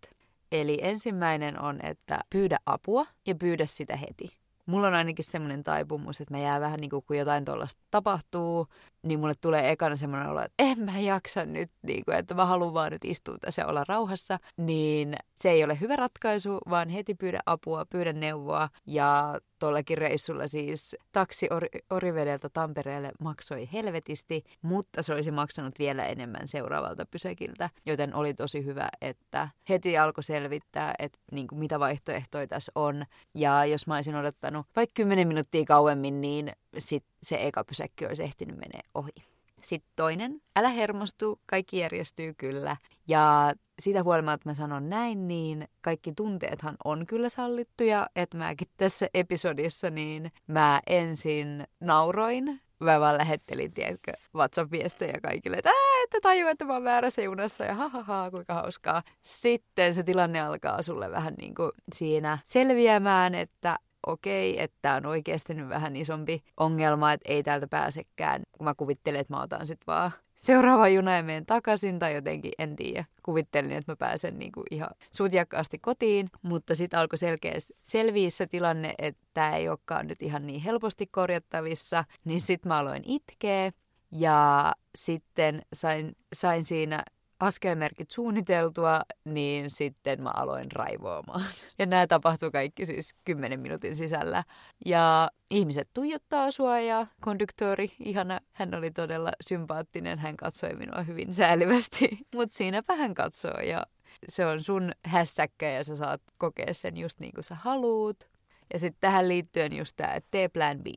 Eli 0.52 0.80
ensimmäinen 0.82 1.62
on, 1.62 1.80
että 1.86 2.20
pyydä 2.30 2.58
apua 2.66 3.06
ja 3.28 3.36
pyydä 3.36 3.66
sitä 3.66 3.96
heti 3.96 4.39
mulla 4.70 4.88
on 4.88 4.94
ainakin 4.94 5.26
semmoinen 5.26 5.64
taipumus, 5.64 6.22
että 6.22 6.34
mä 6.34 6.40
jää 6.40 6.60
vähän 6.62 6.80
niin 6.80 6.90
kuin, 6.90 7.04
kun 7.08 7.18
jotain 7.18 7.46
tuollaista 7.46 7.82
tapahtuu, 7.92 8.68
niin 9.04 9.20
mulle 9.20 9.34
tulee 9.42 9.72
ekana 9.72 9.96
semmoinen 9.96 10.30
olo, 10.30 10.42
että 10.42 10.54
en 10.60 10.80
mä 10.80 11.00
jaksa 11.00 11.46
nyt, 11.46 11.72
niin 11.82 12.06
kuin, 12.06 12.18
että 12.18 12.36
mä 12.36 12.46
haluan 12.46 12.74
vaan 12.74 12.92
nyt 12.92 13.06
istua 13.06 13.38
tässä 13.42 13.62
ja 13.62 13.68
olla 13.68 13.84
rauhassa, 13.88 14.40
niin 14.58 15.16
se 15.36 15.50
ei 15.50 15.64
ole 15.64 15.80
hyvä 15.80 15.96
ratkaisu, 15.96 16.58
vaan 16.70 16.90
heti 16.90 17.16
pyydä 17.16 17.40
apua, 17.46 17.86
pyydä 17.86 18.14
neuvoa 18.14 18.70
ja 18.88 19.40
tuollakin 19.60 19.98
reissulla 19.98 20.48
siis 20.48 20.96
taksi 21.12 21.48
Or- 21.52 21.82
Orivedeltä 21.90 22.50
Tampereelle 22.50 23.12
maksoi 23.20 23.70
helvetisti, 23.74 24.44
mutta 24.62 25.04
se 25.04 25.14
olisi 25.14 25.32
maksanut 25.32 25.80
vielä 25.80 26.06
enemmän 26.06 26.48
seuraavalta 26.48 27.06
pysäkiltä, 27.06 27.70
joten 27.86 28.16
oli 28.16 28.34
tosi 28.34 28.66
hyvä, 28.66 28.90
että 29.02 29.50
heti 29.70 29.98
alkoi 29.98 30.24
selvittää, 30.24 30.94
että 31.00 31.20
niin 31.32 31.48
kuin 31.48 31.60
mitä 31.60 31.80
vaihtoehtoja 31.80 32.48
tässä 32.48 32.72
on. 32.76 33.06
Ja 33.36 33.66
jos 33.66 33.88
mä 33.88 33.96
olisin 33.96 34.16
odottanut 34.16 34.66
vaikka 34.76 34.94
10 34.96 35.28
minuuttia 35.28 35.66
kauemmin, 35.66 36.22
niin 36.22 36.52
sit 36.78 37.04
se 37.24 37.38
eka 37.42 37.64
pysäkki 37.64 38.06
olisi 38.06 38.24
ehtinyt 38.24 38.58
menee 38.58 38.82
ohi. 38.94 39.39
Sitten 39.62 39.92
toinen, 39.96 40.42
älä 40.56 40.70
hermostu, 40.70 41.40
kaikki 41.46 41.78
järjestyy 41.78 42.34
kyllä. 42.34 42.78
Ja 43.08 43.54
siitä 43.82 44.04
huolimatta, 44.04 44.34
että 44.36 44.50
mä 44.50 44.54
sanon 44.54 44.90
näin, 44.90 45.28
niin 45.28 45.68
kaikki 45.82 46.14
tunteethan 46.16 46.76
on 46.84 47.06
kyllä 47.06 47.30
sallittuja. 47.30 48.08
Että 48.16 48.38
mäkin 48.38 48.68
tässä 48.78 49.08
episodissa, 49.14 49.90
niin 49.90 50.32
mä 50.48 50.82
ensin 50.88 51.64
nauroin. 51.80 52.62
Mä 52.80 53.00
vaan 53.00 53.18
lähettelin, 53.18 53.74
tiedätkö, 53.74 54.12
WhatsApp-viestejä 54.36 55.20
kaikille, 55.24 55.58
että 55.58 55.70
Ää, 55.70 56.04
että 56.04 56.18
tajua, 56.22 56.50
että 56.50 56.66
mä 56.66 56.74
oon 56.74 56.84
väärässä 56.84 57.22
junassa 57.22 57.64
ja 57.64 57.74
ha, 57.74 57.90
ha, 57.90 58.04
ha 58.04 58.32
kuinka 58.32 58.54
hauskaa. 58.54 59.04
Sitten 59.22 59.94
se 59.94 60.04
tilanne 60.04 60.42
alkaa 60.42 60.82
sulle 60.82 61.12
vähän 61.12 61.34
niin 61.34 61.56
kuin 61.56 61.72
siinä 61.96 62.38
selviämään, 62.46 63.36
että 63.36 63.80
okei, 64.08 64.62
että 64.62 64.78
tämä 64.82 64.96
on 64.96 65.06
oikeasti 65.06 65.54
nyt 65.54 65.70
vähän 65.70 65.96
isompi 65.96 66.44
ongelma, 66.58 67.12
että 67.12 67.32
ei 67.32 67.44
täältä 67.44 67.68
pääsekään. 67.68 68.42
Kun 68.52 68.66
mä 68.66 68.76
kuvittelen, 68.76 69.22
että 69.22 69.34
mä 69.34 69.42
otan 69.42 69.68
sitten 69.68 69.88
vaan 69.88 70.12
seuraava 70.36 70.88
juna 70.88 71.16
ja 71.16 71.24
menen 71.24 71.46
takaisin 71.46 72.00
tai 72.00 72.16
jotenkin, 72.16 72.52
en 72.60 72.76
tiedä. 72.76 73.06
Kuvittelin, 73.24 73.72
että 73.72 73.92
mä 73.92 73.96
pääsen 73.96 74.40
niinku 74.40 74.64
ihan 74.72 74.90
sutjakkaasti 75.12 75.80
kotiin, 75.80 76.30
mutta 76.42 76.76
sitten 76.76 77.00
alkoi 77.00 77.18
selkeä 77.18 77.54
selviä 77.84 78.30
se 78.30 78.48
tilanne, 78.48 78.94
että 78.98 79.28
tämä 79.34 79.56
ei 79.56 79.70
olekaan 79.70 80.08
nyt 80.08 80.22
ihan 80.22 80.48
niin 80.48 80.62
helposti 80.62 81.08
korjattavissa, 81.08 82.04
niin 82.26 82.42
sitten 82.42 82.70
mä 82.70 82.78
aloin 82.78 83.04
itkeä 83.06 83.72
ja 84.12 84.72
sitten 84.96 85.62
sain, 85.74 86.16
sain 86.34 86.66
siinä 86.66 87.04
askelmerkit 87.40 88.12
suunniteltua, 88.12 89.02
niin 89.26 89.72
sitten 89.72 90.24
mä 90.24 90.30
aloin 90.30 90.72
raivoamaan. 90.72 91.46
Ja 91.80 91.86
nämä 91.86 92.08
tapahtui 92.08 92.52
kaikki 92.52 92.86
siis 92.86 93.16
10 93.26 93.60
minuutin 93.60 93.96
sisällä. 93.96 94.44
Ja 94.86 95.30
ihmiset 95.52 95.90
tuijottaa 95.94 96.52
sua 96.52 96.80
ja 96.80 97.08
konduktori, 97.22 97.92
ihana, 98.00 98.40
hän 98.54 98.76
oli 98.76 98.92
todella 98.92 99.32
sympaattinen, 99.48 100.20
hän 100.20 100.38
katsoi 100.38 100.76
minua 100.76 101.02
hyvin 101.02 101.34
säälivästi. 101.34 102.10
Mutta 102.36 102.58
siinäpä 102.58 102.96
hän 102.96 103.14
katsoo 103.14 103.62
ja 103.62 103.86
se 104.30 104.46
on 104.46 104.62
sun 104.62 104.92
hässäkkä 105.06 105.70
ja 105.70 105.84
sä 105.84 105.96
saat 105.96 106.22
kokea 106.38 106.74
sen 106.74 106.98
just 106.98 107.20
niin 107.20 107.34
kuin 107.36 107.44
sä 107.44 107.56
haluut. 107.56 108.30
Ja 108.74 108.80
sitten 108.80 109.02
tähän 109.02 109.28
liittyen 109.28 109.78
just 109.78 109.94
tämä, 109.96 110.14
että 110.14 110.28
tee 110.32 110.48
plan 110.48 110.80
B 110.80 110.88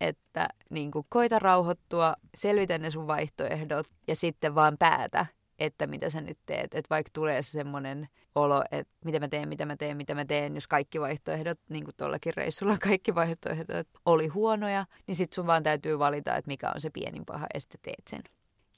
että 0.00 0.48
niin 0.70 0.90
koita 1.08 1.38
rauhoittua, 1.38 2.14
selvitä 2.36 2.78
ne 2.78 2.90
sun 2.90 3.06
vaihtoehdot 3.06 3.86
ja 4.08 4.16
sitten 4.16 4.54
vaan 4.54 4.76
päätä, 4.78 5.26
että 5.58 5.86
mitä 5.86 6.10
sä 6.10 6.20
nyt 6.20 6.38
teet. 6.46 6.74
Että 6.74 6.90
vaikka 6.90 7.10
tulee 7.12 7.42
se 7.42 7.50
semmoinen 7.50 8.08
olo, 8.34 8.62
että 8.70 8.92
mitä 9.04 9.20
mä 9.20 9.28
teen, 9.28 9.48
mitä 9.48 9.66
mä 9.66 9.76
teen, 9.76 9.96
mitä 9.96 10.14
mä 10.14 10.24
teen, 10.24 10.54
jos 10.54 10.68
kaikki 10.68 11.00
vaihtoehdot, 11.00 11.58
niin 11.68 11.84
kuin 11.84 11.94
tuollakin 11.96 12.34
reissulla 12.36 12.78
kaikki 12.88 13.14
vaihtoehdot 13.14 13.88
oli 14.06 14.26
huonoja, 14.26 14.86
niin 15.06 15.16
sit 15.16 15.32
sun 15.32 15.46
vaan 15.46 15.62
täytyy 15.62 15.98
valita, 15.98 16.36
että 16.36 16.48
mikä 16.48 16.72
on 16.74 16.80
se 16.80 16.90
pienin 16.90 17.24
paha 17.26 17.46
ja 17.54 17.60
sitten 17.60 17.80
teet 17.82 18.08
sen. 18.08 18.22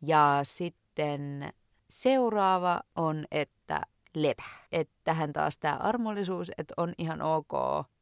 Ja 0.02 0.40
sitten 0.42 1.52
seuraava 1.90 2.80
on, 2.96 3.24
että 3.30 3.80
lepä. 4.14 4.42
Että 4.72 4.94
tähän 5.04 5.32
taas 5.32 5.58
tämä 5.58 5.76
armollisuus, 5.76 6.50
että 6.58 6.74
on 6.76 6.92
ihan 6.98 7.22
ok 7.22 7.52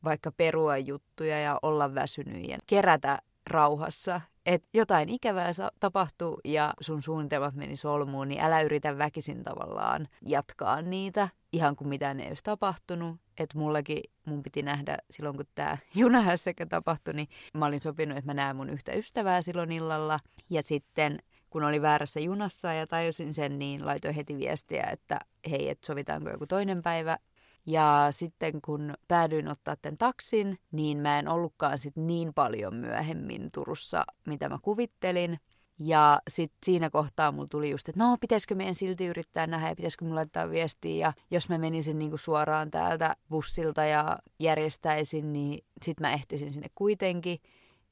vaikka 0.04 0.32
perua 0.32 0.78
juttuja 0.78 1.40
ja 1.40 1.58
olla 1.62 1.94
väsynyt 1.94 2.48
ja 2.48 2.58
kerätä 2.66 3.18
rauhassa. 3.46 4.20
Että 4.46 4.68
jotain 4.74 5.08
ikävää 5.08 5.50
tapahtuu 5.80 6.40
ja 6.44 6.74
sun 6.80 7.02
suunnitelmat 7.02 7.54
meni 7.54 7.76
solmuun, 7.76 8.28
niin 8.28 8.40
älä 8.40 8.60
yritä 8.60 8.98
väkisin 8.98 9.44
tavallaan 9.44 10.08
jatkaa 10.22 10.82
niitä 10.82 11.28
ihan 11.52 11.76
kuin 11.76 11.88
mitään 11.88 12.20
ei 12.20 12.28
olisi 12.28 12.44
tapahtunut. 12.44 13.16
Että 13.38 13.58
mullakin 13.58 14.02
mun 14.24 14.42
piti 14.42 14.62
nähdä 14.62 14.96
silloin, 15.10 15.36
kun 15.36 15.46
tämä 15.54 15.78
junahässäkkä 15.94 16.66
tapahtui, 16.66 17.14
niin 17.14 17.28
mä 17.54 17.66
olin 17.66 17.80
sopinut, 17.80 18.18
että 18.18 18.30
mä 18.30 18.34
näen 18.34 18.56
mun 18.56 18.70
yhtä 18.70 18.92
ystävää 18.92 19.42
silloin 19.42 19.72
illalla. 19.72 20.20
Ja 20.50 20.62
sitten 20.62 21.18
kun 21.50 21.64
oli 21.64 21.82
väärässä 21.82 22.20
junassa 22.20 22.72
ja 22.72 22.86
tajusin 22.86 23.34
sen, 23.34 23.58
niin 23.58 23.86
laitoin 23.86 24.14
heti 24.14 24.36
viestiä, 24.36 24.88
että 24.92 25.20
hei, 25.50 25.68
että 25.68 25.86
sovitaanko 25.86 26.30
joku 26.30 26.46
toinen 26.46 26.82
päivä. 26.82 27.18
Ja 27.66 28.06
sitten 28.10 28.62
kun 28.62 28.94
päädyin 29.08 29.48
ottaa 29.48 29.76
tämän 29.76 29.98
taksin, 29.98 30.58
niin 30.72 30.98
mä 30.98 31.18
en 31.18 31.28
ollutkaan 31.28 31.78
sit 31.78 31.96
niin 31.96 32.34
paljon 32.34 32.74
myöhemmin 32.74 33.48
Turussa, 33.54 34.04
mitä 34.26 34.48
mä 34.48 34.58
kuvittelin. 34.62 35.38
Ja 35.78 36.20
sitten 36.28 36.58
siinä 36.64 36.90
kohtaa 36.90 37.32
mulla 37.32 37.48
tuli 37.50 37.70
just, 37.70 37.88
että 37.88 38.04
no 38.04 38.16
pitäisikö 38.20 38.54
meidän 38.54 38.74
silti 38.74 39.06
yrittää 39.06 39.46
nähdä 39.46 39.68
ja 39.68 39.76
pitäisikö 39.76 40.04
mulla 40.04 40.16
laittaa 40.16 40.50
viestiä. 40.50 41.06
Ja 41.06 41.12
jos 41.30 41.48
mä 41.48 41.58
menisin 41.58 41.98
niinku 41.98 42.18
suoraan 42.18 42.70
täältä 42.70 43.16
bussilta 43.30 43.84
ja 43.84 44.18
järjestäisin, 44.40 45.32
niin 45.32 45.64
sitten 45.82 46.06
mä 46.06 46.12
ehtisin 46.12 46.52
sinne 46.52 46.68
kuitenkin. 46.74 47.38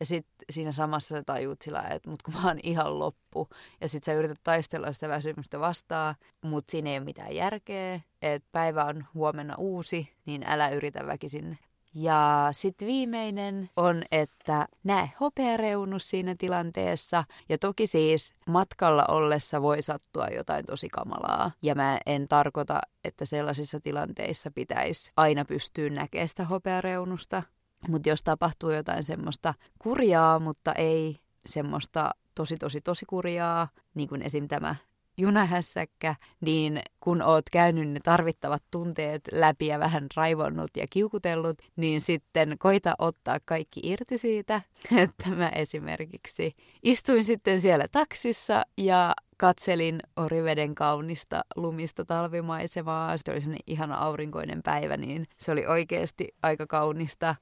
Ja 0.00 0.06
sitten 0.06 0.34
siinä 0.50 0.72
samassa 0.72 1.22
tajuut 1.22 1.62
sillä, 1.62 1.82
että 1.82 2.10
mut 2.10 2.22
kun 2.22 2.34
mä 2.34 2.46
oon 2.48 2.60
ihan 2.62 2.98
loppu. 2.98 3.48
Ja 3.80 3.88
sitten 3.88 4.14
sä 4.14 4.18
yrität 4.18 4.40
taistella 4.42 4.92
sitä 4.92 5.08
väsymystä 5.08 5.60
vastaan, 5.60 6.14
mutta 6.42 6.70
siinä 6.70 6.90
ei 6.90 6.98
ole 6.98 7.04
mitään 7.04 7.34
järkeä. 7.34 8.00
Että 8.22 8.48
päivä 8.52 8.84
on 8.84 9.04
huomenna 9.14 9.54
uusi, 9.58 10.12
niin 10.26 10.44
älä 10.46 10.68
yritä 10.68 11.06
väkisin 11.06 11.58
ja 11.94 12.48
sitten 12.52 12.88
viimeinen 12.88 13.70
on, 13.76 14.02
että 14.12 14.68
näe 14.84 15.10
hopeareunus 15.20 16.10
siinä 16.10 16.34
tilanteessa. 16.38 17.24
Ja 17.48 17.58
toki 17.58 17.86
siis 17.86 18.34
matkalla 18.46 19.04
ollessa 19.08 19.62
voi 19.62 19.82
sattua 19.82 20.28
jotain 20.28 20.66
tosi 20.66 20.88
kamalaa. 20.88 21.50
Ja 21.62 21.74
mä 21.74 21.98
en 22.06 22.28
tarkoita, 22.28 22.80
että 23.04 23.24
sellaisissa 23.24 23.80
tilanteissa 23.80 24.50
pitäisi 24.50 25.12
aina 25.16 25.44
pystyä 25.44 25.90
näkemään 25.90 26.28
sitä 26.28 26.44
hopeareunusta. 26.44 27.42
Mutta 27.88 28.08
jos 28.08 28.22
tapahtuu 28.22 28.70
jotain 28.70 29.04
semmoista 29.04 29.54
kurjaa, 29.78 30.38
mutta 30.38 30.72
ei 30.72 31.20
semmoista 31.46 32.10
tosi 32.34 32.56
tosi 32.56 32.80
tosi 32.80 33.04
kurjaa, 33.06 33.68
niin 33.94 34.08
kuin 34.08 34.22
esim. 34.22 34.48
tämä 34.48 34.74
junahässäkkä, 35.18 36.14
niin 36.40 36.80
kun 37.00 37.22
oot 37.22 37.50
käynyt 37.52 37.88
ne 37.88 38.00
tarvittavat 38.00 38.62
tunteet 38.70 39.22
läpi 39.32 39.66
ja 39.66 39.78
vähän 39.78 40.06
raivonnut 40.16 40.70
ja 40.76 40.86
kiukutellut, 40.90 41.58
niin 41.76 42.00
sitten 42.00 42.56
koita 42.58 42.94
ottaa 42.98 43.38
kaikki 43.44 43.80
irti 43.82 44.18
siitä, 44.18 44.62
että 45.02 45.30
mä 45.30 45.48
esimerkiksi 45.48 46.54
istuin 46.82 47.24
sitten 47.24 47.60
siellä 47.60 47.86
taksissa 47.92 48.62
ja 48.78 49.14
katselin 49.36 50.00
Oriveden 50.16 50.74
kaunista 50.74 51.44
lumista 51.56 52.04
talvimaisemaa. 52.04 53.16
Se 53.16 53.30
oli 53.30 53.40
semmoinen 53.40 53.64
ihana 53.66 53.96
aurinkoinen 53.96 54.62
päivä, 54.62 54.96
niin 54.96 55.26
se 55.38 55.52
oli 55.52 55.66
oikeasti 55.66 56.28
aika 56.42 56.66
kaunista. 56.66 57.34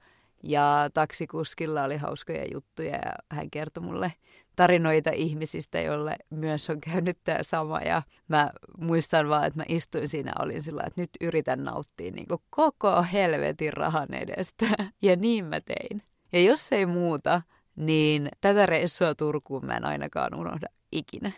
Ja 0.42 0.90
taksikuskilla 0.94 1.84
oli 1.84 1.96
hauskoja 1.96 2.44
juttuja 2.52 2.96
ja 2.96 3.12
hän 3.30 3.50
kertoi 3.50 3.84
mulle 3.84 4.12
tarinoita 4.56 5.10
ihmisistä, 5.10 5.80
joille 5.80 6.16
myös 6.30 6.70
on 6.70 6.80
käynyt 6.80 7.18
tämä 7.24 7.38
sama. 7.42 7.80
Ja 7.80 8.02
mä 8.28 8.50
muistan 8.78 9.28
vaan, 9.28 9.44
että 9.44 9.60
mä 9.60 9.64
istuin 9.68 10.08
siinä 10.08 10.32
olin 10.38 10.62
sillä 10.62 10.82
että 10.86 11.00
nyt 11.00 11.10
yritän 11.20 11.64
nauttia 11.64 12.10
niin 12.10 12.26
koko 12.50 13.04
helvetin 13.12 13.72
rahan 13.72 14.14
edestä. 14.14 14.66
Ja 15.02 15.16
niin 15.16 15.44
mä 15.44 15.60
tein. 15.60 16.02
Ja 16.32 16.40
jos 16.40 16.72
ei 16.72 16.86
muuta, 16.86 17.42
niin 17.76 18.28
tätä 18.40 18.66
reissua 18.66 19.14
Turkuun 19.14 19.66
mä 19.66 19.76
en 19.76 19.84
ainakaan 19.84 20.34
unohda 20.34 20.66
ikinä. 20.92 21.32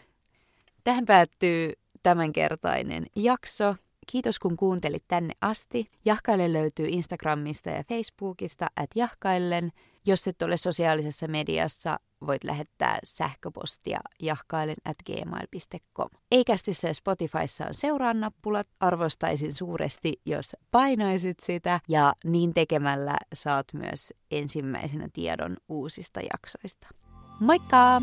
Tähän 0.84 1.04
päättyy 1.04 1.72
tämänkertainen 2.02 3.06
jakso. 3.16 3.76
Kiitos 4.06 4.38
kun 4.38 4.56
kuuntelit 4.56 5.04
tänne 5.08 5.34
asti. 5.40 5.86
Jahkaille 6.04 6.52
löytyy 6.52 6.86
Instagramista 6.88 7.70
ja 7.70 7.84
Facebookista 7.88 8.66
at 8.76 8.90
jahkaillen. 8.94 9.72
Jos 10.06 10.26
et 10.28 10.42
ole 10.42 10.56
sosiaalisessa 10.56 11.28
mediassa, 11.28 12.00
voit 12.26 12.44
lähettää 12.44 12.98
sähköpostia 13.04 14.00
jahkailen 14.22 14.76
at 14.84 14.96
gmail.com. 15.06 16.08
Eikästissä 16.30 16.88
ja 16.88 16.94
Spotifyssa 16.94 17.66
on 17.66 17.74
seuraan 17.74 18.20
nappulat. 18.20 18.68
Arvostaisin 18.80 19.52
suuresti, 19.52 20.12
jos 20.26 20.56
painaisit 20.70 21.40
sitä. 21.40 21.80
Ja 21.88 22.12
niin 22.24 22.54
tekemällä 22.54 23.16
saat 23.34 23.66
myös 23.72 24.12
ensimmäisenä 24.30 25.08
tiedon 25.12 25.56
uusista 25.68 26.20
jaksoista. 26.32 26.88
Moikka! 27.40 28.02